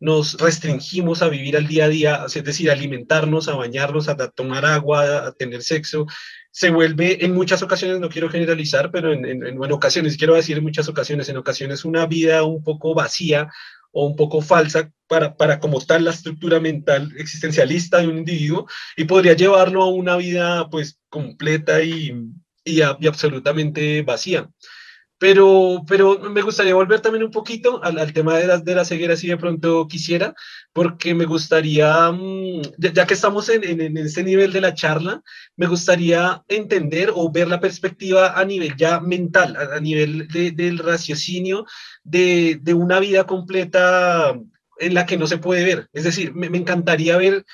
[0.00, 4.64] nos restringimos a vivir al día a día, es decir, alimentarnos, a bañarnos, a, tomar
[4.64, 6.06] agua, a tener sexo,
[6.50, 10.56] se vuelve en muchas ocasiones, no quiero generalizar, pero en, en, en, ocasiones, quiero decir
[10.56, 13.50] en muchas ocasiones, en ocasiones una vida un poco vacía
[13.92, 18.66] o un poco falsa para, para como tal la estructura mental existencialista de un individuo
[18.96, 22.14] y podría llevarlo a una vida pues completa y,
[22.64, 24.48] y absolutamente vacía.
[25.20, 29.16] Pero, pero me gustaría volver también un poquito al, tema de las de la ceguera,
[29.16, 30.34] si de pronto quisiera,
[30.72, 35.22] porque me gustaría, mm, ya, que estamos en, en, este nivel de la charla,
[35.56, 40.78] me gustaría entender o ver la perspectiva a nivel ya mental, a, nivel de, del
[40.78, 41.66] raciocinio
[42.02, 44.34] de, de, una vida completa
[44.78, 45.90] en la que no se puede ver.
[45.92, 47.44] Es decir, me, me encantaría ver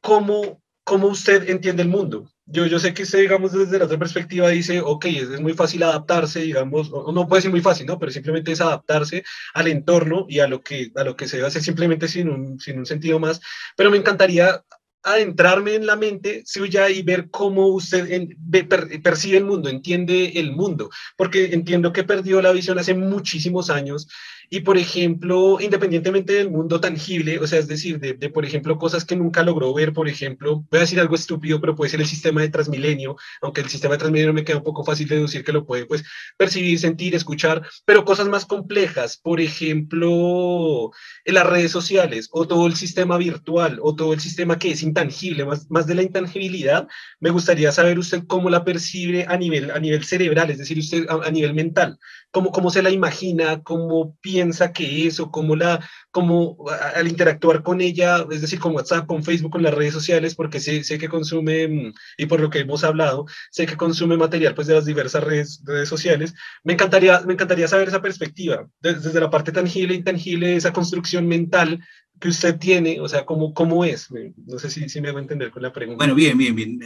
[0.00, 3.98] cómo, cómo usted entiende el mundo yo, yo sé que usted, digamos, desde la otra
[3.98, 7.86] perspectiva dice, ok, es, es muy fácil adaptarse, digamos, o, no puede ser muy fácil,
[7.86, 7.98] ¿no?
[7.98, 9.22] Pero simplemente es adaptarse
[9.54, 12.58] al entorno y a lo que, a lo que se debe hacer simplemente sin un,
[12.58, 13.40] sin un sentido más.
[13.76, 14.64] Pero me encantaría
[15.02, 19.68] adentrarme en la mente suya y ver cómo usted en, ve, per, percibe el mundo,
[19.68, 24.08] entiende el mundo, porque entiendo que perdió la visión hace muchísimos años
[24.50, 28.78] y, por ejemplo, independientemente del mundo tangible, o sea, es decir, de, de, por ejemplo,
[28.78, 32.00] cosas que nunca logró ver, por ejemplo, voy a decir algo estúpido, pero puede ser
[32.00, 35.16] el sistema de Transmilenio, aunque el sistema de Transmilenio me queda un poco fácil de
[35.16, 36.02] deducir que lo puede, pues,
[36.38, 40.92] percibir, sentir, escuchar, pero cosas más complejas, por ejemplo,
[41.26, 44.82] en las redes sociales, o todo el sistema virtual, o todo el sistema que es
[44.82, 46.88] intangible, más, más de la intangibilidad,
[47.20, 51.06] me gustaría saber usted cómo la percibe a nivel, a nivel cerebral, es decir, usted
[51.10, 51.98] a, a nivel mental,
[52.30, 56.56] cómo, cómo se la imagina, cómo piensa piensa que es o cómo, la, cómo
[56.94, 60.60] al interactuar con ella, es decir, con WhatsApp, con Facebook, con las redes sociales, porque
[60.60, 64.54] sé, sé que consume, mm, y por lo que hemos hablado, sé que consume material
[64.54, 69.00] pues, de las diversas redes, redes sociales, me encantaría, me encantaría saber esa perspectiva, desde,
[69.00, 71.80] desde la parte tangible e intangible, esa construcción mental
[72.20, 74.08] que usted tiene, o sea, cómo, cómo es.
[74.46, 75.98] No sé si, si, me hago entender con la pregunta.
[75.98, 76.80] Bueno, bien, bien, bien.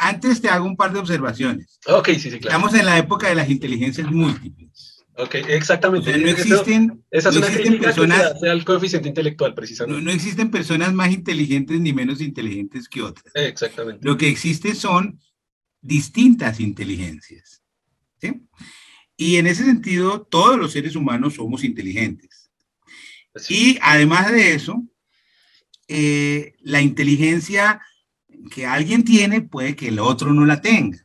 [0.00, 1.78] Antes te hago un par de observaciones.
[1.86, 2.56] Ok, sí, sí, claro.
[2.56, 4.91] Estamos en la época de las inteligencias múltiples.
[5.16, 6.08] Ok, exactamente.
[6.08, 9.54] O sea, no existen, esa es no una existen crítica personas, que al coeficiente intelectual,
[9.54, 10.00] precisamente.
[10.00, 13.30] no, no existen personas más inteligentes ni menos inteligentes que otras.
[13.34, 14.06] Exactamente.
[14.06, 15.20] Lo que existe son
[15.82, 17.62] distintas inteligencias.
[18.20, 18.42] ¿sí?
[19.16, 22.50] Y en ese sentido, todos los seres humanos somos inteligentes.
[23.48, 24.82] Y además de eso,
[25.88, 27.80] eh, la inteligencia
[28.50, 30.98] que alguien tiene puede que el otro no la tenga.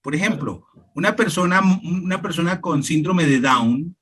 [0.00, 3.96] Por ejemplo, una persona, una persona con síndrome de Down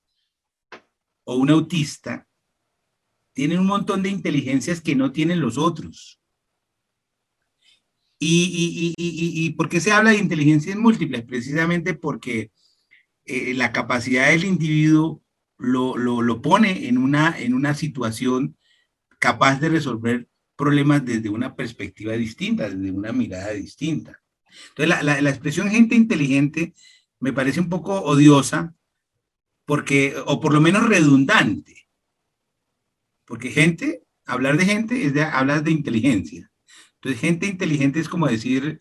[1.24, 2.26] o un autista
[3.32, 6.20] tienen un montón de inteligencias que no tienen los otros.
[8.18, 11.24] ¿Y, y, y, y, y por qué se habla de inteligencias múltiples?
[11.24, 12.52] Precisamente porque
[13.24, 15.22] eh, la capacidad del individuo
[15.58, 18.56] lo, lo, lo, pone en una, en una situación
[19.18, 24.21] capaz de resolver problemas desde una perspectiva distinta, desde una mirada distinta.
[24.70, 26.74] Entonces, la, la, la expresión gente inteligente
[27.20, 28.74] me parece un poco odiosa,
[29.64, 31.88] porque, o por lo menos redundante,
[33.24, 36.50] porque gente, hablar de gente es de, hablar de inteligencia.
[36.96, 38.80] Entonces, gente inteligente es como decir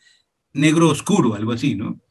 [0.53, 2.01] negro oscuro, algo así, ¿no?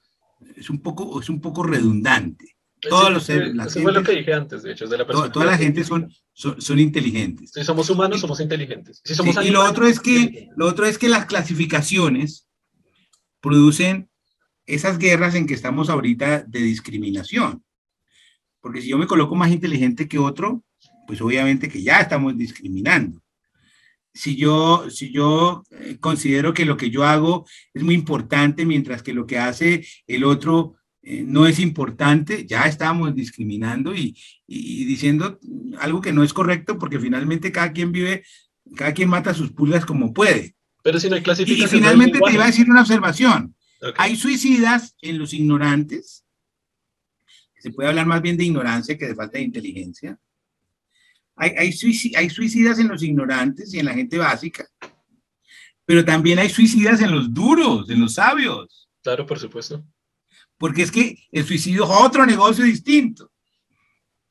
[0.56, 2.56] Es un poco, es un poco redundante.
[2.80, 5.06] Todos Sí, los seres, eso fue lo que dije antes, de hecho, es de la
[5.06, 7.50] perspectiva toda la gente son, son, son inteligentes.
[7.52, 9.02] Si somos humanos, somos inteligentes.
[9.04, 12.46] Si somos Sí, y lo animales, otro es que lo otro es que las clasificaciones
[13.40, 14.08] producen
[14.66, 17.64] esas guerras en que estamos ahorita de discriminación.
[18.60, 20.62] Porque si yo me coloco más inteligente que otro,
[21.06, 23.20] pues obviamente que ya estamos discriminando.
[24.12, 29.02] Si yo, si yo eh, considero que lo que yo hago es muy importante, mientras
[29.02, 34.82] que lo que hace el otro eh, no es importante, ya estamos discriminando y, y-
[34.82, 35.38] y diciendo
[35.78, 38.24] algo que no es correcto, porque finalmente cada quien vive,
[38.76, 40.54] cada quien mata sus pulgas como puede.
[40.82, 41.70] Pero si no hay Y, y clasificación.
[41.70, 43.54] del finalmente te iba a decir una observación.
[43.96, 46.24] Hay suicidas en los ignorantes.
[47.58, 50.18] Se puede hablar más bien de ignorancia que de falta de inteligencia.
[51.36, 54.66] Hay, hay, suici- hay suicidas en los ignorantes y en la gente básica.
[55.86, 58.88] Pero también hay suicidas en los duros, en los sabios.
[59.02, 59.84] Claro, por supuesto.
[60.58, 63.32] Porque es que el suicidio es otro negocio distinto.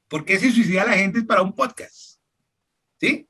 [0.08, 2.20] ¿Por qué se suicida la gente para un podcast?
[3.00, 3.28] ¿Sí?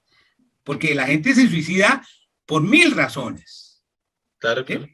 [0.63, 2.05] Porque la gente se suicida
[2.49, 3.83] por mil razones.
[4.39, 4.87] Claro, claro.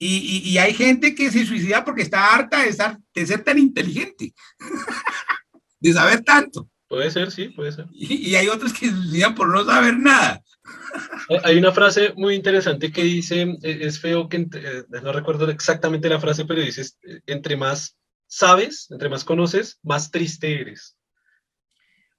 [0.00, 3.44] Y, y- y hay gente que se suicida porque está harta de, estar- de ser
[3.44, 4.34] tan inteligente,
[5.80, 6.68] de saber tanto.
[6.88, 7.86] Puede ser, sí, puede ser.
[7.92, 10.42] Y, y hay otros que se suicidan por no saber nada.
[11.44, 16.08] Hay- una frase muy interesante que dice, eh, es feo que, eh, no recuerdo exactamente
[16.08, 17.96] la frase, pero dice, eh, entre más
[18.26, 20.96] sabes, entre más conoces, más triste eres.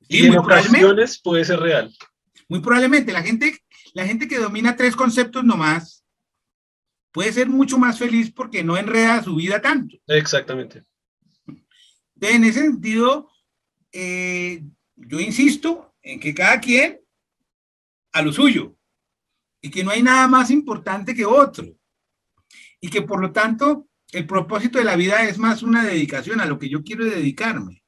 [0.08, 1.94] Sí, y en ocasiones puede ser real.
[2.48, 3.60] Muy probablemente la gente,
[3.94, 6.04] la gente que domina tres conceptos nomás
[7.12, 9.98] puede ser mucho más feliz porque no enreda su vida tanto.
[10.08, 10.84] Exactamente.
[11.48, 13.30] Entonces, en ese sentido,
[13.92, 14.64] eh,
[14.96, 17.00] yo insisto en que cada quien
[18.12, 18.76] a lo suyo
[19.62, 21.66] y que no hay nada más importante que otro
[22.82, 26.46] y que por lo tanto el propósito de la vida es más una dedicación a
[26.46, 27.84] lo que yo quiero dedicarme.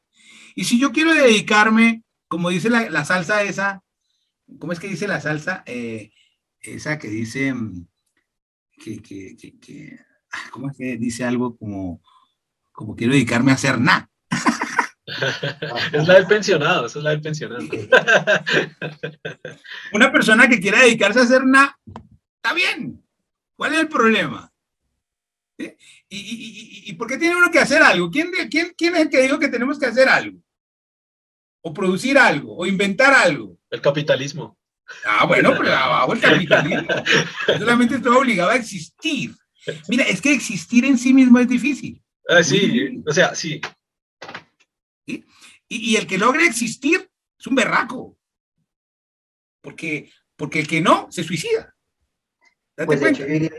[0.56, 3.84] Y si yo quiero dedicarme, como dice la, la salsa esa,
[4.60, 5.64] ¿cómo es que dice la salsa?
[5.66, 6.12] Eh,
[6.60, 7.88] esa que dice mm,
[8.84, 10.00] que, que, que, que-
[10.32, 12.02] ah, ¿cómo es que dice algo como,
[12.72, 14.10] como quiero dedicarme a hacer nada?
[15.94, 17.64] es la del pensionado, esa es la del pensionado.
[19.94, 21.78] Una persona que quiera dedicarse a hacer nada,
[22.38, 23.04] está bien.
[23.56, 24.52] ¿Cuál es el problema?
[25.60, 25.76] ¿Sí?
[26.10, 26.34] ¿Y, y,
[26.88, 28.10] y- y por qué tiene uno que hacer algo?
[28.10, 30.40] ¿Quién, quién, ¿Quién es el que dijo que tenemos que hacer algo?
[31.62, 33.58] O producir algo, o inventar algo.
[33.72, 34.58] El capitalismo.
[35.06, 36.90] Ah, bueno, pero abajo el capitalismo.
[37.58, 39.34] Solamente estoy obligado a existir.
[39.88, 42.04] Mira, es que existir en sí mismo es difícil.
[42.28, 43.62] Ah, sí, o sea, sí.
[45.06, 45.24] Y,
[45.68, 48.18] y el que logra existir es un berraco.
[49.62, 51.74] Porque, porque el que no se suicida.
[52.76, 53.52] Date Pues de hecho, yo diría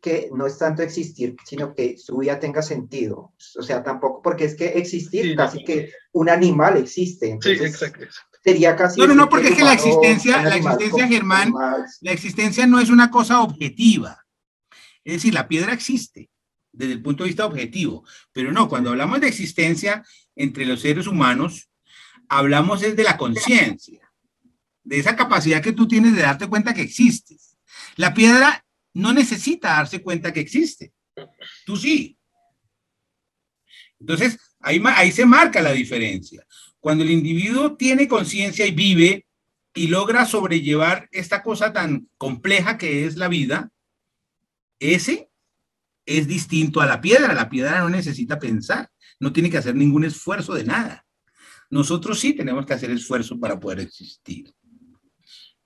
[0.00, 3.34] que no es tanto existir, sino que su vida tenga sentido.
[3.58, 7.26] O sea, tampoco, porque es que existir, Sí, casi que un animal existe.
[7.26, 8.06] Sí, Entonces, exacto.
[8.44, 9.00] Sería casi.
[9.00, 11.52] No, no, no, porque es que la existencia- la existencia, Germán,
[12.00, 14.24] La existencia no es una cosa objetiva.
[15.04, 16.28] Es decir, la piedra existe
[16.72, 20.04] desde el punto de vista objetivo, pero no, cuando hablamos de existencia
[20.34, 21.68] entre los seres humanos,
[22.28, 24.10] hablamos es de la conciencia,
[24.82, 27.56] de esa capacidad que tú tienes de darte cuenta que existes.
[27.96, 28.64] La piedra
[28.94, 30.92] no necesita darse cuenta que existe.
[31.66, 32.16] Tú sí.
[34.00, 36.44] Entonces, ahí, ahí se marca la diferencia.
[36.82, 39.24] Cuando el individuo tiene conciencia y vive
[39.72, 43.70] y logra sobrellevar esta cosa tan compleja que es la vida,
[44.80, 45.30] ese
[46.04, 47.34] es distinto a la piedra.
[47.34, 48.90] La piedra no necesita pensar,
[49.20, 51.06] no tiene que hacer ningún esfuerzo de nada.
[51.70, 54.52] nosotros sí tenemos que hacer esfuerzo para poder existir.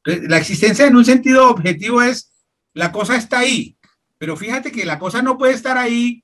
[0.05, 2.31] La existencia en un sentido objetivo es,
[2.75, 3.79] la cosa está ahí,
[4.19, 6.23] pero fíjate que la cosa no puede estar ahí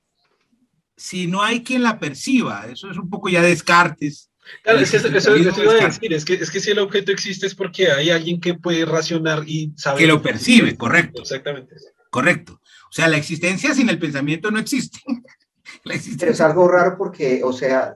[0.95, 2.67] si no hay quien la perciba.
[2.67, 4.29] Eso es un poco ya descartes.
[4.61, 7.11] Claro, es que eso, eso, iba a decir, es que, es que si el objeto
[7.11, 10.01] existe es porque hay alguien que puede racionar y saber.
[10.01, 11.21] Que lo percibe, correcto.
[11.21, 11.75] Exactamente.
[12.09, 12.53] Correcto.
[12.53, 14.99] O sea, la existencia sin el pensamiento no existe.
[15.83, 16.29] la existencia...
[16.29, 17.95] es algo raro porque, o sea,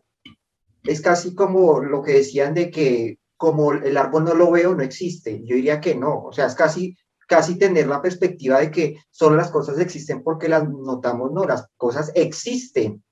[0.84, 4.84] es casi como lo que decían de que como el árbol no lo veo, no
[4.84, 5.41] existe.
[5.45, 6.24] Yo diría que no.
[6.24, 6.98] O sea, es casi
[7.28, 11.68] casi tener la perspectiva de que solo las cosas existen porque las notamos, no, las
[11.76, 13.03] cosas existen.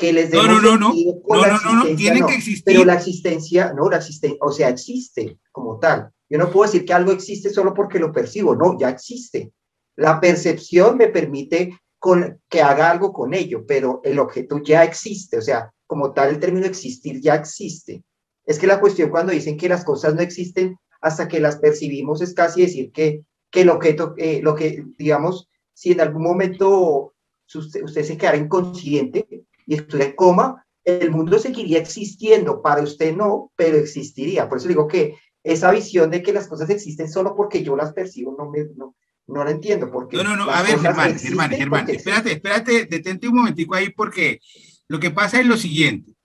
[0.00, 2.64] Que les no, no, no, no, no, no, no, tienen que existir.
[2.64, 6.10] Pero la existencia, no, la existencia, o sea, existe como tal.
[6.28, 9.52] Yo no puedo decir que algo existe solo porque lo percibo, no, ya existe.
[9.96, 15.36] La percepción me permite con, que haga algo con ello, pero el objeto ya existe,
[15.36, 18.02] o sea, como tal el término existir ya existe.
[18.46, 22.22] Es que la cuestión cuando dicen que las cosas no existen hasta que las percibimos
[22.22, 27.14] es casi decir que que lo que, eh, lo que digamos, si en algún momento
[27.52, 33.14] usted, usted se quedara inconsciente y estuviera en coma, el mundo seguiría existiendo, para usted
[33.14, 34.48] no, pero existiría.
[34.48, 37.92] Por eso digo que esa visión de que las cosas existen solo porque yo las
[37.92, 38.96] percibo, no, me, no,
[39.28, 39.88] no la entiendo.
[39.88, 43.90] Porque no, no, no, a ver, Germán, Germán, Germán, espérate, espérate, detente un momentico ahí
[43.90, 44.40] porque
[44.88, 46.16] lo que pasa es lo siguiente.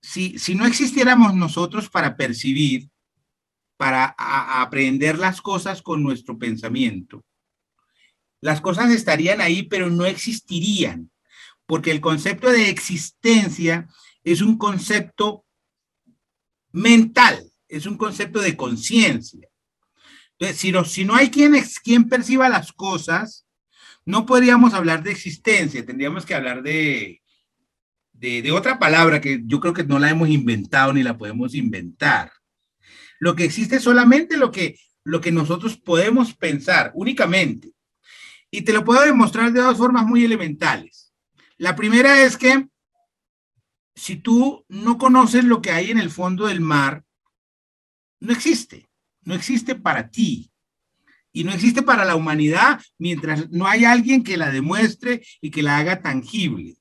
[0.00, 2.88] Si, si no existiéramos nosotros para percibir,
[3.76, 7.22] para aprender las cosas con nuestro pensamiento.
[8.40, 11.10] Las cosas estarían ahí, pero no existirían,
[11.66, 13.88] porque el concepto de existencia
[14.22, 15.44] es un concepto
[16.72, 19.48] mental, es un concepto de conciencia.
[20.38, 23.46] Entonces, si no, hay quien, perciba las cosas,
[24.04, 27.22] no podríamos hablar de existencia, tendríamos que hablar de,
[28.12, 31.54] de, de, otra palabra que yo creo que no la hemos inventado ni la podemos
[31.54, 32.32] inventar.
[33.20, 37.72] Lo que existe es solamente lo que, lo que nosotros podemos pensar únicamente.
[38.50, 41.03] Y te lo puedo demostrar de dos formas muy elementales.
[41.56, 42.68] La primera es que
[43.94, 47.04] si tú no conoces lo que hay en el fondo del mar,
[48.20, 48.88] no existe,
[49.22, 50.50] no existe para ti
[51.32, 55.62] y no existe para la humanidad mientras no hay alguien que la demuestre y que
[55.62, 56.76] la haga tangible.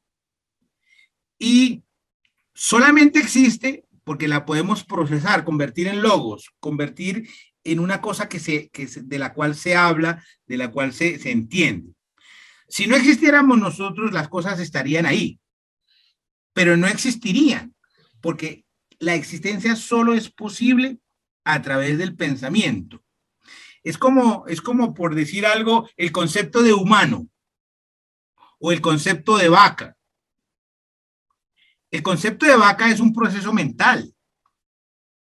[1.38, 1.84] Y
[2.54, 7.28] solamente existe porque la podemos procesar, convertir en logos, convertir
[7.64, 11.20] en una cosa que se, que de la cual se habla, de la cual se,
[11.20, 11.93] se entiende.
[12.74, 15.40] Si no existiéramos nosotros, las cosas estarían ahí,
[16.54, 17.76] pero no existirían,
[18.20, 18.66] porque
[18.98, 20.98] la existencia solo es posible
[21.44, 23.04] a través del pensamiento.
[23.84, 27.28] Es como, es como por decir algo, el concepto de humano
[28.58, 29.96] o el concepto de vaca.
[31.92, 34.16] El concepto de vaca es un proceso mental.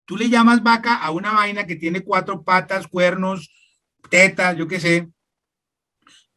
[0.04, 3.50] Tú le llamas vaca a una vaina que tiene cuatro patas, cuernos,
[4.10, 5.08] tetas, yo qué sé.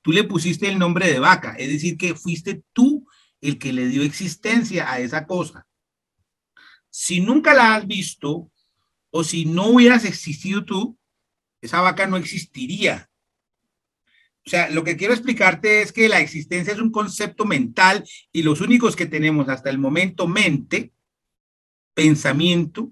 [0.02, 3.07] Tú le pusiste el nombre de vaca, es decir, que fuiste tú
[3.40, 5.68] el que le dio existencia a esa cosa.
[6.90, 8.52] Si nunca la has visto
[9.11, 10.98] o si no hubieras existido tú,
[11.61, 13.10] esa vaca no existiría.
[14.45, 18.41] O sea, lo que quiero explicarte es que la existencia es un concepto mental y
[18.41, 20.91] los únicos que tenemos hasta el momento mente,
[21.94, 22.91] pensamiento,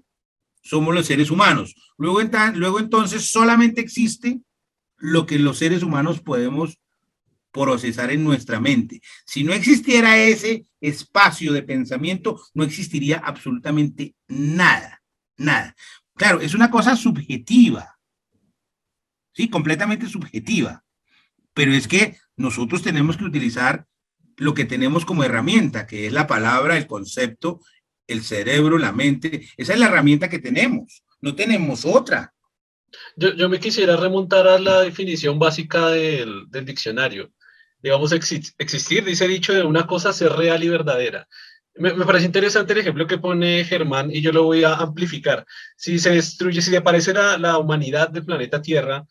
[0.62, 1.74] somos los seres humanos.
[1.96, 2.20] Luego,
[2.54, 4.40] luego entonces solamente existe
[4.96, 6.78] lo que los seres humanos podemos
[7.50, 9.00] procesar en nuestra mente.
[9.24, 15.02] Si no existiera ese espacio de pensamiento, no existiría absolutamente nada,
[15.36, 15.74] nada.
[16.14, 17.98] Claro, es una cosa subjetiva,
[19.32, 20.84] sí, completamente subjetiva
[21.54, 23.86] pero es que nosotros tenemos que utilizar
[24.36, 27.60] lo que tenemos como herramienta, que es la palabra, el concepto,
[28.06, 29.48] el cerebro, la mente.
[29.56, 32.32] Esa es la herramienta que tenemos, no tenemos otra.
[33.16, 37.30] Yo, me quisiera remontar a la definición básica del, diccionario.
[37.82, 41.26] Digamos, existir, dice dicho de una cosa ser real y verdadera.
[41.74, 45.46] Me, me, parece interesante el ejemplo que pone Germán y yo lo voy a amplificar.
[45.76, 49.06] Si se destruye, si aparece la, la humanidad del planeta Tierra,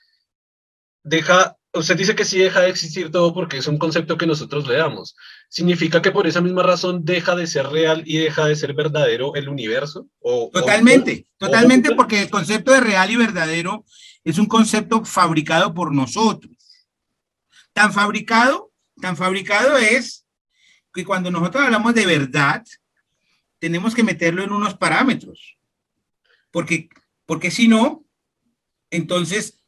[1.03, 4.67] deja usted dice que sí deja de existir todo porque es un concepto que nosotros
[4.67, 5.15] le damos.
[5.49, 9.35] ¿Significa que por esa misma razón deja de ser real y deja de ser verdadero
[9.35, 10.07] el universo?
[10.19, 13.85] ¿O, totalmente, totalmente porque el concepto de real y verdadero
[14.23, 16.51] es un concepto fabricado por nosotros.
[17.73, 18.71] Tan fabricado,
[19.01, 20.25] tan fabricado es
[20.93, 22.63] que cuando nosotros hablamos de verdad,
[23.59, 25.57] tenemos que meterlo en unos parámetros.
[26.51, 26.89] Porque,
[27.25, 28.03] porque si no,
[28.89, 29.59] entonces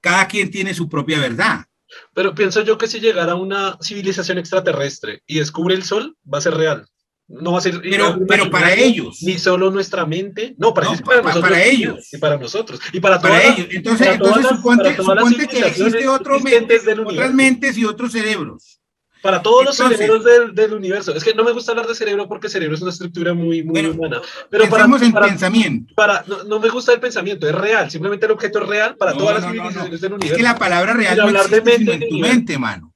[0.00, 1.66] cada quien tiene su propia verdad.
[2.14, 6.42] Pero pienso yo que si llegara una civilización extraterrestre y descubre el sol, va a
[6.42, 6.86] ser real.
[7.32, 7.80] No va a ser.
[7.80, 9.22] Pero, pero para ellos.
[9.22, 10.54] Ni solo nuestra mente.
[10.58, 11.50] No, para, No, es para, pa- nosotros.
[11.50, 12.12] para ellos.
[12.12, 12.80] Y para nosotros.
[12.92, 13.68] Y para, todas ellos.
[13.70, 18.76] Entonces, para entonces suponte, suponte que existe otro mente, otras mentes y otros cerebros.
[19.22, 21.14] Para todos los cerebros del, del universo.
[21.14, 23.72] Es que no me gusta hablar de cerebro porque cerebro es una estructura muy, muy
[23.82, 24.20] Bueno, humana.
[24.48, 25.94] Pero para, Pensemos en pensamiento.
[25.94, 27.90] para- no, no me gusta el pensamiento, es real.
[27.90, 30.36] Simplemente el objeto es real para No, todas las civilizaciones del Es universo.
[30.36, 32.89] que la palabra real Sin no hablar de sino mente en tu mente, mano.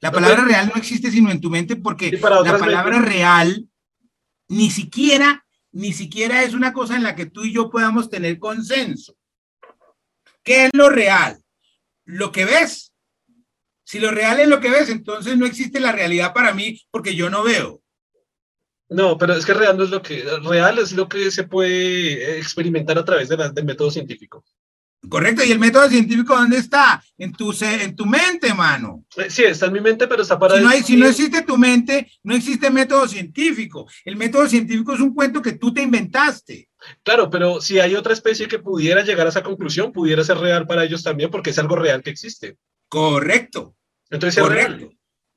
[0.00, 2.10] La palabra real no existe sino en tu mente porque
[2.44, 3.68] la palabra real
[4.48, 8.38] ni siquiera, ni siquiera es una cosa en la que tú y yo podamos tener
[8.38, 9.16] consenso.
[10.42, 11.42] ¿Qué es lo real?
[12.04, 12.92] Lo que ves.
[13.84, 17.14] Si lo real es lo que ves, entonces no existe la realidad para mí porque
[17.16, 17.82] yo no veo.
[18.88, 20.22] No, pero es que real no es lo que.
[20.44, 24.44] Real es lo que se puede experimentar a través de la- del método científico.
[25.08, 25.44] ¿Correcto?
[25.44, 27.02] ¿Y el método científico dónde está?
[27.16, 29.04] En tu, en tu mente, mano.
[29.16, 30.56] Eh, Sí, está en mi mente, pero está para.
[30.56, 33.86] Si no, hay, si no existe tu mente, no existe método científico.
[34.04, 36.68] El método científico es un cuento que tú te inventaste.
[37.02, 40.66] Claro, pero si hay otra especie que pudiera llegar a esa conclusión, pudiera ser real
[40.66, 42.56] para ellos también, porque es algo real que existe.
[42.88, 43.76] Correcto,
[44.10, 44.90] Entonces real.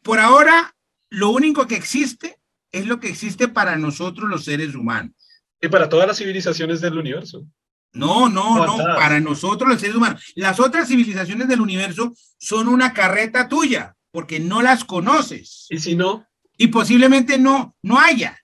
[0.03, 0.75] Por ahora,
[1.09, 2.39] lo único que existe
[2.71, 5.13] es lo que existe para nosotros los seres humanos.
[5.61, 7.45] Y para todas las civilizaciones del universo.
[7.93, 10.23] No, no, no, para nosotros los seres humanos.
[10.35, 15.95] Las otras civilizaciones del universo son una carreta tuya, porque no las conoces Y si
[15.95, 16.25] no,
[16.57, 18.37] y posiblemente no, no haya.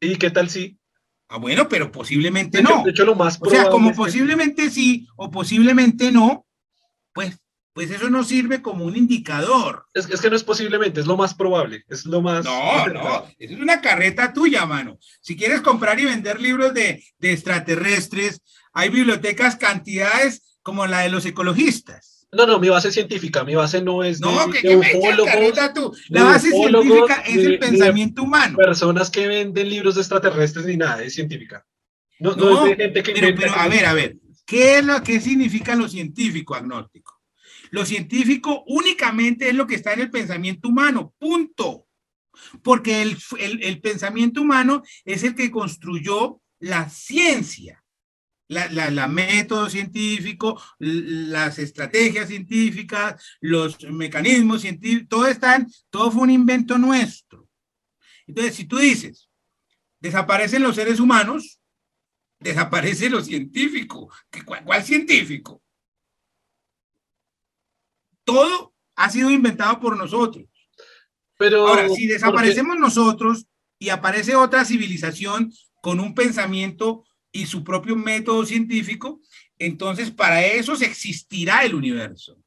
[0.00, 0.78] ¿y qué tal si?
[1.28, 2.84] Ah, bueno, pero posiblemente De hecho, no.
[2.84, 6.46] de hecho, lo más O sea, probable como que- posiblemente sí o posiblemente no,
[7.14, 7.38] pues,
[7.72, 9.86] pues eso no sirve como un indicador.
[9.94, 11.84] Es, es que no es posiblemente, es lo más probable.
[11.88, 12.44] Es lo más.
[12.44, 14.98] No, no, es una carreta tuya, mano.
[15.22, 18.42] Si quieres comprar y vender libros de, de extraterrestres,
[18.74, 22.26] hay bibliotecas cantidades como la de los ecologistas.
[22.32, 24.86] No, no, mi base científica, mi base no es de, No, que, de que me
[24.90, 25.96] echas ufólogos, tú.
[26.08, 28.56] de La base científica es de- el de- pensamiento humano.
[28.58, 31.64] personas que venden libros de extraterrestres ni nada, es científica.
[32.18, 34.84] No, no No, es de gente que Pero, pero, a ver, a ver, ¿qué es
[34.84, 37.20] lo que significa lo científico, agnóstico?
[37.70, 41.86] Lo científico únicamente es lo que está en el pensamiento humano, punto.
[42.64, 47.83] Porque el, el- el pensamiento humano es el que construyó la ciencia,
[48.48, 56.22] la, la- la método científico, las estrategias científicas, los mecanismos científicos, todo están, todo fue
[56.22, 57.48] un invento nuestro.
[58.26, 59.28] Entonces, si tú dices,
[60.00, 61.60] desaparecen los seres humanos,
[62.40, 64.10] desaparece lo científico.
[64.30, 65.62] ¿Qué- ¿Cuál, cuál científico?
[68.24, 70.46] Todo ha sido inventado por nosotros.
[71.36, 73.46] Pero, Ahora, si porque- desaparecemos nosotros
[73.78, 75.52] y aparece otra civilización
[75.82, 77.04] con un pensamiento
[77.34, 79.20] y su propio método científico,
[79.58, 82.38] entonces para eso existirá el universo.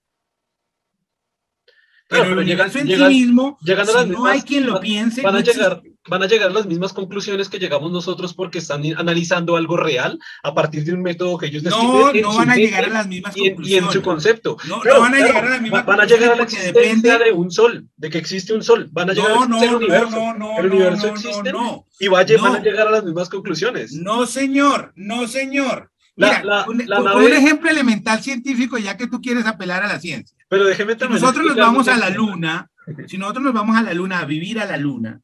[2.10, 4.42] Pero Claro, pero llegan- en llegan- sí mismo, llegan a si las no mismas- hay
[4.44, 7.92] quien lo piense, van a llegar, van a llegar a las mismas conclusiones que llegamos
[7.92, 12.34] nosotros porque están analizando algo real a partir de un método que ellos No, no
[12.34, 13.94] van a llegar a las mismas y, en- y en conclusiones.
[13.94, 14.58] su concepto.
[14.70, 16.38] No, no van a claro, llegar a las mismas va- Van a llegar a la
[16.38, 18.88] conclusiones existencia depende- de un sol, de que existe un sol.
[18.94, 20.34] Van a llegar No, a no, el universo.
[20.60, 21.52] el universo existe
[22.00, 23.92] y vaya, van a llegar a las mismas conclusiones.
[23.92, 25.92] No, señor, no, señor.
[26.16, 29.84] La- Mira, la- un, la nave- un ejemplo elemental científico, ya que tú quieres apelar
[29.84, 30.37] a la ciencia.
[30.50, 32.70] Pero déjeme Si nosotros nos vamos a la luna,
[33.08, 35.22] si nosotros nos vamos a la luna, a vivir a la luna,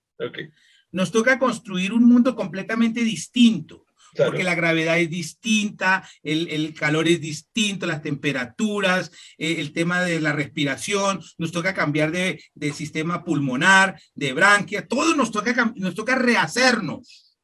[0.91, 4.31] nos toca construir un mundo completamente distinto, claro.
[4.31, 10.01] porque la gravedad es distinta, el, el calor es distinto, las temperaturas, eh, el tema
[10.01, 15.73] de la respiración, nos toca cambiar de, de sistema pulmonar, de branquia, todo nos toca,
[15.75, 17.37] nos toca rehacernos.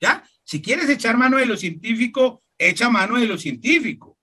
[0.00, 0.24] ¿Ya?
[0.44, 4.15] Si quieres echar mano de lo científico, echa mano de lo científico.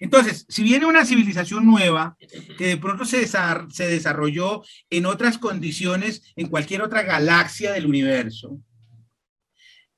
[0.00, 2.16] Entonces, si viene una civilización nueva
[2.58, 8.60] que de pronto se, se desarrolló en otras condiciones, en cualquier otra galaxia del universo,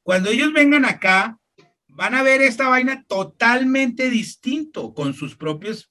[0.03, 1.39] cuando ellos vengan acá,
[1.89, 5.91] van a ver esta vaina totalmente distinto, con sus propias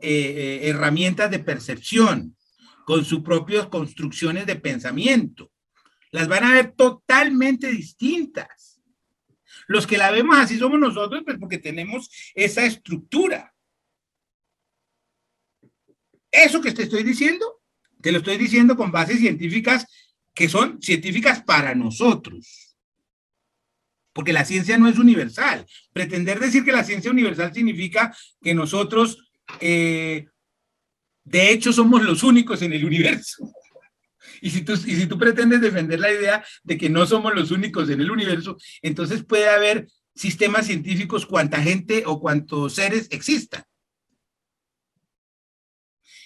[0.00, 2.36] eh, eh, herramientas de percepción,
[2.84, 5.50] con sus propias construcciones de pensamiento.
[6.10, 8.73] Las van a ver totalmente distintas.
[9.66, 13.54] Los que la vemos así somos nosotros, pues porque tenemos esa estructura.
[16.30, 17.62] Eso que te estoy diciendo,
[18.00, 19.86] te lo estoy diciendo con bases científicas
[20.34, 22.76] que son científicas para nosotros.
[24.12, 25.64] Porque la ciencia no es universal.
[25.92, 29.30] Pretender decir que la ciencia universal significa que nosotros,
[29.60, 30.26] eh,
[31.24, 33.52] de hecho, somos los únicos en el universo.
[34.40, 37.50] Y si, tú, y si tú pretendes defender la idea de que no somos los
[37.50, 43.64] únicos en el universo, entonces puede haber sistemas científicos cuanta gente o cuantos seres existan.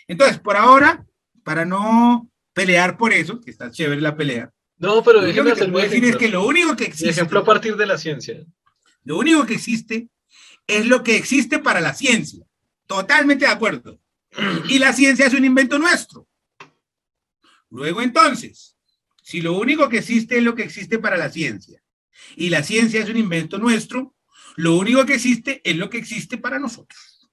[0.07, 1.05] Entonces, por ahora,
[1.43, 4.51] para no pelear por eso, que está chévere la pelea.
[4.79, 7.87] No, pero déjeme hacer decir es que lo único que existe, ejemplo a partir de
[7.87, 8.45] la ciencia.
[9.03, 10.09] lo único que existe
[10.67, 12.45] es lo que existe para la ciencia.
[12.87, 13.99] Totalmente de acuerdo.
[14.69, 16.28] Y la ciencia es un invento nuestro.
[17.71, 18.77] Luego entonces,
[19.23, 21.83] si lo único que existe es lo que existe para la ciencia
[22.37, 24.15] y la ciencia es un invento nuestro,
[24.57, 27.29] lo único que existe es lo que existe para nosotros.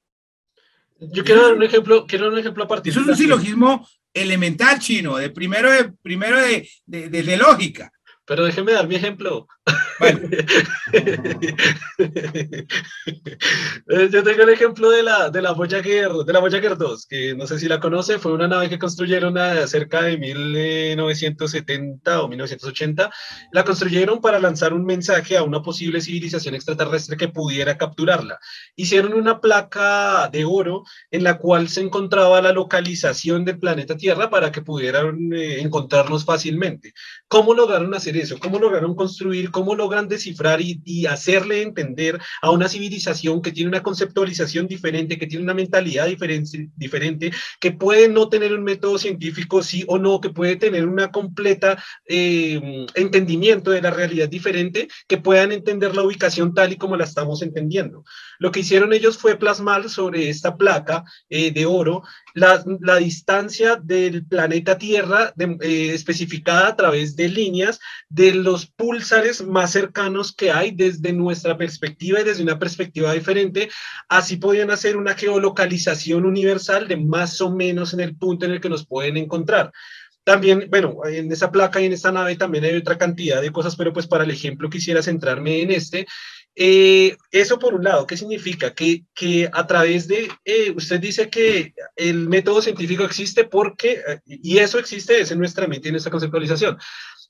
[1.00, 3.88] Yo quiero dar un ejemplo, quiero dar un ejemplo a partir Eso es un silogismo
[4.14, 7.92] elemental chino, de primero de, primero de, de- de- de lógica.
[8.28, 9.48] Pero déjeme dar mi ejemplo.
[10.00, 10.20] Bueno,
[14.12, 17.48] Yo tengo el ejemplo de la, de la Voyager, de la Voyager 2, que no
[17.48, 23.12] sé si la conoce, fue una nave que construyeron a- cerca de 1970 o 1980.
[23.52, 28.40] La construyeron para lanzar un mensaje a una posible civilización extraterrestre que pudiera capturarla.
[28.76, 34.30] Hicieron una placa de oro en la cual se encontraba la localización del planeta Tierra
[34.30, 36.94] para que pudieran eh, encontrarnos fácilmente.
[37.28, 38.40] ¿Cómo lograron hacer eso?
[38.40, 39.52] ¿Cómo lograron construir?
[39.52, 45.18] ¿Cómo logran descifrar y, y hacerle entender a una civilización que tiene una conceptualización diferente,
[45.18, 49.98] que tiene una mentalidad diferente, diferente que puede no tener un método científico, sí o
[49.98, 55.96] no, que puede tener una completa eh, entendimiento de la realidad diferente, que puedan entender
[55.96, 58.04] la ubicación tal y como la estamos entendiendo?
[58.40, 62.04] Lo que hicieron ellos fue plasmar sobre esta placa eh, de oro
[62.36, 67.80] la, distancia del planeta Tierra eh, especificada a través de líneas
[68.10, 73.70] de los púlsares más cercanos que hay desde nuestra perspectiva y desde una perspectiva diferente.
[74.10, 78.62] Así podían hacer una geolocalización universal de más o menos en el punto en el
[78.62, 79.72] que nos pueden encontrar.
[80.26, 83.76] También, bueno, en esa placa y en esta nave también hay otra cantidad de cosas,
[83.76, 86.08] pero pues para el ejemplo quisiera centrarme en este.
[86.58, 88.74] Eh, eso por un lado, ¿qué significa?
[88.74, 94.22] Que, que a través de, eh, usted dice que el método científico existe porque, eh,
[94.26, 96.78] y eso existe, es en nuestra mente en nuestra conceptualización.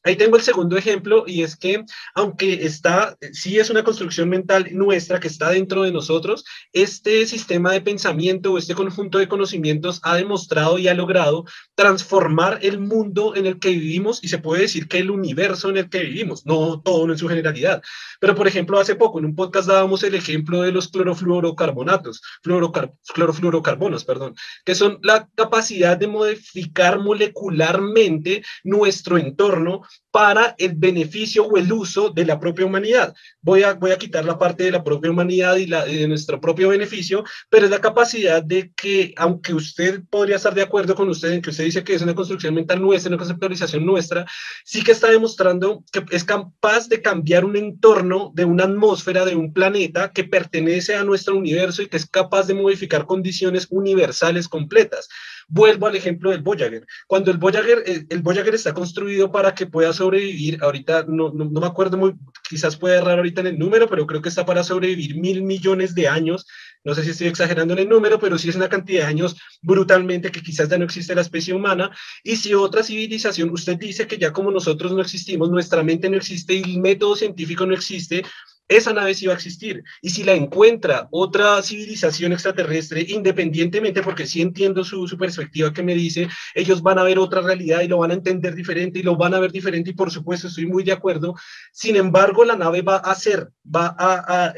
[0.06, 1.84] Ahí tengo el segundo ejemplo y es que
[2.14, 7.72] aunque está, sí es una construcción mental nuestra que está dentro de nosotros, este sistema
[7.72, 13.36] de pensamiento o este conjunto de conocimientos ha demostrado y ha logrado transformar el mundo
[13.36, 16.46] en el que vivimos y se puede decir que el universo en el que vivimos,
[16.46, 17.82] no todo en su generalidad.
[18.20, 22.94] Pero por ejemplo, hace poco en un podcast dábamos el ejemplo de los clorofluorocarbonatos, fluorocar,
[23.12, 29.82] clorofluorocarbonos, perdón, que son la capacidad de modificar molecularmente nuestro entorno
[30.16, 33.14] para el beneficio o el uso de la propia humanidad.
[33.42, 36.40] Voy a, voy a quitar la parte de la propia humanidad y la, de nuestro
[36.40, 41.10] propio beneficio, pero es la capacidad de que, aunque usted podría estar de acuerdo con
[41.10, 44.26] usted en que usted dice que es una construcción mental nuestra, una conceptualización nuestra,
[44.64, 49.36] sí que está demostrando que es capaz de cambiar un entorno de una atmósfera de
[49.36, 54.48] un planeta que pertenece a nuestro universo y que es capaz de modificar condiciones universales
[54.48, 55.10] completas.
[55.48, 56.86] Vuelvo al ejemplo del Voyager.
[57.08, 61.46] Cuando el Voyager, el, el Voyager está construido para que pueda sobrevivir, ahorita no, no,
[61.46, 62.16] no me acuerdo muy,
[62.50, 65.94] quizás puede errar ahorita en el número, pero creo que está para sobrevivir mil millones
[65.94, 66.46] de años.
[66.84, 69.36] No sé si estoy exagerando en el número, pero sí es una cantidad de años
[69.62, 71.90] brutalmente que quizás ya no existe la especie humana.
[72.24, 76.18] Y si otra civilización, usted dice que ya como nosotros no existimos, nuestra mente no
[76.18, 78.24] existe y el método científico no existe,
[78.68, 79.84] esa nave sí va a existir.
[80.02, 85.94] Y si la encuentra otra civilización extraterrestre, independientemente, porque sí entiendo su, perspectiva que me
[85.94, 89.16] dice, ellos van a ver otra realidad y lo van a entender diferente y lo
[89.16, 91.36] van a ver diferente y por supuesto estoy muy de acuerdo.
[91.72, 94.54] Sin embargo, la nave va a ser, va a,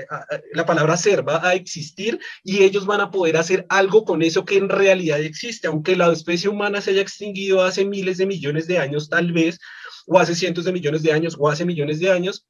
[0.54, 4.46] la palabra ser, va a existir y ellos van a poder hacer algo con eso
[4.46, 8.68] que en realidad existe, aunque la especie humana se haya extinguido hace miles de millones
[8.68, 9.60] de años tal vez,
[10.08, 12.48] o hace cientos de millones de años, o hace millones de años,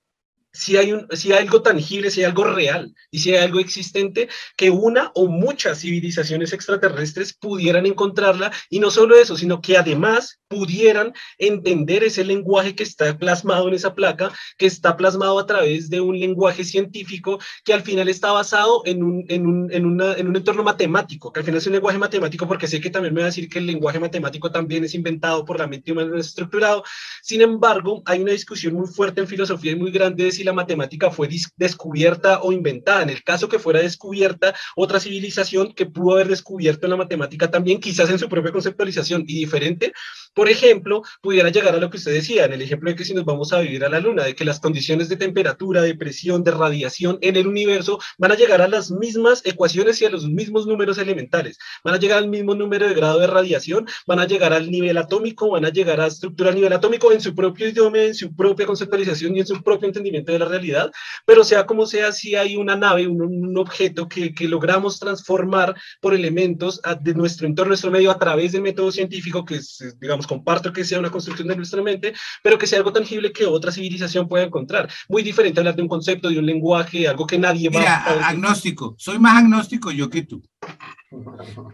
[0.51, 3.59] si hay, un, si hay algo tangible, si hay algo real y si hay algo
[3.59, 9.77] existente que una o muchas civilizaciones extraterrestres pudieran encontrarla y no solo eso, sino que
[9.77, 15.45] además pudieran entender ese lenguaje que está plasmado en esa placa, que está plasmado a
[15.45, 19.85] través de un lenguaje científico que al final está basado en un, en un, en
[19.85, 22.89] una, en un entorno matemático, que al final es un lenguaje matemático porque sé que
[22.89, 25.91] también me va a decir que el lenguaje matemático también es inventado por la mente
[25.91, 26.83] humana, no es estructurado.
[27.21, 30.53] Sin embargo, hay una discusión muy fuerte en filosofía y muy grande de si la
[30.53, 33.03] matemática fue descubierta o inventada.
[33.03, 37.79] En el caso que fuera descubierta otra civilización que pudo haber descubierto la matemática también,
[37.79, 39.93] quizás en su propia conceptualización y diferente,
[40.33, 43.13] por ejemplo, pudiera llegar a lo que usted decía, en el ejemplo de que si
[43.13, 46.43] nos vamos a vivir a la Luna, de que las condiciones de temperatura, de presión,
[46.43, 50.27] de radiación en el universo van a llegar a las mismas ecuaciones y a los
[50.27, 54.27] mismos números elementales, van a llegar al mismo número de grado de radiación, van a
[54.27, 57.67] llegar al nivel atómico, van a llegar a estructura a nivel atómico en su propio
[57.67, 60.91] idioma, en su propia conceptualización y en su propio entendimiento diferente de la realidad,
[61.25, 65.75] pero sea como sea, si hay una nave, un, un objeto que, que, logramos transformar
[66.01, 70.27] por elementos de nuestro entorno, nuestro medio, a través del método científico, que es, digamos,
[70.27, 72.13] comparto que sea una construcción de nuestra mente,
[72.43, 74.89] pero que sea algo tangible que otra civilización pueda encontrar.
[75.09, 78.29] Muy diferente hablar de un concepto, de un lenguaje, algo que nadie va a...
[78.29, 80.41] agnóstico, soy más agnóstico yo que tú.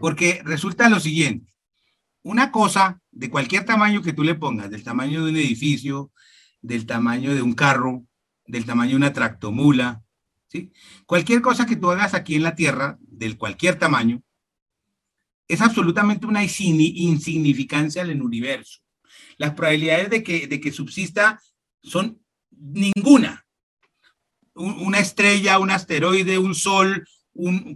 [0.00, 1.52] Porque resulta lo siguiente,
[2.22, 6.10] una cosa de cualquier tamaño que tú le pongas, del tamaño de un edificio,
[6.62, 8.04] del tamaño de un carro,
[8.46, 10.02] del tamaño de una tractomula,
[10.48, 10.70] ¿sí?
[11.06, 14.22] Cualquier cosa que tú hagas aquí en la Tierra, del cualquier tamaño,
[15.48, 18.80] es absolutamente una insignificancia en el universo.
[19.36, 21.40] Las probabilidades de que, de que subsista
[21.82, 23.46] son ninguna.
[24.54, 27.06] Una estrella, un asteroide, un sol,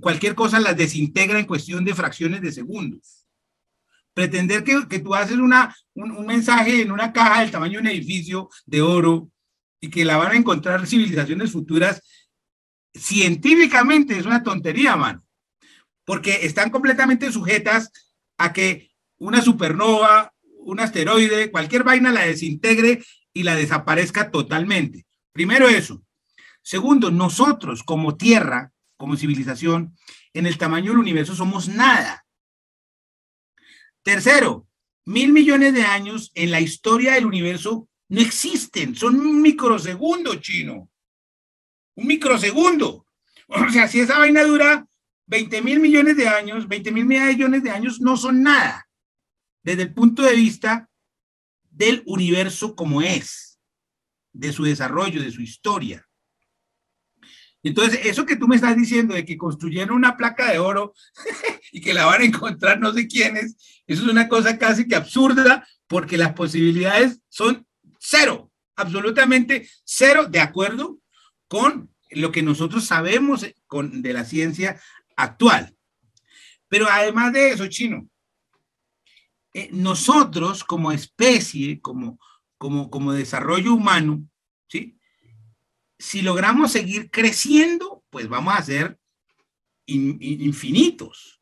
[0.01, 3.27] cualquier cosa las desintegra en cuestión de fracciones de segundos.
[4.15, 7.87] Pretender que, que tú haces una, un, mensaje en una caja del tamaño de un
[7.89, 9.31] edificio de oro
[9.81, 12.03] y que la van a encontrar civilizaciones futuras,
[12.95, 15.23] científicamente es una tontería, mano.
[16.05, 17.93] Porque están completamente sujetas
[18.39, 23.03] a que una supernova, un asteroide, cualquier vaina la desintegre
[23.33, 25.07] y la desaparezca totalmente.
[25.33, 26.03] Primero eso.
[26.63, 29.97] Segundo, nosotros como Tierra como civilización,
[30.35, 32.27] en el tamaño del universo somos nada.
[34.03, 34.67] Tercero,
[35.05, 40.91] mil millones de años en la historia del universo no existen, son un microsegundo chino.
[41.95, 43.07] Un microsegundo.
[43.49, 44.87] O sea, si esa vaina dura
[45.27, 48.89] 20 mil millones de años, 20 mil millones de años no son nada
[49.63, 50.89] desde el punto de vista
[51.71, 53.61] del universo como es,
[54.33, 56.09] de su desarrollo, de su historia.
[57.63, 60.95] Entonces, eso que tú me estás diciendo de que construyeron una placa de oro
[61.73, 64.97] y que la van a encontrar no sé quiénes, eso es una cosa casi que
[64.97, 67.68] absurda porque las posibilidades son
[67.99, 70.99] cero, absolutamente cero, de acuerdo
[71.49, 74.81] con lo que nosotros sabemos con, de la ciencia
[75.17, 75.75] actual.
[76.69, 78.09] Pero además de eso, chino,
[79.55, 82.19] eh, nosotros como especie, como,
[82.59, 84.23] como, como desarrollo humano,
[84.69, 84.99] ¿sí?
[85.99, 88.99] si logramos seguir creciendo, pues vamos a ser
[89.87, 91.41] infinitos.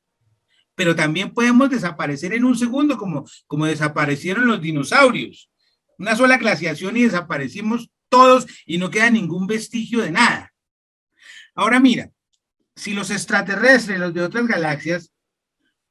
[0.75, 5.51] Pero también podemos desaparecer en un segundo, como, como desaparecieron los dinosaurios.
[5.99, 10.53] Una sola glaciación y desaparecimos todos y no queda ningún vestigio de nada.
[11.55, 12.11] Ahora mira,
[12.75, 15.13] si los extraterrestres, los de otras galaxias,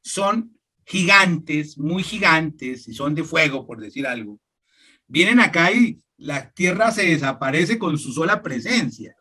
[0.02, 4.40] son gigantes, muy gigantes, y son de fuego, por decir algo,
[5.08, 9.16] vienen acá y la Tierra se desaparece con su sola presencia.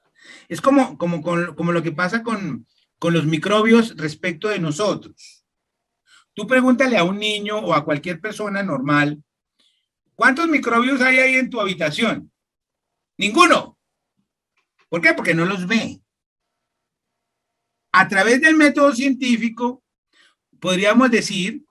[0.48, 2.66] Es como, como, como lo que pasa con,
[2.98, 5.44] con los microbios respecto de nosotros.
[6.35, 9.23] Tú pregúntale a un niño o a cualquier persona normal,
[10.15, 12.31] ¿cuántos microbios hay ahí en tu habitación?
[13.19, 13.78] Ninguno.
[14.89, 15.15] ¿Por qué?
[15.15, 16.01] Porque no los ve.
[17.93, 19.82] A través del método científico,
[20.59, 21.65] podríamos decir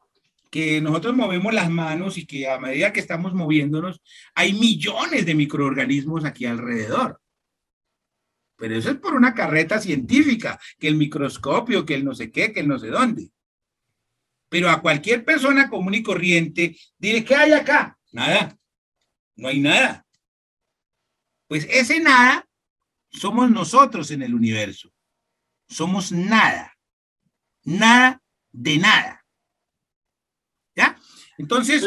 [0.54, 4.02] que nosotros movemos las manos y que a medida que estamos moviéndonos,
[4.36, 7.20] hay millones de microorganismos aquí alrededor.
[8.56, 12.54] Pero eso es por una carreta científica, que el microscopio, que el no sé qué,
[12.54, 13.32] que el no sé dónde.
[14.48, 17.98] Pero a cualquier persona común y corriente, dile, ¿qué hay acá?
[18.14, 18.58] Nada.
[19.36, 20.06] No hay nada.
[21.48, 22.48] Pues ese nada
[23.12, 24.94] somos nosotros en el universo.
[25.68, 26.78] Somos nada.
[27.64, 28.22] Nada
[28.52, 29.26] de nada.
[30.76, 30.98] ¿Ya?
[31.38, 31.84] Entonces...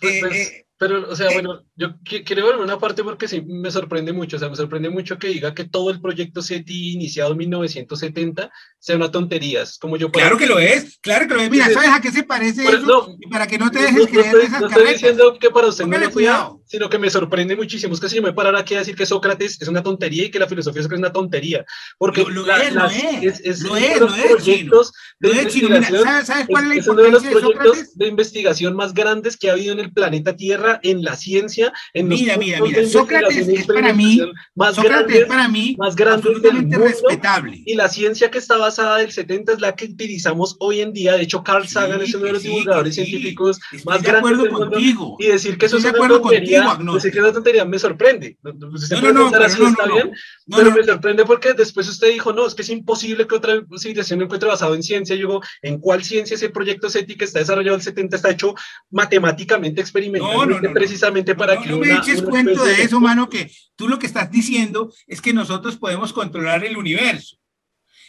[0.00, 3.42] Pues, pues, eh, pero, o sea, eh, bueno, yo quiero ver una parte porque sí
[3.42, 6.92] me sorprende mucho, o sea, me sorprende mucho que diga que todo el proyecto SETI
[6.92, 9.62] iniciado en 1970 sea una tontería.
[9.62, 11.50] Es como yo claro que lo es, claro que lo es.
[11.50, 12.78] Mira, ¿sabes a qué se parece eso?
[12.78, 15.50] No, y para que no te dejes no, creer no estoy, no estoy diciendo que
[15.50, 17.94] para usted no le cuidado, sino que me sorprende muchísimo.
[17.94, 20.30] Es que si yo me parara aquí a decir que Sócrates es una tontería y
[20.30, 21.64] que la filosofía es una tontería.
[21.98, 25.48] Porque lo, lo es, lo es, es, lo es, lo es, proyectos de lo es,
[25.48, 25.68] chino.
[25.68, 29.54] Mira, ¿sabes, cuál es la importancia de los proyectos de investigación más grandes que ha
[29.54, 33.92] habido en el planeta Tierra, en la ciencia, en mira, mira, mira, Sócrates es para
[33.92, 34.20] mí,
[34.54, 36.28] más Sócrates es para mí más grande
[36.70, 37.62] respetable.
[37.64, 41.14] Y la ciencia que está basada del 70 es la que utilizamos hoy en día.
[41.14, 44.70] De hecho, Carl Sagan es uno de los divulgadores científicos más grandes del mundo.
[44.70, 45.16] Contigo.
[45.18, 46.57] Y decir que eso es una tontería,
[46.94, 48.38] decir que es una tontería me sorprende.
[48.42, 50.12] Usted no, no, no, así, está bien,
[50.46, 54.22] pero me sorprende porque después usted dijo, no, es que es imposible que otra civilización
[54.22, 55.16] encuentre basado en ciencia.
[55.16, 58.30] Yo digo, ¿en cuál ciencia ese proyecto SETI que está desarrollado en el 70 está
[58.30, 58.54] hecho
[58.90, 64.30] matemáticamente, experimentalmente, precisamente para que una, cuento de eso, mano, que tú lo que estás
[64.30, 67.36] diciendo es que nosotros podemos controlar el universo.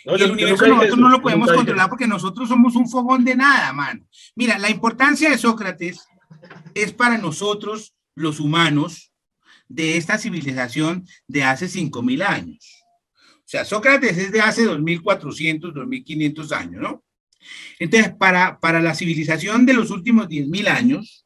[0.05, 3.35] No, y el universo nosotros no lo podemos controlar porque nosotros somos un fogón de
[3.35, 4.05] nada, mano.
[4.35, 6.07] Mira, la importancia de Sócrates
[6.73, 9.11] es para nosotros, los humanos,
[9.67, 12.83] de esta civilización de hace 5.000 años.
[13.37, 17.03] O sea, Sócrates es de hace 2.400, 2.500 años, ¿no?
[17.79, 21.25] Entonces, para, para la civilización de los últimos 10.000 años,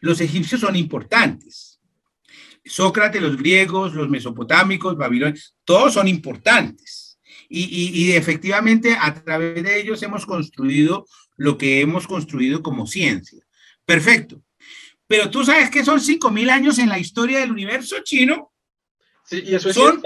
[0.00, 1.80] los egipcios son importantes.
[2.64, 7.18] Sócrates, los griegos, los mesopotámicos, Babilonia, todos son importantes.
[7.48, 11.06] Y, efectivamente a través de ellos hemos construido
[11.36, 13.46] lo que hemos construido como ciencia.
[13.84, 14.42] Perfecto.
[15.06, 18.52] Pero tú sabes que son 5.000 años en la historia del universo chino.
[19.24, 20.02] Sí, y eso es son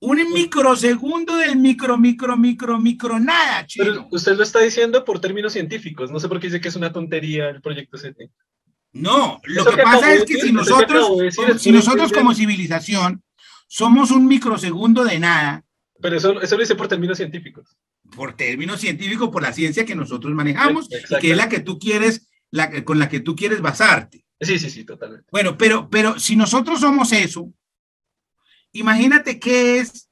[0.00, 3.84] un microsegundo del micro, micro, micro, micro, nada, chino.
[3.84, 6.10] Pero usted lo está diciendo por términos científicos.
[6.10, 8.30] No sé por qué dice que es una tontería el proyecto CT.
[8.92, 11.08] No, lo que, pasa es que si nosotros,
[11.58, 13.22] si nosotros como civilización
[13.66, 15.64] somos un microsegundo de nada.
[16.00, 17.76] Pero eso, eso lo dice por términos científicos.
[18.14, 21.78] Por términos científicos, por la ciencia que nosotros manejamos y que es la que tú
[21.78, 24.24] quieres, la, con la que tú quieres basarte.
[24.40, 25.26] Sí, sí, sí, totalmente.
[25.30, 27.52] Bueno, pero, pero si nosotros somos eso,
[28.72, 30.08] imagínate qué es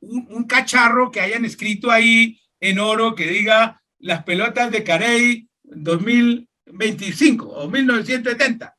[0.00, 6.48] un, cacharro que hayan escrito ahí en oro que diga las pelotas de Carey 2000
[6.66, 8.76] 25 o 1970.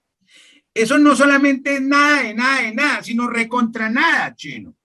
[0.74, 4.76] Eso no solamente es nada de nada de nada, sino recontra nada, chino.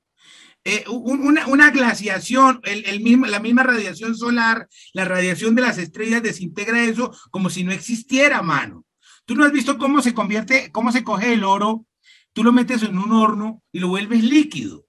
[0.65, 6.23] Eh, una, una, glaciación, el mismo, la misma radiación solar, la radiación de las estrellas
[6.23, 8.87] desintegra eso como si no existiera, mano.
[9.25, 11.87] Tú no has visto cómo se convierte, cómo se coge el oro,
[12.33, 14.87] tú lo metes en un horno y lo vuelves líquido.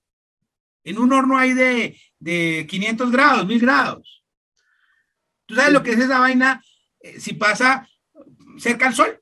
[0.83, 4.23] En un horno hay de, de 500 grados, 1000 grados.
[5.45, 6.61] ¿Tú sabes lo que es esa vaina?
[6.99, 7.87] Eh, si pasa
[8.57, 9.19] cerca al Sol.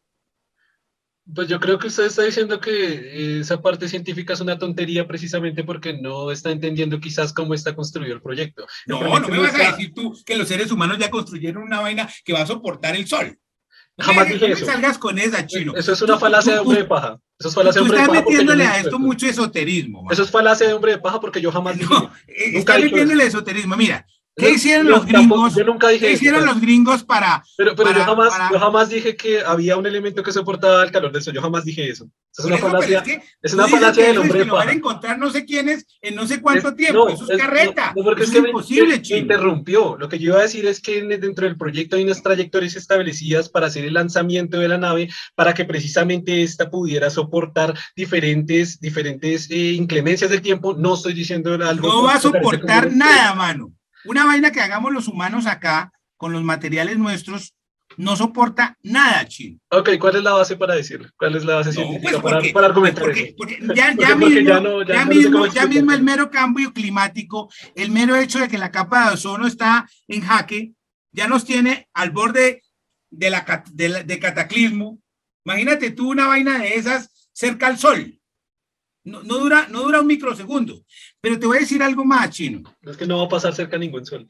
[1.34, 5.64] Pues yo creo que usted está diciendo que esa parte científica es una tontería precisamente
[5.64, 8.66] porque no está entendiendo quizás cómo está construido el proyecto.
[8.88, 12.10] No, no me vas a decir tú que los seres humanos ya construyeron una vaina
[12.26, 13.38] que va a soportar el sol.
[13.98, 14.66] Jamás dije eso.
[14.66, 15.74] salgas con esa, chino.
[15.76, 17.20] Eso es una falacia de hombre de paja.
[17.40, 18.18] Eso es falacia de hombre de paja.
[18.18, 20.08] Estás metiéndole a esto mucho esoterismo.
[20.12, 21.94] Eso es falacia de hombre de paja porque yo jamás dije.
[21.94, 23.76] No, está metiéndole esoterismo.
[23.76, 24.06] Mira,
[24.36, 25.56] ¿Qué hicieron los gringos?
[25.56, 27.44] Yo nunca dije ¿Qué hicieron los gringos para.?
[27.58, 31.12] Pero, pero yo, jamás, yo jamás dije que había un elemento que soportaba el calor
[31.12, 31.34] del sol.
[31.34, 32.10] Yo jamás dije eso.
[32.38, 33.04] es una falacia,
[33.42, 34.40] es, una falacia del hombre.
[34.40, 37.10] Que lo van a encontrar no sé quiénes en no sé cuánto tiempo.
[37.10, 37.94] eso es, carreta.
[37.96, 39.98] No, porque es, que imposible, me, me, interrumpió.
[39.98, 43.50] Lo que yo iba a decir es que dentro del proyecto hay unas trayectorias establecidas
[43.50, 49.52] para hacer el lanzamiento de la nave para que precisamente esta pudiera soportar diferentes, diferentes
[49.52, 50.74] eh, inclemencias del tiempo.
[50.74, 51.88] No estoy diciendo algo.
[51.90, 53.74] No va a soportar nada, mano.
[54.06, 57.56] Una vaina que hagamos los humanos acá con los materiales nuestros
[57.98, 59.60] no soporta nada, chino.
[59.70, 61.10] Ok, ¿cuál es la base para decirlo?
[61.18, 63.36] ¿Cuál es la base científica pues para, argumentar porque,
[63.76, 68.48] ya, ya, mismo, ya, mismo, ya mismo el mero cambio climático, el mero hecho de
[68.48, 70.74] que la capa de ozono está en jaque,
[71.12, 72.64] ya nos tiene al borde
[73.10, 75.00] de, la, de, de cataclismo.
[75.44, 78.18] Imagínate tú una vaina de esas cerca al sol.
[79.04, 80.86] No, no, dura, no dura un microsegundo.
[81.22, 82.64] Pero te voy a decir algo más, chino.
[82.82, 84.26] Es que no va a pasar cerca ningún sol.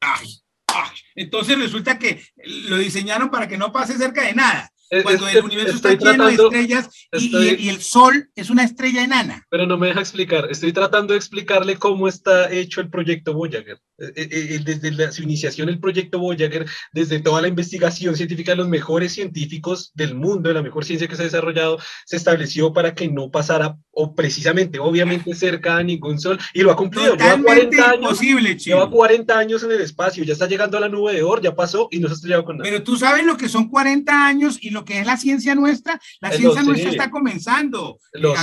[0.00, 0.28] Ay,
[0.66, 0.90] ay.
[1.14, 2.22] Entonces resulta que
[2.68, 4.70] lo diseñaron para que no pase cerca de nada.
[5.02, 9.44] Cuando el universo está lleno de estrellas y, el Sol es una estrella enana.
[9.50, 10.46] Pero no me deja explicar.
[10.50, 13.78] Estoy tratando de explicarle cómo está hecho el proyecto Voyager.
[13.96, 18.50] Eh, eh, eh, desde la, su iniciación, el proyecto Voyager, desde toda la investigación científica
[18.50, 22.16] de los mejores científicos del mundo, de la mejor ciencia que se ha desarrollado, se
[22.16, 26.40] estableció para que no pasara, o precisamente, obviamente, cerca a ningún Sol.
[26.54, 27.14] Y lo ha cumplido.
[27.16, 28.20] Lleva 40 años.
[28.20, 30.24] Lleva 40 años en el espacio.
[30.24, 32.44] Ya está llegando a la nube de Or, ya pasó y no se ha estrellado
[32.44, 32.68] con nada.
[32.68, 36.00] Pero tú sabes lo que son 40 años y lo que es la ciencia nuestra,
[36.20, 37.98] la ciencia nuestra está comenzando.
[38.12, 38.34] Lo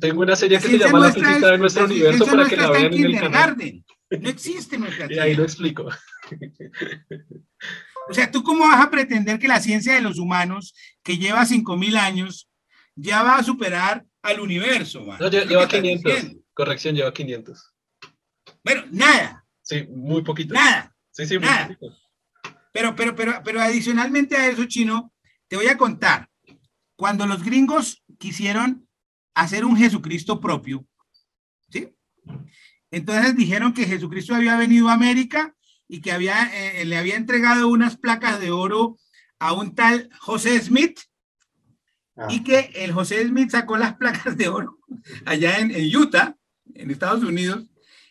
[0.00, 2.94] Tengo una serie que se llama La física de nuestro universo para que la vean
[2.94, 3.56] en el canal.
[4.10, 5.88] No existe nuestra Y ahí lo explico.
[8.08, 11.44] O sea, ¿tú cómo vas a pretender que la ciencia de los humanos, que lleva
[11.44, 12.50] 5.000 años,
[12.96, 15.04] ya va a superar al universo?
[15.18, 16.36] No, lleva 500.
[16.52, 17.74] Corrección, lleva 500.
[18.64, 19.46] Bueno, nada.
[19.62, 20.54] Sí, muy poquito.
[20.54, 20.94] Nada.
[21.10, 21.68] Sí, sí, muy nada.
[21.68, 21.96] Poquito.
[22.72, 25.12] Pero, pero, pero, pero adicionalmente a eso, Chino,
[25.48, 26.28] te voy a contar.
[26.96, 28.88] Cuando los gringos quisieron
[29.34, 30.86] hacer un Jesucristo propio,
[31.70, 31.94] ¿sí?
[32.90, 35.54] Entonces dijeron que Jesucristo había venido a América
[35.88, 38.98] y que había, eh, le había entregado unas placas de oro
[39.38, 41.00] a un tal José Smith
[42.28, 44.78] y que el José Smith sacó las placas de oro
[45.24, 46.36] allá en, en Utah,
[46.74, 47.66] en Estados Unidos,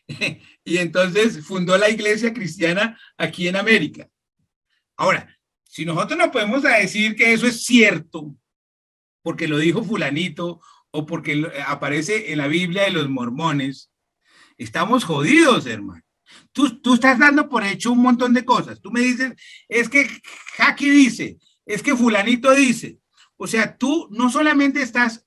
[0.63, 4.09] y entonces fundó la iglesia cristiana aquí en América.
[4.97, 8.35] Ahora, si nosotros no podemos decir que eso es cierto,
[9.21, 10.61] porque lo dijo fulanito
[10.91, 13.91] o porque aparece en la Biblia de los mormones,
[14.63, 16.03] estamos jodidos, hermano.
[16.51, 18.79] Tú, tú estás dando por hecho un montón de cosas.
[18.81, 19.33] Tú me dices,
[19.67, 20.07] es que
[20.57, 22.99] Jackie dice, es que fulanito dice.
[23.37, 25.25] O sea, tú no solamente estás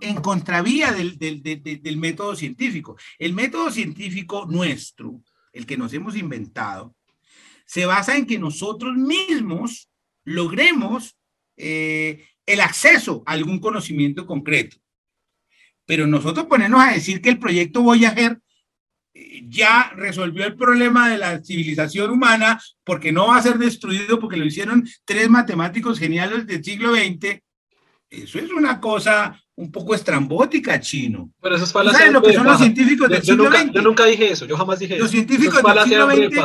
[0.00, 2.96] en contravía del, del, del, método científico.
[3.18, 5.20] El método científico nuestro,
[5.52, 6.94] el que nos hemos inventado,
[7.66, 9.90] se basa en que nosotros mismos
[10.24, 11.16] logremos
[11.56, 14.76] eh, el acceso a algún conocimiento concreto.
[15.84, 18.40] Pero nosotros ponernos a decir que el proyecto Voyager
[19.48, 24.36] ya resolvió el problema de la civilización humana porque no va a ser destruido porque
[24.36, 27.40] lo hicieron tres matemáticos geniales del siglo XX,
[28.10, 31.30] eso es una cosa un poco estrambótica, chino.
[31.40, 33.72] Pero eso es ¿Sabes lo que son los científicos del yo, siglo nunca, XX?
[33.72, 35.16] Yo nunca dije eso, yo jamás dije los eso.
[35.16, 36.36] Los científicos del siglo XX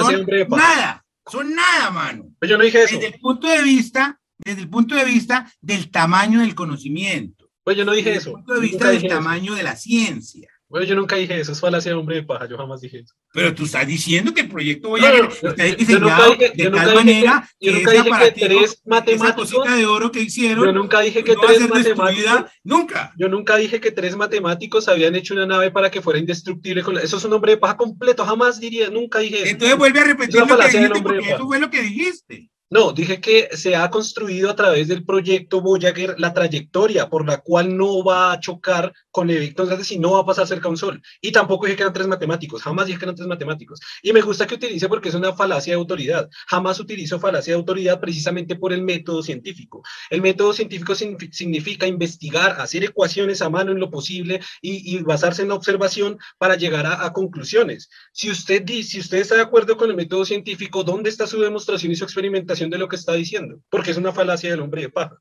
[0.00, 2.24] son nada, son nada, mano.
[2.38, 2.94] Pero yo no dije eso.
[2.94, 7.50] Desde el punto de vista, desde el punto de vista del tamaño del conocimiento.
[7.64, 8.30] Pues yo no dije desde eso.
[8.30, 10.48] Desde el punto de vista del tamaño de la ciencia.
[10.72, 13.14] Bueno, yo nunca dije eso, es falacia de hombre de paja, yo jamás dije eso.
[13.34, 17.46] Pero tú estás diciendo que el proyecto Voyager no, está diseñado dije, de tal manera
[17.60, 21.22] que, yo nunca dije que tres matemáticos, esa de oro que hicieron, yo nunca dije
[21.22, 23.12] que no tres matemáticos, nunca.
[23.18, 26.82] Yo nunca dije que tres matemáticos habían hecho una nave para que fuera indestructible.
[26.82, 29.50] Con la, eso es un hombre de paja completo, jamás diría, nunca dije eso.
[29.50, 32.50] Entonces vuelve a repetir lo que dijiste, porque eso fue lo que dijiste.
[32.72, 37.36] No, dije que se ha construido a través del proyecto Voyager la trayectoria por la
[37.36, 40.78] cual no va a chocar con Evicton y no va a pasar cerca a un
[40.78, 41.02] sol.
[41.20, 43.78] Y tampoco dije que eran tres matemáticos, jamás dije que eran tres matemáticos.
[44.02, 46.30] Y me gusta que utilice porque es una falacia de autoridad.
[46.46, 49.82] Jamás utilizo falacia de autoridad precisamente por el método científico.
[50.08, 55.48] El método científico significa investigar, hacer ecuaciones a mano en lo posible y, basarse en
[55.48, 57.90] la observación para llegar a, a conclusiones.
[58.12, 61.92] Si usted, si usted está de acuerdo con el método científico, ¿dónde está su demostración
[61.92, 62.61] y su experimentación?
[62.70, 65.16] De lo que está diciendo, porque es una falacia del hombre de paja.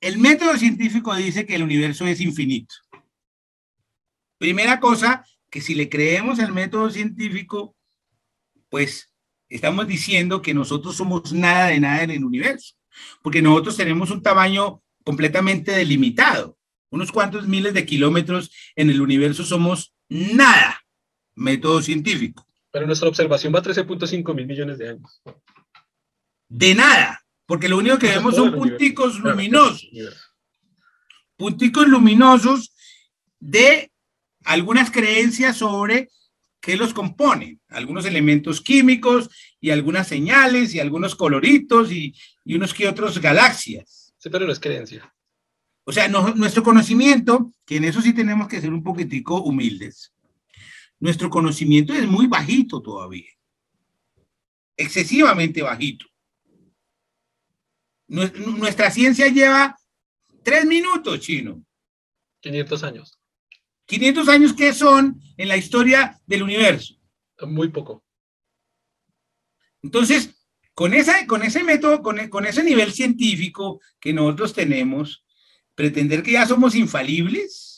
[0.00, 2.74] El método científico dice que el universo es infinito.
[4.38, 7.76] Primera cosa, que si le creemos al método científico,
[8.68, 9.12] pues
[9.48, 12.74] estamos diciendo que nosotros somos nada de nada en el universo,
[13.22, 16.58] porque nosotros tenemos un tamaño completamente delimitado.
[16.90, 20.82] Unos cuantos miles de kilómetros en el universo somos nada,
[21.34, 22.46] método científico.
[22.72, 25.22] Pero nuestra observación va a 13.5 mil millones de años.
[26.48, 29.88] De nada, porque lo único que vemos son punticos luminosos.
[31.36, 32.74] Punticos luminosos
[33.38, 33.92] de
[34.44, 36.08] algunas creencias sobre
[36.60, 39.28] qué los componen, algunos elementos químicos
[39.60, 44.14] y algunas señales y algunos coloritos y, y unos que otros galaxias.
[44.16, 45.12] Sí, pero no es creencia.
[45.84, 50.12] O sea, no, nuestro conocimiento, que en eso sí tenemos que ser un poquitico humildes,
[51.02, 53.28] nuestro conocimiento es muy bajito todavía,
[54.76, 56.06] excesivamente bajito.
[58.06, 59.76] Nuestra ciencia lleva
[60.44, 61.64] tres minutos, chino.
[62.38, 63.18] 500 años.
[63.86, 66.94] 500 años que son en la historia del universo.
[67.48, 68.04] Muy poco.
[69.82, 70.36] Entonces,
[70.72, 75.24] con, esa, con ese método, con, con ese nivel científico que nosotros tenemos,
[75.74, 77.71] pretender que ya somos infalibles,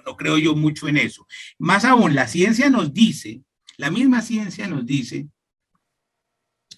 [0.00, 1.26] no, creo yo mucho en eso.
[1.58, 3.42] Más aún, la ciencia nos dice,
[3.76, 5.28] la misma ciencia nos dice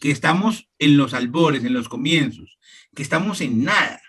[0.01, 2.59] que estamos en los albores, en los comienzos,
[2.95, 4.01] que estamos en nada,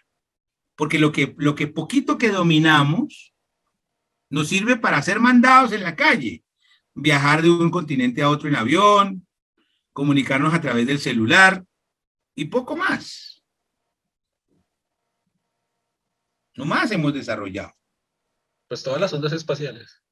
[0.75, 3.33] porque lo que, lo que poquito que dominamos
[4.29, 6.43] nos sirve para ser mandados en la calle,
[6.93, 9.27] viajar de un continente a otro en avión,
[9.93, 11.63] comunicarnos a través del celular
[12.35, 13.43] y poco más.
[16.55, 17.73] No más hemos desarrollado.
[18.75, 20.03] Pues todas las ondas espaciales.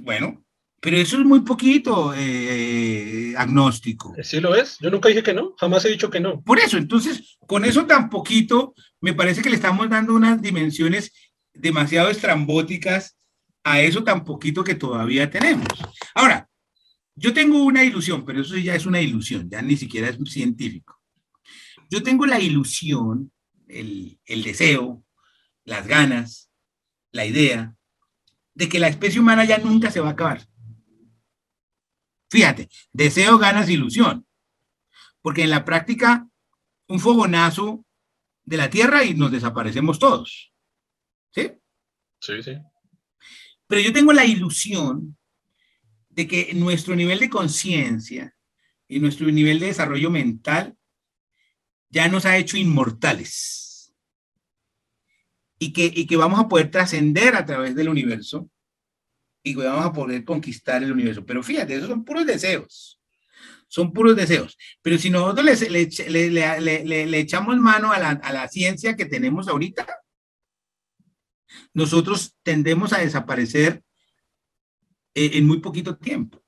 [0.00, 0.44] Bueno,
[0.78, 4.14] pero eso es muy poquito eh, agnóstico.
[4.22, 4.76] Sí lo es.
[4.78, 5.54] Yo nunca dije que no.
[5.58, 6.42] Jamás he dicho que no.
[6.42, 11.14] Por eso, entonces, con eso tan poquito, me parece que le estamos dando unas dimensiones
[11.54, 13.16] demasiado estrambóticas
[13.64, 15.68] a eso tan poquito que todavía tenemos.
[16.14, 16.46] Ahora,
[17.14, 21.00] yo tengo una ilusión, pero eso ya es una ilusión, ya ni siquiera es científico.
[21.88, 23.32] Yo tengo la ilusión,
[23.66, 25.02] el, el deseo,
[25.64, 26.51] las ganas
[27.12, 27.76] la idea
[28.54, 30.46] de que la especie humana ya nunca se va a acabar.
[32.30, 34.26] Fíjate, deseo, ganas, ilusión.
[35.20, 36.28] Porque en la práctica,
[36.88, 37.84] un fogonazo
[38.44, 40.52] de la Tierra y nos desaparecemos todos.
[41.30, 41.52] ¿Sí?
[42.18, 42.56] Sí, sí.
[43.66, 45.16] Pero yo tengo la ilusión
[46.08, 48.34] de que nuestro nivel de conciencia
[48.88, 50.76] y nuestro nivel de desarrollo mental
[51.88, 53.61] ya nos ha hecho inmortales
[55.62, 58.50] y que, y que vamos a poder trascender a través del universo
[59.44, 61.24] y que vamos a poder conquistar el universo.
[61.24, 63.00] Pero fíjate, esos son puros deseos.
[63.68, 64.58] Son puros deseos.
[64.82, 69.06] Pero si nosotros le, le, le, le echamos mano a la, a la ciencia que
[69.06, 69.86] tenemos ahorita,
[71.74, 73.84] nosotros tendemos a desaparecer
[75.14, 76.42] eh, en muy poquito tiempo.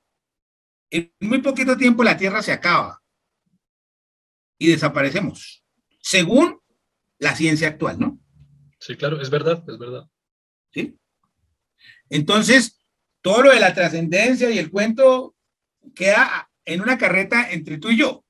[0.90, 3.00] En muy poquito tiempo la Tierra se acaba
[4.58, 5.64] y desaparecemos,
[6.00, 6.58] según
[7.20, 8.23] la ciencia actual, ¿no?
[8.84, 10.06] Sí, claro, es verdad, es verdad.
[10.70, 10.94] ¿Sí?
[12.10, 12.78] Entonces,
[13.22, 15.34] todo lo de la trascendencia y el cuento
[15.94, 18.26] queda en una carreta entre tú y yo,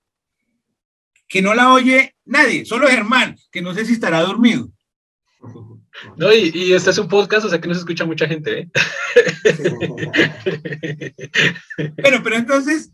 [1.26, 4.70] que no la oye nadie, solo Germán, que no sé si estará dormido.
[6.16, 8.68] No, y, este es un podcast, o sea que no se escucha mucha gente, ¿eh?
[12.02, 12.90] bueno, pero entonces,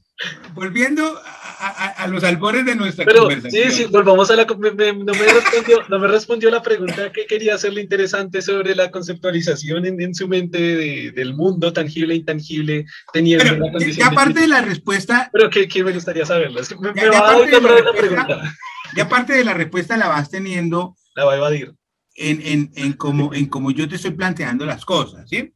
[0.54, 1.20] volviendo
[1.58, 3.70] a, los albores de nuestra pero, conversación.
[3.70, 4.44] Sí, sí, volvamos a la...
[4.44, 11.12] no, me respondió, la pregunta que quería hacerle interesante sobre la conceptualización en, su mente
[11.12, 15.30] del mundo tangible e intangible, teniendo la condición Ya parte de, la respuesta...
[15.32, 16.60] Pero que, me gustaría saberlo.
[16.60, 18.56] Es que me, ya, va a dar la pregunta.
[18.96, 20.96] Ya parte de la respuesta la vas teniendo...
[21.14, 21.74] La va a evadir
[22.16, 25.52] en, en, en, como, en como yo te estoy planteando las cosas, ¿sí?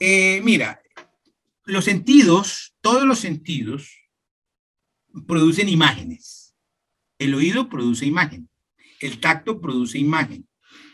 [0.00, 0.80] Eh, mira,
[1.66, 3.90] los sentidos, todos los sentidos
[5.26, 6.54] producen imágenes.
[7.18, 8.48] El oído produce imagen,
[9.00, 10.48] el tacto produce imagen,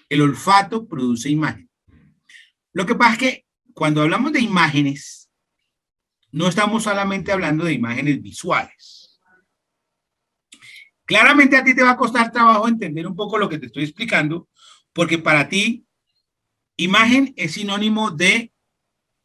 [0.08, 1.68] el olfato produce imagen.
[2.72, 5.30] Lo que pasa es que cuando hablamos de imágenes,
[6.30, 9.20] no estamos solamente hablando de imágenes visuales.
[11.04, 13.84] Claramente a ti te va a costar trabajo entender un poco lo que te estoy
[13.84, 14.48] explicando,
[14.94, 15.84] porque para ti
[16.76, 18.52] imagen es sinónimo de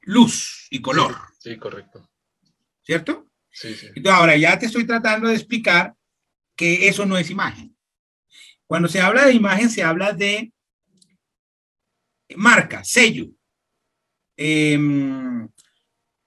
[0.01, 1.15] luz y color.
[1.47, 2.09] Sí, correcto.
[2.83, 3.31] ¿Cierto?
[3.49, 3.87] Sí, sí.
[3.87, 5.95] Entonces, ahora ya te estoy tratando de explicar
[6.55, 7.73] que eso no es imagen.
[8.65, 10.51] Cuando se habla de imagen, se habla de
[12.35, 13.27] marca, sello,
[14.35, 15.47] em,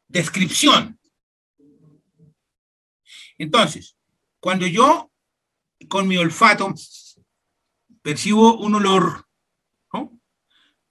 [0.08, 0.98] descripción.
[3.36, 3.96] Entonces,
[4.40, 5.12] cuando yo
[5.88, 6.74] con mi olfato
[8.02, 9.26] percibo un olor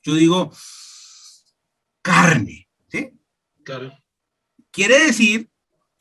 [0.02, 0.52] yo digo
[2.02, 3.12] carne, ¿sí?
[3.64, 3.99] Claro.
[4.80, 5.50] Quiere decir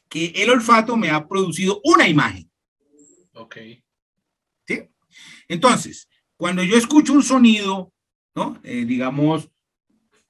[0.08, 2.48] que el olfato me ha producido una imagen.
[3.34, 3.56] Ok.
[4.68, 4.88] ¿Sí?
[5.48, 7.92] Entonces, cuando yo escucho un sonido,
[8.36, 8.60] ¿no?
[8.62, 9.50] Eh, digamos,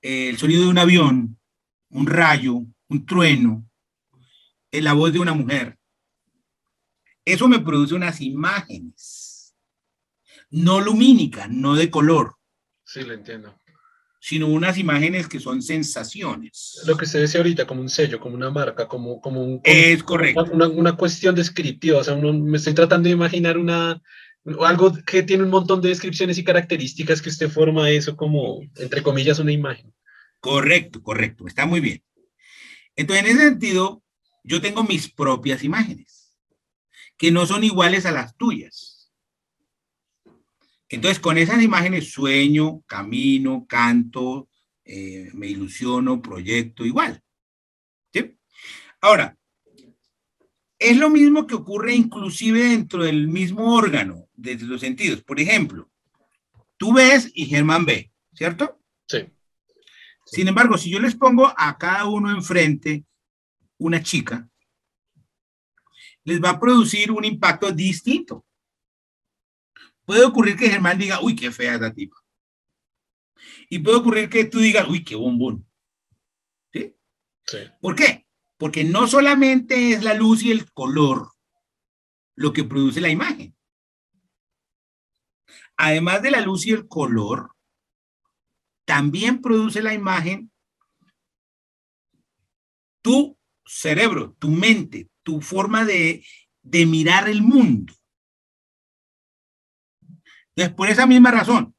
[0.00, 1.38] el sonido de un avión,
[1.90, 3.68] un rayo, un trueno,
[4.70, 5.78] en la voz de una mujer,
[7.26, 9.54] eso me produce unas imágenes,
[10.48, 12.36] no lumínicas, no de color.
[12.82, 13.54] Sí, lo entiendo
[14.20, 16.80] sino unas imágenes que son sensaciones.
[16.86, 19.60] Lo que se dice ahorita, como un sello, como una marca, como, como un...
[19.64, 20.46] es correcto.
[20.52, 24.02] Una, una, cuestión descriptiva, o sea, me estoy tratando de imaginar una,
[24.60, 29.02] algo que tiene un montón de descripciones y características que usted forma eso como, entre
[29.02, 29.92] comillas, una imagen.
[30.40, 32.02] Correcto, correcto, está muy bien.
[32.96, 34.02] Entonces, en ese sentido,
[34.42, 36.34] yo tengo mis propias imágenes,
[37.16, 38.87] que no son iguales a las tuyas.
[40.88, 44.48] Entonces, con esas imágenes sueño, camino, canto,
[44.84, 47.22] eh, me ilusiono, proyecto, igual.
[48.12, 48.38] ¿sí?
[49.00, 49.36] Ahora,
[50.78, 55.22] es lo mismo que ocurre inclusive dentro del mismo órgano, desde los sentidos.
[55.22, 55.90] Por ejemplo,
[56.76, 58.80] tú ves y Germán ve, ¿cierto?
[59.06, 59.26] Sí.
[60.24, 63.04] Sin embargo, si yo les pongo a cada uno enfrente
[63.78, 64.48] una chica,
[66.24, 68.44] les va a producir un impacto distinto.
[70.08, 72.16] Puede ocurrir que Germán diga, uy, qué fea esa tipa.
[73.68, 75.68] Y puede ocurrir que tú digas, uy, qué bombón.
[76.72, 76.96] ¿Sí?
[77.46, 77.58] Sí.
[77.78, 78.26] ¿Por qué?
[78.56, 81.32] Porque no solamente es la luz y el color
[82.36, 83.54] lo que produce la imagen.
[85.76, 87.50] Además de la luz y el color,
[88.86, 90.50] también produce la imagen
[93.02, 96.24] tu cerebro, tu mente, tu forma de,
[96.62, 97.92] de mirar el mundo.
[100.58, 101.72] Entonces, por esa misma razón,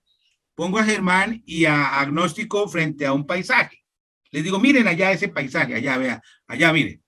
[0.55, 3.83] pongo a Germán y a Agnóstico frente a un paisaje.
[4.31, 7.03] Les digo, miren allá ese paisaje, allá, vea, allá, miren.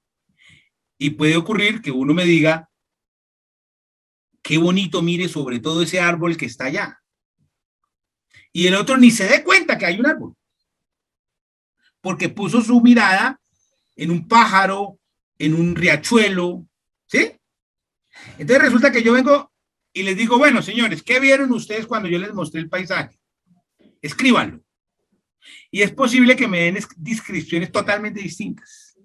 [0.98, 2.70] Y puede ocurrir que uno me diga,
[4.42, 7.02] qué bonito, mire sobre todo ese árbol que está allá.
[8.52, 10.36] Y el otro ni se dé cuenta que hay un árbol.
[12.02, 13.40] Porque puso su mirada
[13.96, 15.00] en un pájaro,
[15.38, 16.68] en un riachuelo,
[17.08, 17.32] ¿sí?
[18.38, 19.51] Entonces resulta que yo vengo
[19.94, 23.20] y les digo, bueno, señores, ¿qué vieron ustedes cuando yo les mostré el paisaje?
[24.02, 24.62] Escríbanlo.
[25.70, 28.96] Y es posible que me den descripciones totalmente distintas.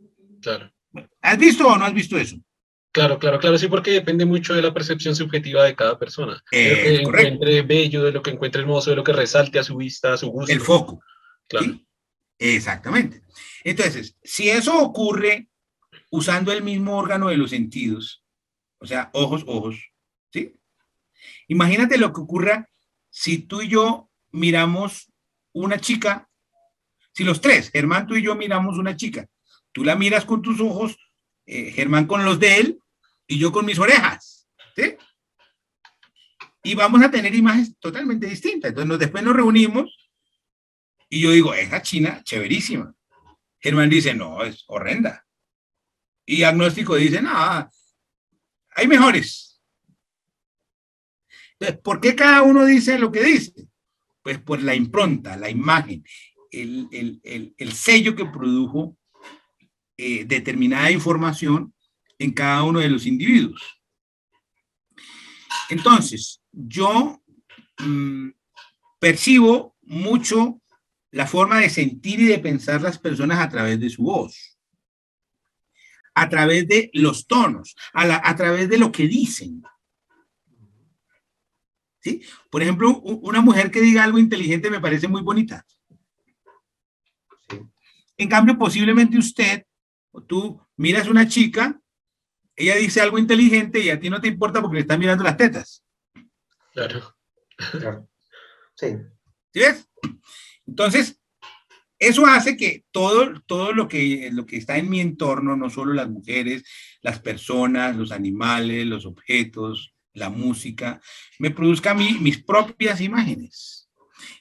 [0.40, 0.72] Claro.
[1.20, 2.36] ¿Has visto o no has visto eso?
[2.92, 6.42] Claro, claro, claro, sí, porque depende mucho de la percepción subjetiva de cada persona.
[6.50, 9.64] de lo que encuentre bello, de lo que encuentre hermoso, de lo que resalte a
[9.64, 10.50] su vista, a su gusto.
[10.50, 11.02] El foco.
[11.46, 11.78] Claro.
[12.38, 13.22] Exactamente.
[13.64, 15.48] Entonces, si eso ocurre
[16.10, 18.24] usando el mismo órgano de los sentidos,
[18.78, 19.76] o sea, ojos, ojos,
[20.32, 20.54] ¿sí?
[21.48, 22.68] Imagínate lo que ocurra
[23.10, 25.12] si tú y yo miramos
[25.52, 26.28] una chica,
[27.12, 29.26] si los tres, Germán, tú y yo miramos una chica,
[29.72, 30.98] tú la miras con tus ojos,
[31.46, 32.78] eh, Germán con los de él
[33.26, 34.96] y yo con mis orejas, ¿sí?
[36.66, 38.70] y vamos a tener imágenes totalmente distintas.
[38.70, 40.10] Entonces después nos reunimos
[41.08, 42.92] y yo digo, esa china, chéverísima.
[43.60, 45.24] Germán dice, no, es horrenda.
[46.24, 47.30] Y agnóstico dice, no,
[48.74, 49.55] hay mejores.
[51.58, 53.68] Entonces, ¿por qué cada uno dice lo que dice?
[54.22, 56.04] Pues por la impronta, la imagen,
[56.50, 58.96] el, sello que produjo
[59.96, 61.74] eh, determinada información
[62.18, 63.62] en cada uno de los individuos.
[65.68, 67.22] Entonces, yo
[67.78, 68.30] mm,
[68.98, 70.60] percibo mucho
[71.10, 74.58] la forma de sentir y de pensar las personas a través de su voz,
[76.14, 79.62] a través de los tonos, a, través de lo que dicen.
[82.06, 82.22] ¿Sí?
[82.50, 85.66] Por ejemplo, una mujer que diga algo inteligente me parece muy bonita.
[88.16, 89.64] En cambio, posiblemente usted
[90.12, 91.80] o tú miras una chica,
[92.54, 95.36] ella dice algo inteligente y a ti no te importa porque le están mirando las
[95.36, 95.82] tetas.
[96.72, 97.12] Claro.
[98.76, 98.86] Sí.
[99.52, 99.88] ¿Sí ves?
[100.64, 101.20] Entonces,
[101.98, 105.92] eso hace que todo, todo lo, que, lo que está en mi entorno, no solo
[105.92, 106.62] las mujeres,
[107.02, 111.00] las personas, los animales, los objetos, la música,
[111.38, 113.88] me produzca a mí mis propias imágenes.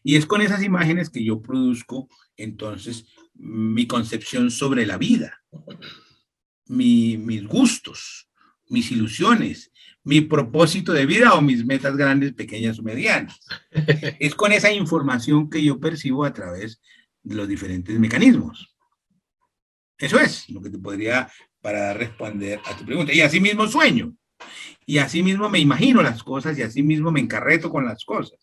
[0.04, 2.08] Y es con esas imágenes que yo produzco
[2.38, 5.44] entonces mi concepción sobre la vida,
[6.68, 8.30] mis gustos,
[8.70, 9.72] mis ilusiones,
[10.04, 13.40] mi propósito de vida o mis metas grandes, pequeñas o medianas.
[14.20, 16.82] es con esa información que yo percibo a través
[17.22, 18.76] de los diferentes mecanismos.
[19.98, 21.30] Eso es lo que te podría
[21.62, 23.14] para responder a tu pregunta.
[23.14, 24.16] Y así mismo sueño.
[24.88, 28.38] Y así mismo me imagino las cosas y así mismo me encarreto con las cosas.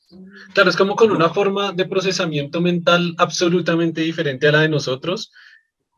[0.55, 5.33] Claro, es como con una forma de procesamiento mental absolutamente diferente a la de nosotros,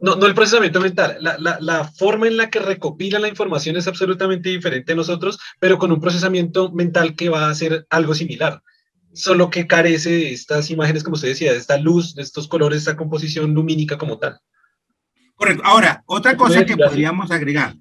[0.01, 3.77] no, no el procesamiento mental, la, la, la, forma en la que recopila la información
[3.77, 8.15] es absolutamente diferente a nosotros, pero con un procesamiento mental que va a ser algo
[8.15, 8.61] similar,
[9.15, 12.81] solo que carece de estas imágenes, como usted decía, de esta luz, de estos colores,
[12.81, 14.39] esta composición lumínica como tal.
[15.37, 15.62] Correcto.
[15.65, 17.75] Ahora, otra cosa que podríamos agregar,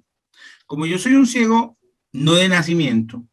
[0.66, 1.76] como yo soy un ciego
[2.14, 3.24] no de nacimiento,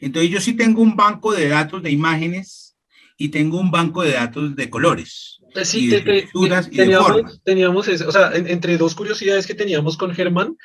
[0.00, 2.76] entonces yo sí tengo un banco de datos de imágenes
[3.16, 5.40] y tengo un banco de datos de colores.
[5.54, 10.56] Eh, sí, teníamos, teníamos o sea, entre dos curiosidades que teníamos con Germán,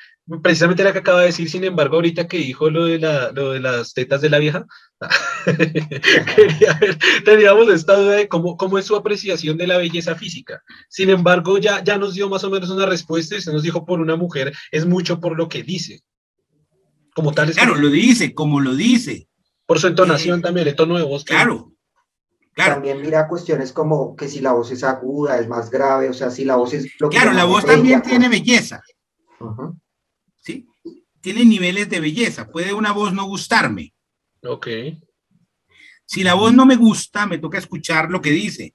[0.42, 3.54] precisamente la que acaba de decir, sin embargo, ahorita que dijo lo de, la, lo
[3.54, 4.66] de las tetas de la vieja,
[7.26, 10.62] teníamos esta duda de cómo, cómo es su apreciación de la belleza física.
[10.88, 13.86] Sin embargo, ya, ya nos dio más o menos una respuesta y se nos dijo
[13.86, 16.02] por una mujer, es mucho por lo que dice.
[17.16, 19.28] Como tal es Claro, lo dice, como lo dice.
[19.66, 21.24] Por su entonación eh, también, el tono de voz.
[21.24, 21.76] Claro,
[22.56, 26.30] también mira cuestiones como que si la voz es aguda, es más grave, o sea,
[26.30, 26.90] si la voz es...
[27.00, 28.82] Lo claro, la voz también tiene belleza.
[30.38, 30.66] ¿Sí?
[31.20, 32.48] Tiene niveles de belleza.
[32.48, 33.94] Puede una voz no gustarme.
[34.44, 34.68] Ok.
[36.06, 38.74] Si la voz no me gusta, me toca escuchar lo que dice.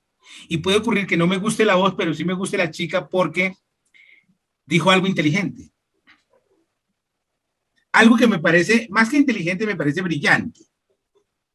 [0.49, 3.09] Y puede ocurrir que no me guste la voz, pero sí me guste la chica
[3.09, 3.55] porque
[4.67, 5.70] dijo algo inteligente.
[7.93, 10.61] Algo que me parece, más que inteligente, me parece brillante.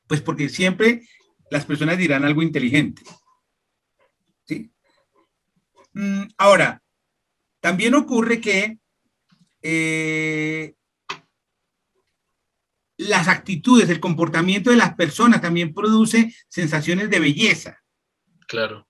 [0.08, 1.02] Pues porque siempre
[1.50, 3.02] las personas dirán algo inteligente.
[4.46, 4.72] ¿Sí?
[5.94, 6.82] Mm, ahora,
[7.62, 8.78] también ocurre que
[9.62, 10.76] eh,
[12.98, 17.82] las actitudes, el comportamiento de las personas también produce sensaciones de belleza.
[18.48, 18.88] Claro.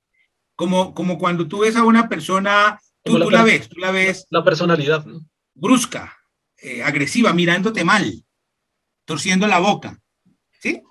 [0.55, 4.25] Como, como cuando tú ves a una persona, tú, la, ves, tú la ves.
[4.29, 5.05] La personalidad.
[5.53, 6.17] Brusca,
[6.57, 8.25] eh, agresiva, mirándote mal,
[9.05, 10.01] torciendo la boca.
[10.59, 10.81] ¿Sí?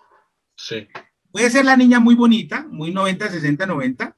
[0.57, 0.89] Sí.
[1.31, 4.17] Puede ser la niña muy bonita, muy 90, 60, 90,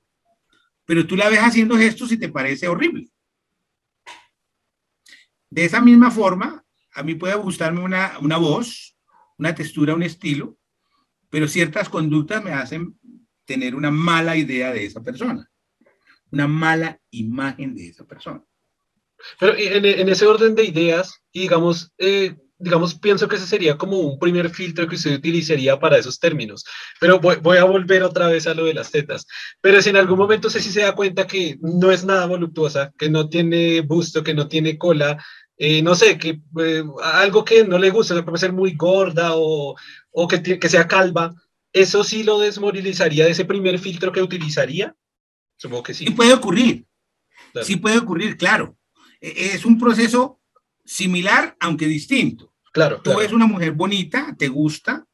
[0.85, 3.11] pero tú la ves haciendo gestos y te parece horrible.
[5.51, 6.65] De esa misma forma,
[6.95, 8.97] a mí puede gustarme una, una voz,
[9.39, 10.59] una textura, un estilo,
[11.31, 12.99] pero ciertas conductas me hacen
[13.45, 15.51] tener una mala idea de esa persona,
[16.31, 18.45] una mala imagen de esa persona.
[19.39, 23.77] Pero en, en ese orden de ideas, y digamos, eh, digamos, pienso que ese sería
[23.77, 26.65] como un primer filtro que usted utilizaría para esos términos.
[27.01, 29.27] Pero voy, a volver otra vez a lo de las tetas.
[29.61, 32.93] Pero si en algún momento sé si se da cuenta que no es nada voluptuosa,
[32.99, 35.23] que no tiene busto, que no tiene cola,
[35.59, 39.75] eh, no sé, que eh, algo que no le gusta, puede ser muy gorda o,
[40.11, 41.35] o que, que sea calva,
[41.73, 44.95] ¿eso sí lo desmoralizaría de ese primer filtro que utilizaría?
[45.57, 46.07] Supongo que sí.
[46.07, 46.87] Sí puede ocurrir.
[47.63, 48.77] Sí puede ocurrir, claro.
[49.21, 50.41] E, es un proceso
[50.85, 52.53] similar, aunque distinto.
[52.73, 53.01] Claro.
[53.03, 55.07] Tú ves una mujer bonita, te gusta.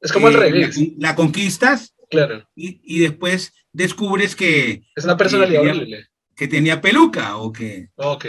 [0.00, 0.78] Es como eh, revés.
[0.98, 1.94] La, conquistas.
[2.10, 2.46] Claro.
[2.54, 4.82] Y, después descubres que.
[4.94, 6.08] Es una personalidad horrible.
[6.36, 7.88] Que tenía peluca o que.
[7.96, 8.26] Ok.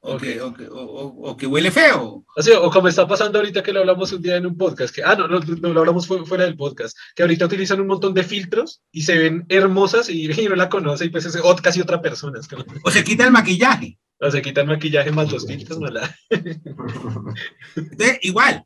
[0.00, 2.24] o, que, o, que, o, que, huele feo.
[2.36, 5.02] Así, o como está pasando ahorita que lo hablamos un día en un podcast, que,
[5.02, 8.80] ah, no, no, lo hablamos fuera del podcast, que ahorita utilizan un montón de filtros
[8.92, 12.38] y se ven hermosas y, y no la conoce y pues es casi otra persona.
[12.84, 13.98] O se quita el maquillaje.
[14.20, 16.14] O se quita el maquillaje más los filtros, mala.
[18.22, 18.64] igual,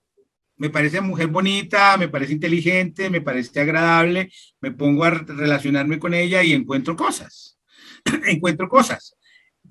[0.56, 4.30] me parece mujer bonita, me parece inteligente, me parece agradable,
[4.60, 7.58] me pongo a relacionarme con ella y encuentro cosas.
[8.26, 9.16] encuentro cosas.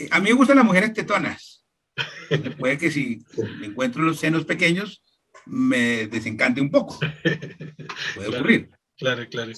[0.09, 1.65] A mí me gustan las mujeres tetonas.
[2.59, 3.23] Puede que si
[3.63, 5.03] encuentro los senos pequeños,
[5.45, 6.99] me desencante un poco.
[8.15, 8.69] Puede ocurrir.
[8.97, 9.51] Claro, claro.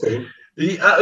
[0.56, 0.98] Y ah,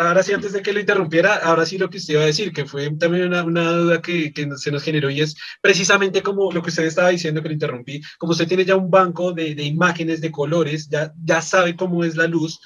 [0.00, 2.52] ahora sí, antes de que lo interrumpiera, ahora sí lo que usted iba a decir,
[2.52, 6.52] que fue también una, una duda que, que, se nos generó y es precisamente como
[6.52, 9.54] lo que usted estaba diciendo que lo interrumpí, como usted tiene ya un banco de,
[9.54, 12.60] de imágenes, de colores, ya, ya sabe cómo es la luz.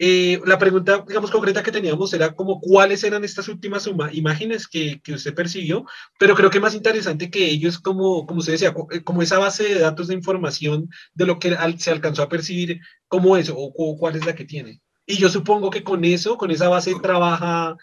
[0.00, 5.00] Eh, la pregunta, digamos, concreta que teníamos era como cuáles eran estas últimas imágenes que,
[5.02, 5.84] que, usted percibió,
[6.18, 9.64] pero creo que más interesante que ellos, como, como usted decía, eh, como esa base
[9.74, 13.96] de datos de información de lo que se alcanzó a percibir, ¿cómo eso o, o
[13.98, 14.80] cuál es la que tiene?
[15.10, 17.74] Y yo supongo que con eso, con esa base, trabaja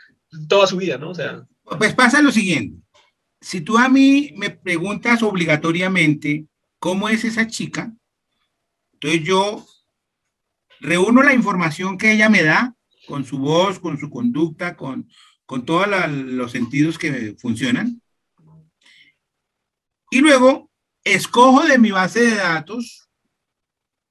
[0.48, 1.10] toda su vida, ¿no?
[1.10, 1.44] O sea.
[1.64, 2.80] Pues pasa lo siguiente.
[3.42, 6.46] Si tú a mí me preguntas obligatoriamente
[6.78, 7.92] cómo es esa chica,
[8.94, 9.66] entonces yo
[10.80, 12.76] reúno la información que ella me da
[13.08, 15.10] con su voz, con su conducta, con,
[15.48, 18.04] con todos los sentidos que funcionan.
[20.12, 20.70] Y luego
[21.04, 23.10] escojo de mi base de datos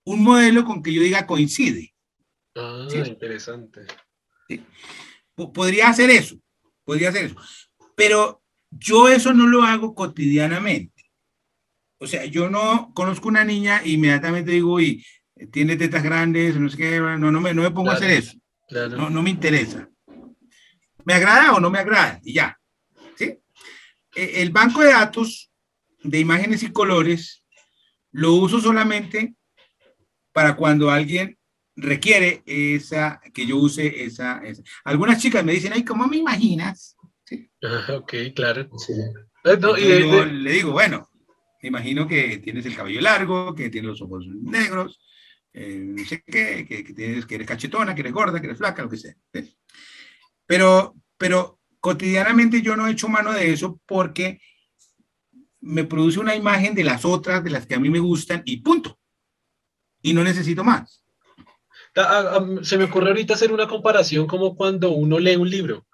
[0.05, 1.94] un modelo con que yo diga coincide.
[2.55, 3.86] Ah, interesante.
[5.35, 6.36] Podría hacer eso,
[6.85, 7.36] podría hacer eso.
[7.97, 11.10] Pero yo eso no lo hago cotidianamente.
[11.98, 15.05] O sea, yo no conozco una niña e inmediatamente digo, y
[15.51, 18.39] tiene tetas grandes, no sé qué, no, no, me, no me pongo a hacer eso.
[18.70, 19.89] No, no me interesa.
[21.05, 22.20] ¿Me agrada o no me agrada?
[22.22, 22.59] Y ya.
[23.16, 23.39] ¿sí?
[24.14, 25.51] E, el banco de datos
[26.02, 27.44] de imágenes y colores
[28.12, 29.35] lo uso solamente
[30.32, 31.39] para cuando alguien
[31.77, 34.41] requiere esa, que yo use esa,
[34.85, 36.97] Algunas chicas me dicen, ay, ¿cómo me imaginas?
[37.25, 37.51] ¿Sí?
[37.63, 38.69] ok, claro.
[39.45, 41.09] Eh, le digo, bueno,
[41.63, 45.01] me imagino que tienes el cabello largo, que tienes los ojos negros,
[45.53, 48.83] eh, no sé qué, que, tienes, que eres cachetona, que eres gorda, que eres flaca,
[48.83, 49.15] lo que sea.
[50.47, 54.41] Pero, pero cotidianamente yo no he hecho mano de eso porque
[55.61, 58.59] me produce una imagen de las otras, de las que a mí me gustan y
[58.59, 58.99] punto.
[60.03, 61.03] Y no necesito más.
[61.97, 65.87] Ah, ah, se me ocurre ahorita hacer una comparación como cuando uno lee un libro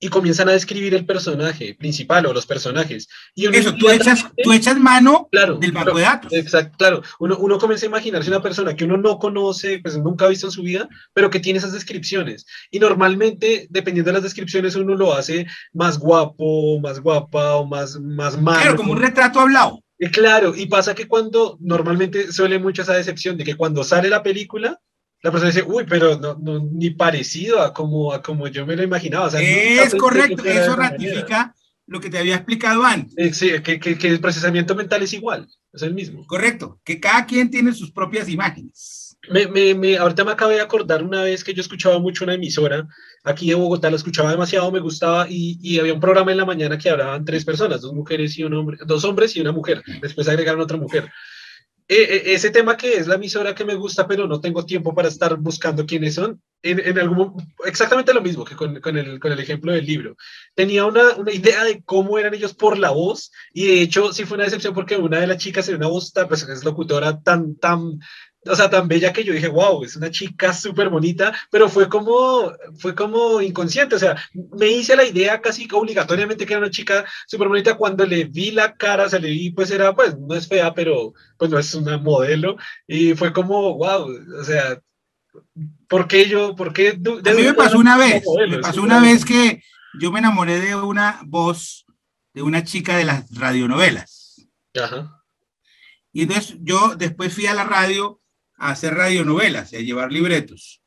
[0.00, 3.08] y comienzan a describir el personaje principal o los personajes.
[3.34, 6.32] Y Eso, tú echas, tú echas mano claro, del banco de datos.
[6.32, 7.02] Exacto, claro.
[7.18, 10.46] Uno, uno, comienza a imaginarse una persona que uno no conoce, pues nunca ha visto
[10.46, 12.46] en su vida, pero que tiene esas descripciones.
[12.70, 17.98] Y normalmente, dependiendo de las descripciones, uno lo hace más guapo, más guapa o más,
[17.98, 18.60] más malo.
[18.60, 19.82] Claro, como un retrato hablado.
[20.12, 24.22] claro, y pasa que cuando normalmente suele mucho esa decepción de que cuando sale la
[24.22, 24.80] película,
[25.22, 28.76] la persona dice, uy, pero no, no, ni parecido a como, a como yo me
[28.76, 29.28] lo imaginaba.
[29.28, 31.54] es correcto, eso ratifica
[31.86, 33.14] lo que te había explicado antes.
[33.16, 36.24] Eh, sí, que, que, que, el procesamiento mental es igual, es el mismo.
[36.26, 39.16] Correcto, que cada quien tiene sus propias imágenes.
[39.30, 42.34] Me, me, me, ahorita me acabé de acordar una vez que yo escuchaba mucho una
[42.34, 42.86] emisora
[43.24, 46.44] aquí de Bogotá, la escuchaba demasiado, me gustaba y, y, había un programa en la
[46.44, 49.82] mañana que hablaban tres personas, dos mujeres y un hombre, dos hombres y una mujer.
[50.00, 51.10] Después agregaron otra mujer.
[51.90, 54.94] Eh, eh, ese tema que es la emisora que me gusta, pero no tengo tiempo
[54.94, 57.34] para estar buscando quiénes son, en, en algún,
[57.64, 60.14] exactamente lo mismo que con, con, el, con el ejemplo del libro.
[60.54, 64.24] Tenía una, una, idea de cómo eran ellos por la voz, y de hecho sí
[64.24, 67.56] fue una decepción porque una de las chicas era una voz, pues es locutora tan,
[67.56, 68.00] tan,
[68.46, 71.88] o sea, tan bella que yo dije, wow, es una chica súper bonita, pero fue
[71.88, 74.16] como, fue como inconsciente, o sea,
[74.56, 78.50] me hice la idea casi obligatoriamente que era una chica súper bonita cuando le vi
[78.50, 81.74] la cara, se le vi, pues era, pues no es fea, pero pues no es
[81.74, 82.56] una modelo,
[82.86, 84.08] y fue como, wow,
[84.40, 84.80] o sea,
[85.88, 86.90] ¿por qué yo, por qué?
[86.90, 89.62] A mí me pasó una vez, me pasó una vez que
[90.00, 91.86] yo me enamoré de una voz
[92.34, 94.46] de una chica de las radionovelas.
[94.80, 95.14] Ajá.
[96.12, 98.20] Y entonces yo después fui a la radio
[98.58, 100.82] a hacer radionovelas y a llevar libretos.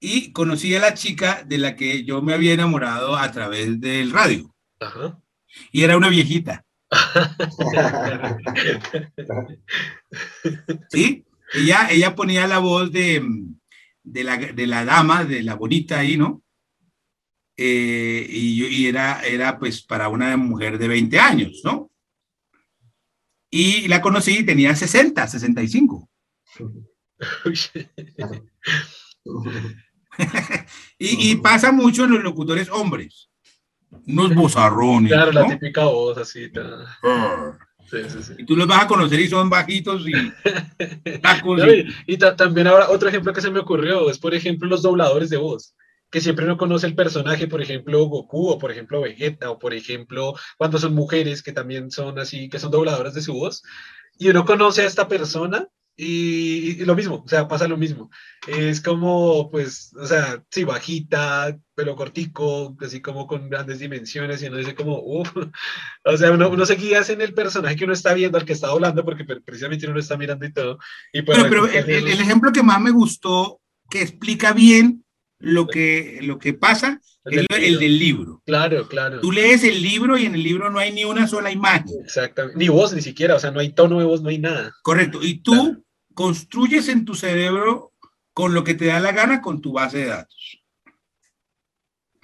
[0.00, 4.10] Y conocí a la chica de la que yo me había enamorado a través del
[4.10, 4.54] radio.
[5.70, 6.64] Y era una viejita.
[10.90, 11.24] ¿Sí?
[11.52, 13.22] Ella, ella ponía la voz de,
[14.02, 16.42] de, la, de la dama, de la bonita ahí, ¿no?
[17.56, 21.90] Eh, y, y era, era pues para una mujer de 20 años, ¿no?
[23.50, 26.09] Y la conocí, tenía 60, 65.
[30.98, 33.28] Y, pasa mucho en los locutores hombres.
[34.06, 35.10] unos bozarrones.
[35.12, 35.48] Claro, la ¿no?
[35.48, 36.50] típica voz así.
[37.02, 37.58] Ah.
[37.90, 38.32] Sí, sí, sí.
[38.38, 40.12] Y tú los vas a conocer y son bajitos y
[41.22, 41.58] tacos.
[41.58, 44.32] No, y- y y ta- también ahora otro ejemplo que se me ocurrió es, por
[44.34, 45.74] ejemplo, los dobladores de voz,
[46.08, 49.74] que siempre uno conoce el personaje, por ejemplo, Goku o por ejemplo Vegeta o por
[49.74, 53.62] ejemplo cuando son mujeres que también son así, que son dobladoras de su voz,
[54.18, 55.66] y uno conoce a esta persona
[56.02, 58.10] y, y lo mismo, o sea, pasa lo mismo.
[58.46, 64.46] Es como, pues, o sea, sí, bajita, pelo cortico, así como con grandes dimensiones y
[64.46, 65.30] uno dice como, uff,
[66.04, 68.54] o sea, uno, uno se guía en el personaje que uno está viendo, al que
[68.54, 70.78] está doblando, porque pre- precisamente uno lo está mirando y todo.
[71.12, 73.60] Y pues, Bueno, pero el, el- el ejemplo que más me gustó,
[73.90, 75.04] que explica bien
[75.38, 78.42] lo que, lo que pasa, El es del el del libro.
[78.46, 79.20] Claro, claro.
[79.20, 81.86] Tú lees el libro y en el libro no hay ni una sola imagen.
[82.04, 82.58] Exactamente.
[82.58, 83.34] Ni voz, ni siquiera.
[83.36, 84.72] O sea, no hay tono de voz, no hay nada.
[84.82, 85.18] Correcto.
[85.22, 85.82] Y tú Claro.
[86.20, 87.94] Construyes en tu cerebro
[88.34, 90.58] con lo que te da la gana con tu base de datos.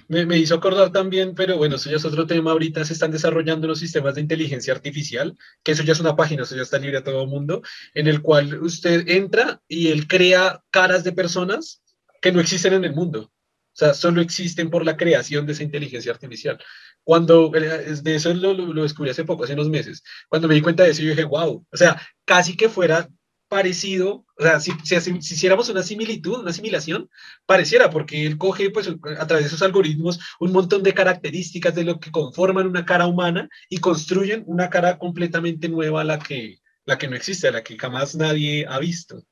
[0.08, 2.50] Me, me hizo acordar también, pero bueno, eso ya es otro tema.
[2.50, 6.42] Ahorita se están desarrollando unos sistemas de inteligencia artificial, que eso ya es una página,
[6.42, 7.62] eso ya está libre a todo el mundo,
[7.94, 11.80] en el cual usted entra y él crea caras de personas
[12.20, 13.32] que no existen en el mundo.
[13.32, 16.58] O sea, solo existen por la creación de esa inteligencia artificial.
[17.02, 20.02] Cuando, eh, de eso lo- lo descubrí hace poco, hace unos meses.
[20.28, 23.08] Cuando me di cuenta de eso, yo dije, wow, o sea, casi que fuera
[23.48, 27.08] parecido, o sea, si, si, si hiciéramos una similitud, una asimilación,
[27.46, 31.84] pareciera, porque él coge, pues, a través de esos algoritmos, un montón de características de
[31.84, 36.98] lo que conforman una cara humana y construyen una cara completamente nueva la que, la
[36.98, 39.22] que no existe, la que jamás nadie ha visto.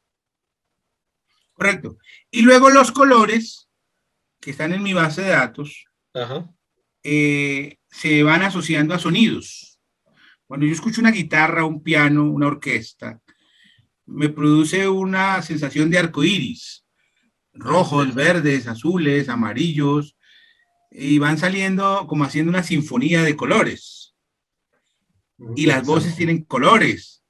[1.53, 1.99] Correcto.
[2.31, 3.69] Y luego los colores
[4.41, 6.51] que están en mi base de datos Ajá.
[7.03, 9.79] eh, se van asociando a sonidos.
[10.47, 13.21] Cuando yo escucho una guitarra, un piano, una orquesta,
[14.07, 16.85] me produce una sensación de arco iris,
[17.53, 20.17] rojos, verdes, azules, amarillos,
[20.91, 24.15] y van saliendo como haciendo una sinfonía de colores.
[25.57, 27.25] Y las voces tienen colores,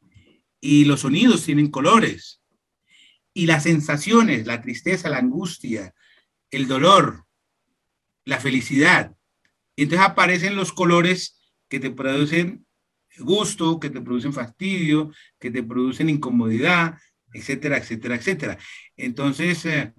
[0.60, 2.42] y los sonidos tienen colores,
[3.32, 5.94] y las sensaciones, la tristeza, la angustia,
[6.50, 7.24] el dolor,
[8.24, 9.16] la felicidad.
[9.76, 12.63] Y entonces aparecen los colores que te producen
[13.18, 16.98] gusto, que te producen fastidio, que te producen incomodidad,
[17.32, 18.58] etcétera, etcétera, etcétera.
[18.96, 19.92] Entonces, eh,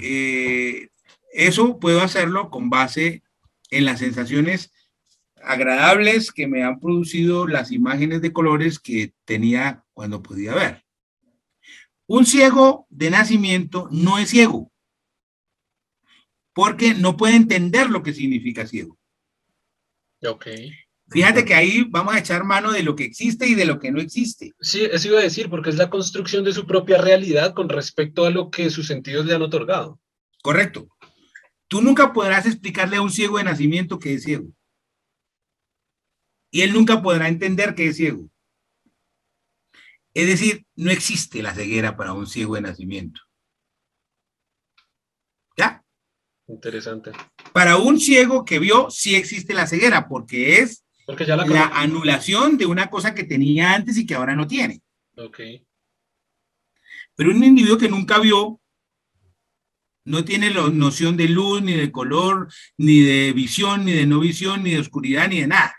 [0.00, 0.88] eh,
[1.32, 3.22] eso puedo hacerlo con base
[3.70, 4.72] en las sensaciones
[5.42, 10.84] agradables que me han producido las imágenes de colores que tenía cuando podía ver.
[12.06, 14.70] Un ciego de nacimiento no es ciego,
[16.54, 18.98] porque no puede entender lo que significa ciego.
[20.22, 20.46] Ok.
[21.14, 23.92] Fíjate que ahí vamos a echar mano de lo que existe y de lo que
[23.92, 24.52] no existe.
[24.60, 28.26] Sí, eso iba a decir, porque es la construcción de su propia realidad con respecto
[28.26, 30.00] a lo que sus sentidos le han otorgado.
[30.42, 30.88] Correcto.
[31.68, 34.48] Tú nunca podrás explicarle a un ciego de nacimiento que es ciego.
[36.50, 38.28] Y él nunca podrá entender que es ciego.
[40.14, 43.20] Es decir, no existe la ceguera para un ciego de nacimiento.
[45.56, 45.84] ¿Ya?
[46.48, 47.12] Interesante.
[47.52, 52.56] Para un ciego que vio, sí existe la ceguera, porque es Porque ya la, anulación
[52.56, 54.82] de una cosa que tenía antes y que ahora no tiene.
[55.16, 55.40] Ok.
[57.14, 58.60] Pero un individuo que nunca vio
[60.06, 64.20] no tiene la noción de luz, ni de color, ni de visión, ni de no
[64.20, 65.74] visión, ni de oscuridad, ni de nada.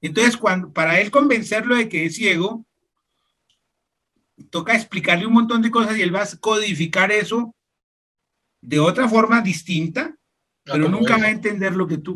[0.00, 2.66] Entonces, cuando, para él convencerlo de que es ciego,
[4.50, 7.54] toca explicarle un montón de cosas y él va a codificar eso
[8.60, 10.16] de otra forma distinta,
[10.66, 12.14] Ah, pero nunca va a entender lo que tú.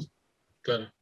[0.66, 0.92] Claro.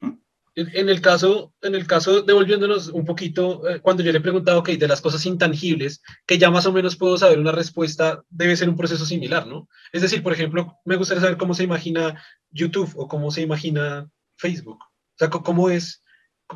[0.00, 0.12] ¿Mm?
[0.54, 4.58] En el caso, en el caso, devolviéndonos un poquito, eh, cuando yo le he preguntado,
[4.58, 8.58] ok, de las cosas intangibles, que ya más o menos puedo saber una respuesta, debe
[8.58, 9.70] ser un proceso similar, ¿no?
[9.90, 14.06] Es decir, por ejemplo, me gustaría saber cómo se imagina YouTube o cómo se imagina
[14.36, 14.82] Facebook.
[14.82, 16.04] O sea, cómo es,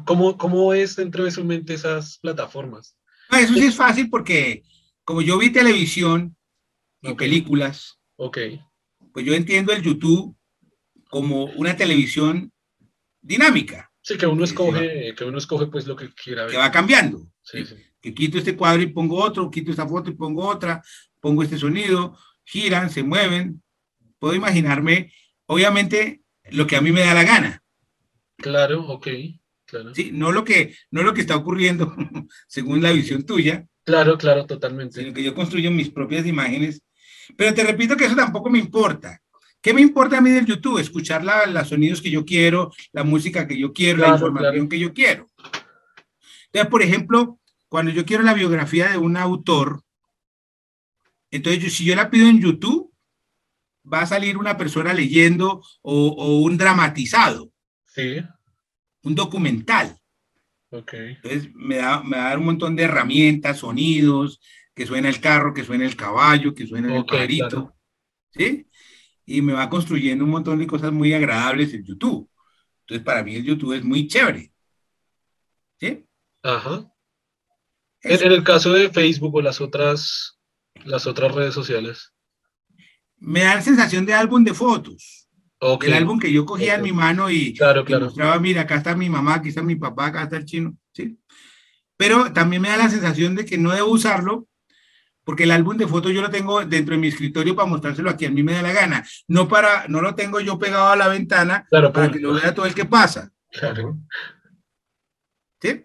[0.04, 2.94] cómo, cómo es dentro de su mente esas plataformas.
[3.30, 4.64] Eso sí es fácil porque
[5.02, 6.36] como yo vi televisión
[7.00, 7.18] y Ok.
[7.20, 8.38] películas, Ok,
[9.18, 10.36] pues yo entiendo el YouTube
[11.10, 12.52] como una televisión
[13.20, 16.60] dinámica, sí, que uno escoge, que uno escoge pues lo que quiera que ver.
[16.60, 17.26] va cambiando.
[17.42, 17.74] Sí, sí.
[18.00, 20.80] Que quito este cuadro y pongo otro, quito esta foto y pongo otra,
[21.20, 23.60] pongo este sonido, giran, se mueven.
[24.20, 25.12] Puedo imaginarme,
[25.46, 26.22] obviamente,
[26.52, 27.62] lo que a mí me da la gana,
[28.36, 29.08] Claro, ok,
[29.64, 29.92] claro.
[29.96, 30.10] ¿sí?
[30.12, 31.92] No lo que, no lo que está ocurriendo
[32.46, 35.00] según la visión tuya, Claro, claro, totalmente.
[35.00, 36.82] sino que yo construyo mis propias imágenes.
[37.36, 39.20] Pero te repito que eso tampoco me importa.
[39.60, 40.78] ¿Qué me importa a mí del YouTube?
[40.78, 44.68] Escuchar la- los sonidos que yo quiero, la música que yo quiero, la información claro.
[44.68, 45.28] que yo quiero.
[46.46, 47.38] Entonces, por ejemplo,
[47.68, 49.82] cuando yo quiero la biografía de un autor,
[51.30, 52.90] Entonces, si yo la pido en YouTube,
[53.90, 57.50] va a salir una persona leyendo o, un dramatizado.
[57.84, 58.22] Sí.
[59.02, 59.94] Un documental.
[60.70, 60.94] Ok.
[60.94, 64.40] Entonces, me, da, me va a dar un montón de herramientas, sonidos,
[64.78, 67.74] que suena el carro, que suena el caballo, que suena el carrito.
[68.30, 68.64] ¿Sí?
[69.26, 72.30] Y me va construyendo un montón de cosas muy agradables en YouTube.
[72.82, 74.52] Entonces, para mí el YouTube es muy chévere.
[75.80, 76.06] ¿Sí?
[76.44, 76.88] Ajá.
[78.02, 80.38] En, el caso de Facebook o las otras,
[80.84, 82.14] las otras redes sociales.
[83.16, 85.28] Me da la sensación de álbum de fotos.
[85.60, 88.04] El álbum que yo cogía en mi mano y, claro, claro.
[88.04, 91.18] mostraba, mira, acá está mi mamá, aquí está mi papá, acá está el chino, ¿sí?
[91.96, 94.46] Pero también me da la sensación de que no debo usarlo
[95.28, 98.24] porque el álbum de fotos yo lo tengo dentro de mi escritorio para mostrárselo aquí,
[98.24, 99.06] a mí me da la gana.
[99.26, 102.64] No para, no lo tengo yo pegado a la ventana para que lo vea todo
[102.64, 103.30] el que pasa.
[103.50, 103.98] Claro.
[105.60, 105.84] ¿Sí?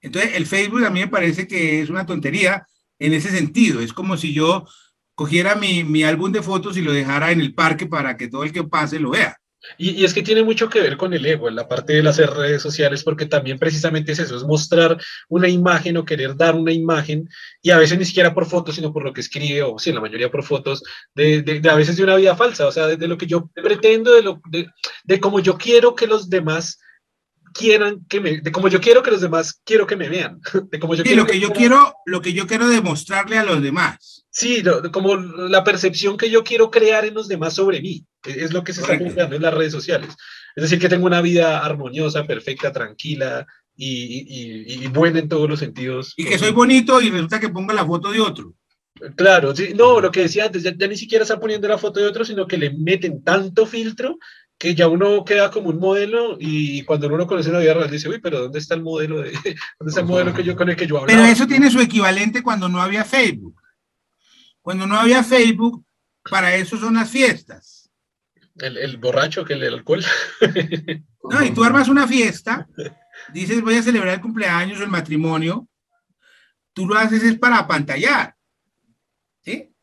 [0.00, 2.66] Entonces, el Facebook a mí me parece que es una tontería
[2.98, 3.80] en ese sentido.
[3.80, 4.66] Es como si yo
[5.14, 8.44] cogiera mi, mi álbum de fotos y lo dejara en el parque para que todo
[8.44, 9.36] el que pase lo vea.
[9.78, 12.18] Y, es que tiene mucho que ver con el ego, en la parte de las
[12.18, 14.98] redes sociales, porque también precisamente es eso, es mostrar
[15.28, 17.28] una imagen o querer dar una imagen,
[17.62, 20.00] y a veces ni siquiera por fotos, sino por lo que escribe, o sí, la
[20.00, 20.82] mayoría por fotos,
[21.14, 23.50] de, de, a veces de una vida falsa, o sea, de, de lo que yo
[23.54, 24.68] pretendo, de, lo, de,
[25.04, 26.78] de cómo yo quiero que los demás
[27.52, 30.40] quieran que me, de como yo quiero que los demás quiero que me vean,
[30.70, 33.62] de como yo sí, lo que, yo quiero, lo que yo quiero demostrarle a los
[33.62, 34.24] demás.
[34.30, 34.62] Sí,
[34.92, 38.72] como la percepción que yo quiero crear en los demás sobre mí, es lo que
[38.72, 40.14] se está creando en las redes sociales.
[40.54, 43.46] Es decir, que tengo una vida armoniosa, perfecta, tranquila
[43.76, 46.14] y, y, y, buena en todos los sentidos.
[46.16, 48.54] Y que soy bonito y resulta que pongo la foto de otro.
[49.16, 52.00] Claro, sí, no, lo que decía antes, ya, ya, ni siquiera está poniendo la foto
[52.00, 54.18] de otro, sino que le meten tanto filtro
[54.60, 58.10] que ya uno queda como un modelo y cuando uno conoce la vida real dice,
[58.10, 59.32] uy, pero ¿dónde está el modelo de,
[59.78, 61.18] dónde está el modelo que yo, con el que yo hablaba?
[61.18, 63.58] Pero eso tiene su equivalente cuando no había Facebook.
[64.60, 65.82] Cuando no había Facebook,
[66.30, 67.90] para eso son las fiestas.
[68.56, 70.04] El, el borracho que el, el alcohol.
[71.30, 72.68] no, y tú armas una fiesta,
[73.32, 75.66] dices, voy a celebrar el cumpleaños o el matrimonio,
[76.74, 78.36] tú lo haces es para pantallar,
[79.42, 79.74] ¿sí?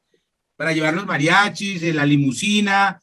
[0.56, 3.02] Para llevar los mariachis, la limusina,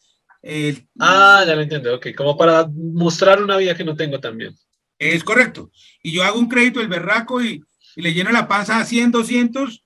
[1.01, 4.55] ah, ya lo entiendo, ok, como para mostrar una vida que no tengo también.
[4.99, 5.71] Es correcto.
[6.03, 7.63] Y yo hago un crédito del berraco y,
[7.97, 9.85] y le lleno la panza a 100, 200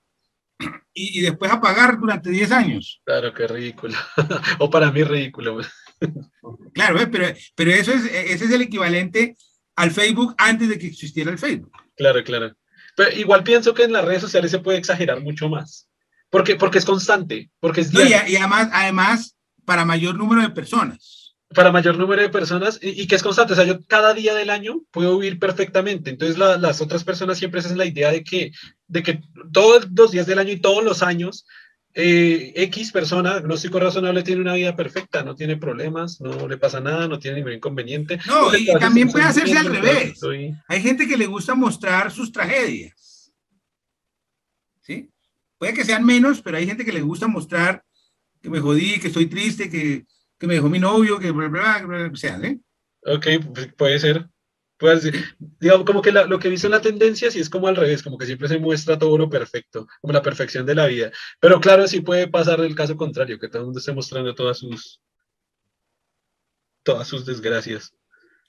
[0.93, 3.01] y, y, después a pagar durante 10 años.
[3.05, 3.95] Claro, qué ridículo.
[4.59, 5.59] o para mí ridículo.
[6.73, 9.35] claro, pero, pero eso es, ese es el equivalente
[9.75, 11.71] al Facebook antes de que existiera el Facebook.
[11.95, 12.53] Claro, claro.
[12.95, 15.87] Pero igual pienso que en las redes sociales se puede exagerar mucho más.
[16.29, 19.35] Porque, porque es constante, porque es no, y, y, además, además
[19.69, 21.35] para mayor número de personas.
[21.53, 23.53] Para mayor número de personas y, y, que es constante.
[23.53, 26.09] O sea, yo cada día del año puedo vivir perfectamente.
[26.09, 28.51] Entonces la, las otras personas siempre hacen la idea de que,
[28.87, 29.21] de que
[29.53, 31.45] todos los días del año y todos los años
[31.93, 36.79] eh, X persona, agnóstico razonable, tiene una vida perfecta, no tiene problemas, no le pasa
[36.79, 38.19] nada, no tiene ningún inconveniente.
[38.25, 40.13] No, y también puede hacerse al revés.
[40.13, 40.55] Estoy...
[40.67, 43.31] Hay gente que le gusta mostrar sus tragedias.
[44.81, 45.11] ¿Sí?
[45.59, 47.83] Puede que sean menos, pero hay gente que le gusta mostrar
[48.41, 50.05] que me jodí, que estoy triste, que,
[50.37, 52.59] que me dejó mi novio, que bla, bla, bla, bla, sea, ¿eh?
[53.05, 54.27] Ok, pues, puede ser.
[54.77, 55.35] Puede ser.
[55.59, 57.75] Digamos, como que la, lo que he visto en la tendencia sí es como al
[57.75, 61.11] revés, como que siempre se muestra todo lo perfecto, como la perfección de la vida.
[61.39, 64.57] Pero claro, sí puede pasar el caso contrario, que todo el mundo esté mostrando todas
[64.57, 65.01] sus,
[66.83, 67.93] todas sus desgracias.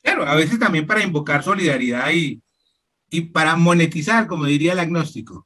[0.02, 2.40] Claro, a veces también para invocar solidaridad y,
[3.10, 5.44] y para monetizar, como diría el agnóstico.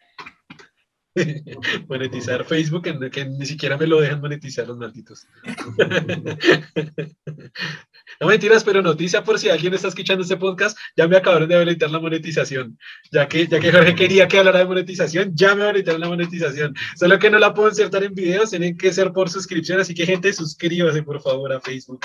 [1.88, 5.26] monetizar Facebook, que, ni siquiera me lo dejan monetizar los malditos.
[8.20, 11.54] no mentiras, pero noticia por si alguien está escuchando este podcast, ya me acabaron de
[11.54, 12.78] habilitar la monetización.
[13.12, 16.74] Ya que, ya que Jorge quería que hablara de monetización, ya me habilitaron la monetización.
[16.96, 20.06] Solo que no la puedo insertar en videos, tienen que ser por suscripción, así que
[20.06, 22.04] gente, suscríbase por favor a Facebook.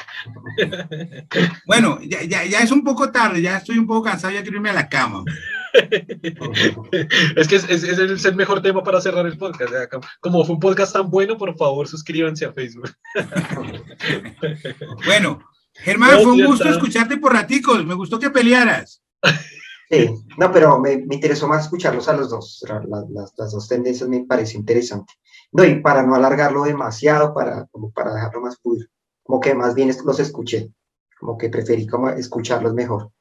[1.66, 4.58] bueno, ya, ya, ya es un poco tarde, ya estoy un poco cansado, ya quiero
[4.58, 5.24] irme a la cama.
[7.36, 9.74] Es que es, es, es, el mejor tema para cerrar el podcast.
[10.20, 12.90] Como fue un podcast tan bueno, por favor, suscríbanse a Facebook.
[15.06, 15.40] bueno,
[15.74, 17.86] Germán, no, fue un gusto escucharte por raticos.
[17.86, 19.04] Me gustó que pelearas.
[19.90, 22.64] Sí, no, pero me, me interesó más escucharlos a los dos.
[22.68, 25.14] La, las, las, dos tendencias me pareció interesante.
[25.52, 28.86] No, y para no alargarlo demasiado, para, como para dejarlo más fluido,
[29.24, 30.72] como que más bien los escuché,
[31.20, 33.12] como que preferí como escucharlos mejor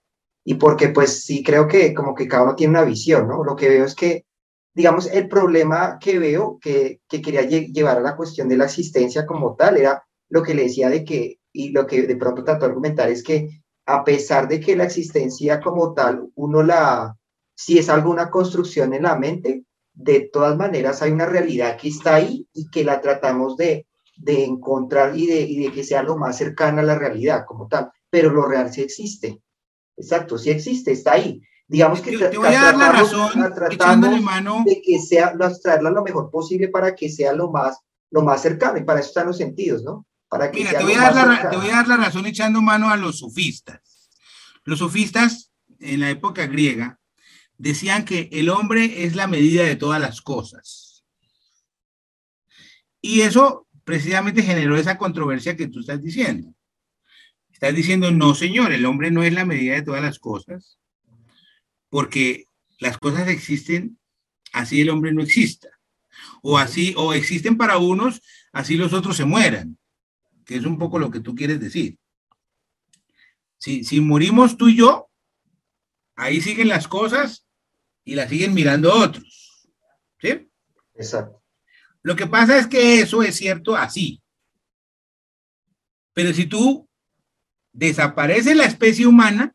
[0.48, 3.44] y porque pues sí creo que como que cada uno tiene una visión, ¿no?
[3.44, 4.24] Lo que veo es que,
[4.72, 9.26] digamos, el problema que veo que, que quería llevar a la cuestión de la existencia
[9.26, 12.60] como tal era lo que le decía de que, y lo que de pronto trató
[12.60, 17.14] de argumentar es que a pesar de que la existencia como tal, uno la,
[17.54, 22.14] si es alguna construcción en la mente, de todas maneras hay una realidad que está
[22.14, 23.86] ahí y que la tratamos de,
[24.16, 27.68] de encontrar y de, y de que sea lo más cercana a la realidad como
[27.68, 29.42] tal, pero lo real sí existe.
[29.98, 31.42] Exacto, sí existe, está ahí.
[31.66, 34.64] Digamos que te, voy a dar la razón, tratamos mano.
[34.64, 37.78] de que sea, traerla lo mejor posible para que sea lo más,
[38.10, 40.06] lo más cercano, y para eso están los sentidos, ¿no?
[40.30, 42.62] Para que Mira, te voy, a dar la, te voy a dar la razón echando
[42.62, 44.10] mano a los sofistas.
[44.64, 46.98] Los sofistas en la época griega
[47.58, 51.04] decían que el hombre es la medida de todas las cosas.
[53.00, 56.54] Y eso precisamente generó esa controversia que tú estás diciendo.
[57.58, 60.78] Estás diciendo, no, señor, el hombre no es la medida de todas las cosas,
[61.88, 62.44] porque
[62.78, 63.98] las cosas existen
[64.52, 65.68] así el hombre no exista.
[66.40, 68.22] O así, o existen para unos,
[68.52, 69.76] así los otros se mueran,
[70.44, 71.98] que es un poco lo que tú quieres decir.
[73.56, 75.10] Si, si morimos tú y yo,
[76.14, 77.44] ahí siguen las cosas
[78.04, 79.68] y las siguen mirando otros.
[80.20, 80.48] ¿Sí?
[80.94, 81.42] Exacto.
[82.02, 84.22] Lo que pasa es que eso es cierto así.
[86.14, 86.87] Pero si tú
[87.78, 89.54] desaparece la especie humana,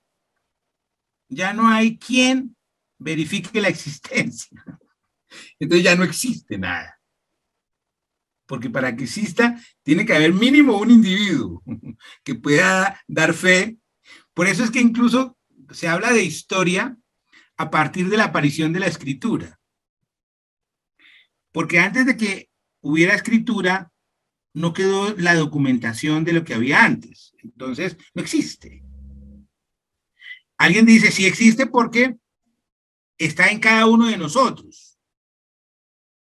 [1.27, 2.55] ya no hay quien
[2.97, 4.57] verifique la existencia.
[5.59, 6.99] Entonces ya no existe nada.
[8.45, 11.61] Porque para que exista, tiene que haber mínimo un individuo
[12.23, 13.77] que pueda dar fe.
[14.33, 15.37] Por eso es que incluso
[15.71, 16.97] se habla de historia
[17.57, 19.59] a partir de la aparición de la escritura.
[21.51, 23.91] Porque antes de que hubiera escritura,
[24.53, 27.33] no quedó la documentación de lo que había antes.
[27.39, 28.83] Entonces, no existe.
[30.57, 32.15] Alguien dice, sí existe porque
[33.17, 34.99] está en cada uno de nosotros.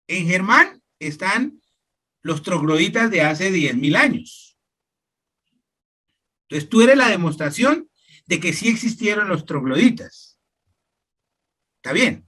[0.07, 1.61] En Germán están
[2.21, 4.57] los trogloditas de hace 10.000 años.
[6.47, 7.89] Entonces, tú eres la demostración
[8.25, 10.39] de que sí existieron los trogloditas.
[11.77, 12.27] Está bien.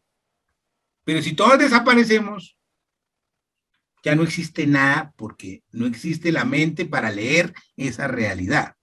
[1.03, 2.57] Pero si todos desaparecemos,
[4.03, 8.75] ya no existe nada porque no existe la mente para leer esa realidad.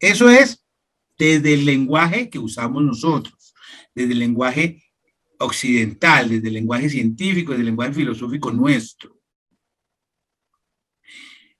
[0.00, 0.64] Eso es
[1.16, 3.54] desde el lenguaje que usamos nosotros,
[3.94, 4.82] desde el lenguaje
[5.38, 9.16] occidental, desde el lenguaje científico, desde el lenguaje filosófico nuestro.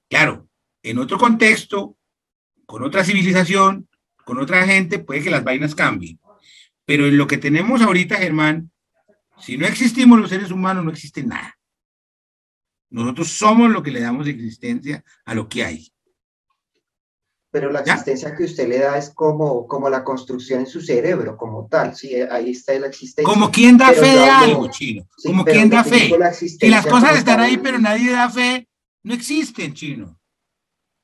[0.09, 0.49] Claro,
[0.83, 1.97] en otro contexto,
[2.67, 3.89] con otra civilización,
[4.25, 6.19] con otra gente, puede que las vainas cambien.
[6.85, 8.71] Pero en lo que tenemos ahorita, Germán,
[9.39, 11.56] si no existimos los seres humanos, no existe nada.
[12.91, 15.93] Nosotros somos lo que le damos existencia a lo que hay.
[17.51, 21.37] Pero la existencia que usted le da es como, como la construcción en su cerebro,
[21.37, 21.97] como tal.
[21.97, 23.33] Sí, ahí está la existencia.
[23.33, 25.07] Como quien da fe de algo, chino.
[25.25, 26.11] como quien da fe.
[26.35, 28.69] Si las cosas están ahí, pero nadie da fe,
[29.05, 30.19] no existen, chino.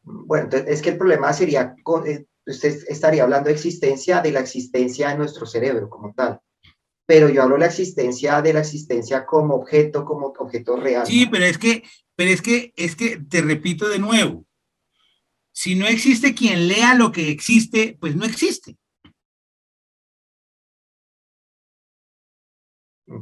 [0.02, 1.74] Bueno, entonces es que el problema sería,
[2.06, 6.40] eh, usted estaría hablando de existencia, de la existencia de nuestro cerebro, como tal
[7.12, 11.06] pero yo hablo de la existencia de la existencia como objeto, como objeto real.
[11.06, 11.82] Sí, pero es que,
[12.16, 14.46] pero es que, es que te repito de nuevo,
[15.52, 18.78] si no existe quien lea lo que existe, pues no existe.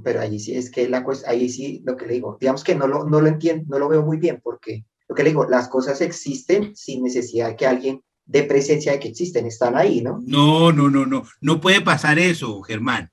[0.04, 2.86] Pero ahí sí es que la ahí sí lo que le digo, digamos que no
[2.86, 5.68] lo, no lo entiendo, no lo veo muy bien, porque lo que le digo, las
[5.68, 10.20] cosas existen sin necesidad de que alguien dé presencia de que existen, están ahí, ¿no?
[10.24, 13.10] No, no, no, no, no puede pasar eso, Germán.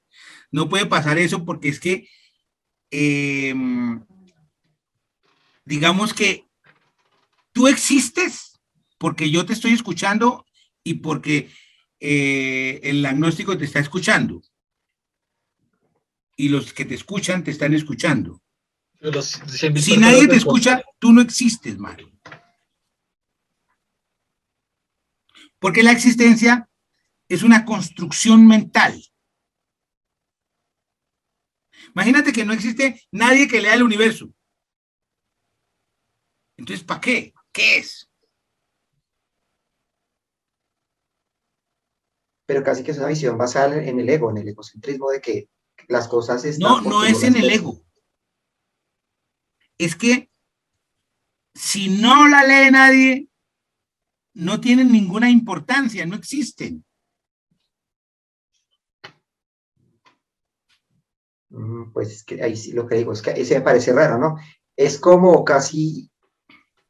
[0.52, 2.10] No puede pasar eso porque es que,
[2.92, 4.04] em,
[5.66, 6.46] digamos que
[7.52, 8.60] tú existes
[8.98, 10.46] porque yo te estoy escuchando
[10.84, 11.52] y porque
[12.00, 14.42] eh, el agnóstico te está escuchando.
[16.36, 18.42] Y los que te escuchan te están escuchando.
[19.76, 22.12] si nadie te escucha, tú no existes, Mario.
[25.60, 26.70] Porque la existencia
[27.28, 29.04] es una construcción mental.
[31.94, 34.30] Imagínate que no existe nadie que lea el universo.
[36.58, 37.34] Entonces, ¿para qué?
[37.52, 38.10] ¿Qué es?
[42.46, 45.50] Pero casi que es una visión basada en el ego, en el egocentrismo de que
[45.88, 46.70] las cosas están...
[46.70, 47.84] No, no es en el ego.
[49.78, 50.32] Es que
[51.54, 53.28] si no la lee nadie,
[54.34, 56.86] no tienen ninguna importancia, no existen.
[61.94, 64.36] Pues ahí sí lo que digo es que ese me parece raro, ¿no?
[64.76, 66.10] Es como casi,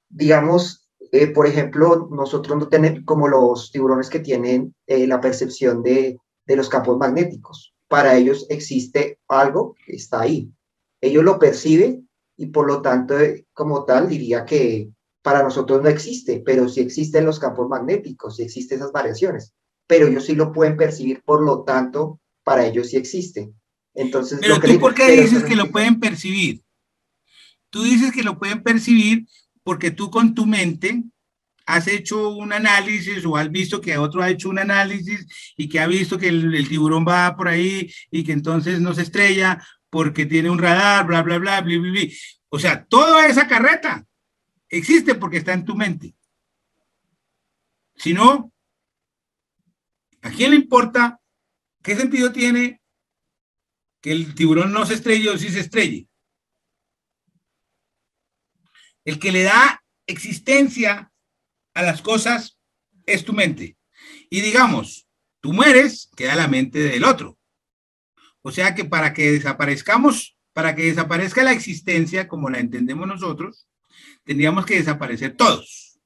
[0.10, 5.82] digamos, eh, por ejemplo, nosotros no tenemos como los tiburones que tienen eh, la percepción
[5.84, 7.74] de, de, los campos magnéticos.
[7.88, 10.52] Para ellos existe algo que está ahí.
[11.00, 14.90] Ellos lo perciben y por lo tanto, eh, como tal, diría que
[15.22, 19.54] para nosotros no existe, pero sí existen los campos magnéticos, sí existen esas variaciones,
[19.86, 23.52] pero ellos sí lo pueden percibir, por lo tanto, para ellos sí existe.
[23.98, 26.61] Entonces, pero tú, ¿por qué dices que lo pueden percibir?
[27.72, 29.26] Tú dices que lo pueden percibir
[29.64, 31.03] porque tú con tu mente
[31.66, 35.26] has hecho un análisis o has visto que otro ha hecho un análisis
[35.58, 39.01] y que ha visto que el, tiburón va por ahí y que entonces no se
[39.01, 42.01] estrella porque tiene un radar, bla, bla, bla, bla, bla, bla.
[42.50, 44.06] O sea, toda esa carreta
[44.69, 46.14] existe porque está en tu mente.
[47.95, 48.53] Si no,
[50.22, 51.19] ¿a quién le importa?
[51.82, 52.80] ¿Qué sentido tiene
[54.01, 56.08] que el tiburón no se estrelle o si se estrelle?
[59.06, 61.11] El que le da existencia
[61.74, 62.59] a las cosas
[63.06, 63.77] es tu mente.
[64.30, 65.08] Y digamos,
[65.40, 67.38] tú mueres, queda la mente del otro.
[68.42, 73.67] O sea que para que desaparezcamos, para que desaparezca la existencia como la entendemos nosotros,
[74.24, 76.00] tendríamos que desaparecer todos.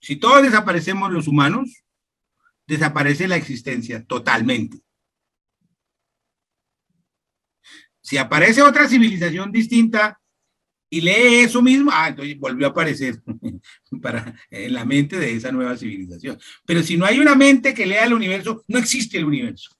[0.00, 1.84] Si todos desaparecemos los humanos,
[2.66, 4.78] desaparece la existencia totalmente.
[8.04, 10.20] Si aparece otra civilización distinta
[10.90, 13.22] y lee eso mismo, ah, entonces volvió a aparecer
[14.02, 16.38] para, en la mente de esa nueva civilización.
[16.66, 19.70] Pero si no hay una mente que lea el universo, no existe el universo.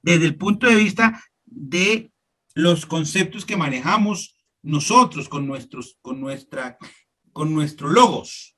[0.00, 2.10] Desde el punto de vista de
[2.54, 6.78] los conceptos que manejamos nosotros con nuestros, con nuestra,
[7.34, 8.56] con nuestros logos.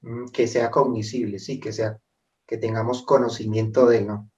[0.00, 2.00] Mm, que sea cognoscible, sí, que sea,
[2.48, 4.28] que tengamos conocimiento de, ¿no?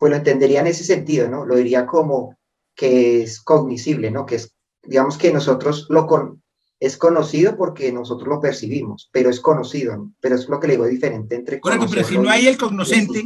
[0.00, 1.44] Pues lo entendería en ese sentido, ¿no?
[1.44, 2.38] Lo diría como
[2.74, 4.24] que es cognoscible, ¿no?
[4.24, 6.42] Que es, digamos que nosotros lo con,
[6.80, 10.14] es conocido porque nosotros lo percibimos, pero es conocido, ¿no?
[10.18, 13.24] Pero es lo que le digo diferente entre Correcto, pero si no hay el cognoscente,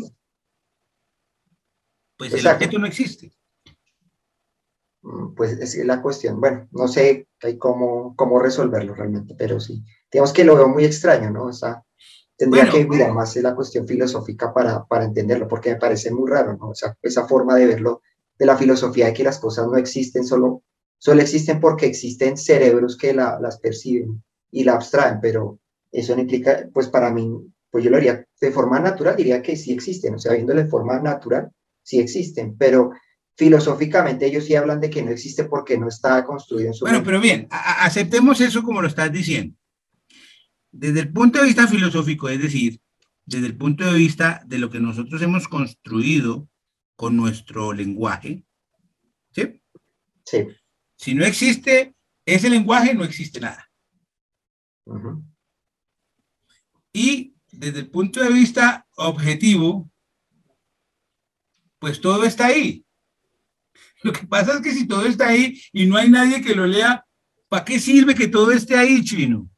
[2.16, 3.32] pues el objeto no existe.
[5.02, 6.40] Mm, pues es la cuestión.
[6.40, 9.84] Bueno, no sé cómo, cómo resolverlo realmente, pero sí.
[10.10, 11.44] Digamos que lo veo muy extraño, ¿no?
[11.44, 11.84] O sea,
[12.36, 16.56] tendría que mirar más la cuestión filosófica para, para entenderlo, porque me parece muy raro,
[16.56, 16.70] ¿no?
[16.70, 18.02] O sea, esa forma de verlo
[18.38, 20.62] de la filosofía de que las cosas no existen, solo,
[20.98, 25.60] solo existen porque existen cerebros que la, las perciben y la abstraen, pero
[25.92, 27.30] eso no implica, pues para mí,
[27.70, 30.68] pues yo lo haría de forma natural, diría que sí existen, o sea, viéndolo de
[30.68, 31.50] forma natural,
[31.82, 32.90] sí existen, pero
[33.36, 36.84] filosóficamente ellos sí hablan de que no existe porque no está construido en su...
[36.84, 39.56] Bueno, pero bien, aceptemos eso como lo estás diciendo.
[40.76, 42.80] Desde el punto de vista filosófico, es decir,
[43.24, 46.48] desde el punto de vista de lo que nosotros hemos construido
[46.96, 48.44] con nuestro lenguaje,
[49.30, 49.62] ¿sí?
[50.24, 50.48] Sí.
[50.96, 51.94] Si no existe
[52.26, 53.70] ese lenguaje, no existe nada.
[56.92, 59.88] Y desde el punto de vista objetivo,
[61.78, 62.84] pues todo está ahí.
[64.02, 66.66] Lo que pasa es que si todo está ahí y no hay nadie que lo
[66.66, 67.06] lea,
[67.48, 69.48] ¿para qué sirve que todo esté ahí, chino?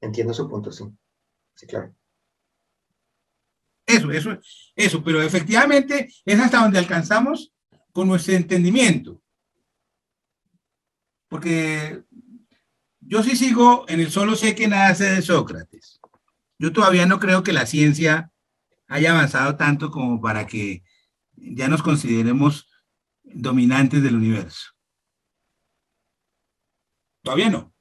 [0.00, 0.84] Entiendo su punto, sí.
[1.54, 1.94] Sí, claro.
[3.86, 4.38] Eso, eso,
[4.74, 7.52] eso, pero efectivamente es hasta donde alcanzamos
[7.92, 9.22] con nuestro entendimiento.
[11.28, 12.02] Porque
[13.00, 16.00] yo sí sigo en el solo sé que nada sé de Sócrates.
[16.58, 18.30] Yo todavía no creo que la ciencia
[18.86, 20.82] haya avanzado tanto como para que
[21.34, 22.68] ya nos consideremos
[23.22, 24.70] dominantes del universo.
[27.22, 27.73] Todavía no.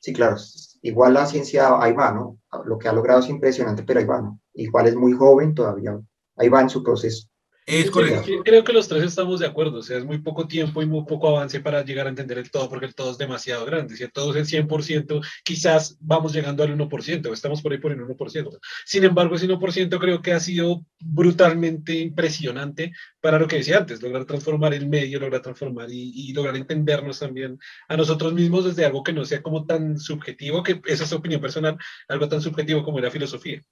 [0.00, 0.36] Sí, claro.
[0.82, 2.38] Igual la ciencia ahí va, ¿no?
[2.64, 4.40] Lo que ha logrado es impresionante, pero ahí va, ¿no?
[4.54, 5.98] Igual es muy joven todavía.
[6.36, 7.28] Ahí va en su proceso.
[7.70, 8.42] Es correcto.
[8.44, 11.04] creo que los tres estamos de acuerdo, o sea, es muy poco tiempo y muy
[11.04, 13.96] poco avance para llegar a entender el todo, porque el todo es demasiado grande.
[13.96, 17.92] Si el todo es el 100%, quizás vamos llegando al 1%, estamos por ahí por
[17.92, 18.58] el 1%.
[18.84, 24.02] Sin embargo, ese 1% creo que ha sido brutalmente impresionante para lo que decía antes,
[24.02, 27.58] lograr transformar el medio, lograr transformar y, lograr entendernos también
[27.88, 31.16] a nosotros mismos desde algo que no sea como tan subjetivo, que esa es su
[31.16, 31.76] opinión personal,
[32.08, 33.62] algo tan subjetivo como la filosofía.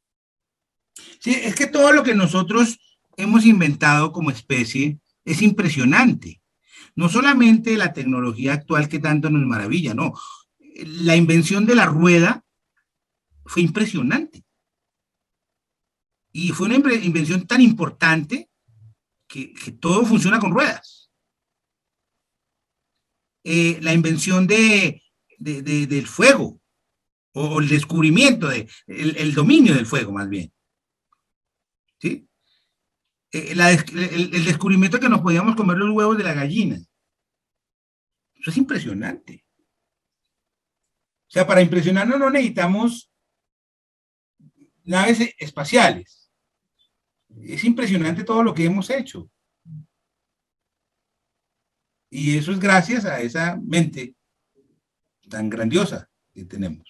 [1.21, 2.79] Sí, es que todo lo que nosotros
[3.19, 6.41] hemos inventado como especie es impresionante.
[6.95, 10.15] No solamente la tecnología actual que tanto nos maravilla, no.
[10.77, 12.45] La invención de la rueda
[13.45, 14.45] fue impresionante.
[16.33, 18.49] Y fue una invención tan importante
[19.27, 21.11] que, todo funciona con ruedas.
[23.45, 25.03] Eh, la invención de,
[25.39, 26.61] del fuego,
[27.33, 30.53] o el descubrimiento, de, el dominio del fuego más bien.
[32.01, 32.28] ¿Sí?
[33.33, 36.77] Eh, el, descubrimiento que nos podíamos comer los huevos de la gallina.
[38.35, 39.45] Eso es impresionante.
[41.27, 43.11] O sea, para impresionarnos no necesitamos
[44.85, 46.31] naves espaciales.
[47.43, 49.31] Es impresionante todo lo que hemos hecho.
[52.11, 54.15] Y eso es gracias a esa mente
[55.29, 56.89] tan grandiosa que tenemos.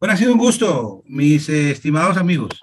[0.00, 2.60] Bueno, ha sido un gusto, mis eh, estimados amigos.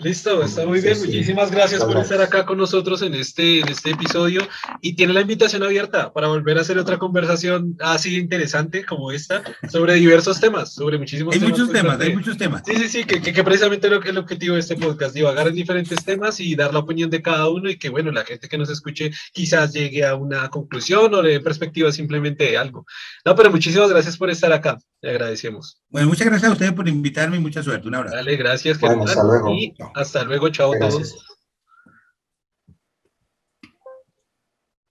[0.00, 0.98] Listo, está muy bien.
[0.98, 4.46] Muchísimas gracias por estar acá con nosotros en este, en este episodio
[4.80, 9.42] y tiene la invitación abierta para volver a hacer otra conversación así interesante como esta
[9.70, 11.58] sobre diversos temas, sobre muchísimos hay temas.
[11.58, 12.62] Muchos temas hay muchos temas.
[12.66, 16.04] Sí, sí, sí, que, que, precisamente lo, el objetivo de este podcast, divagar en diferentes
[16.04, 18.70] temas y dar la opinión de cada uno y que, bueno, la gente que nos
[18.70, 22.86] escuche quizás llegue a una conclusión o de perspectiva simplemente de algo.
[23.24, 24.78] No, pero muchísimas gracias por estar acá.
[25.04, 25.82] Le agradecemos.
[25.90, 27.86] Bueno, muchas gracias a ustedes por invitarme y mucha suerte.
[27.86, 28.16] Un abrazo.
[28.16, 28.82] Dale, gracias.
[28.82, 29.50] hasta luego.
[29.50, 30.48] Y hasta luego.
[30.48, 31.26] Chao a todos.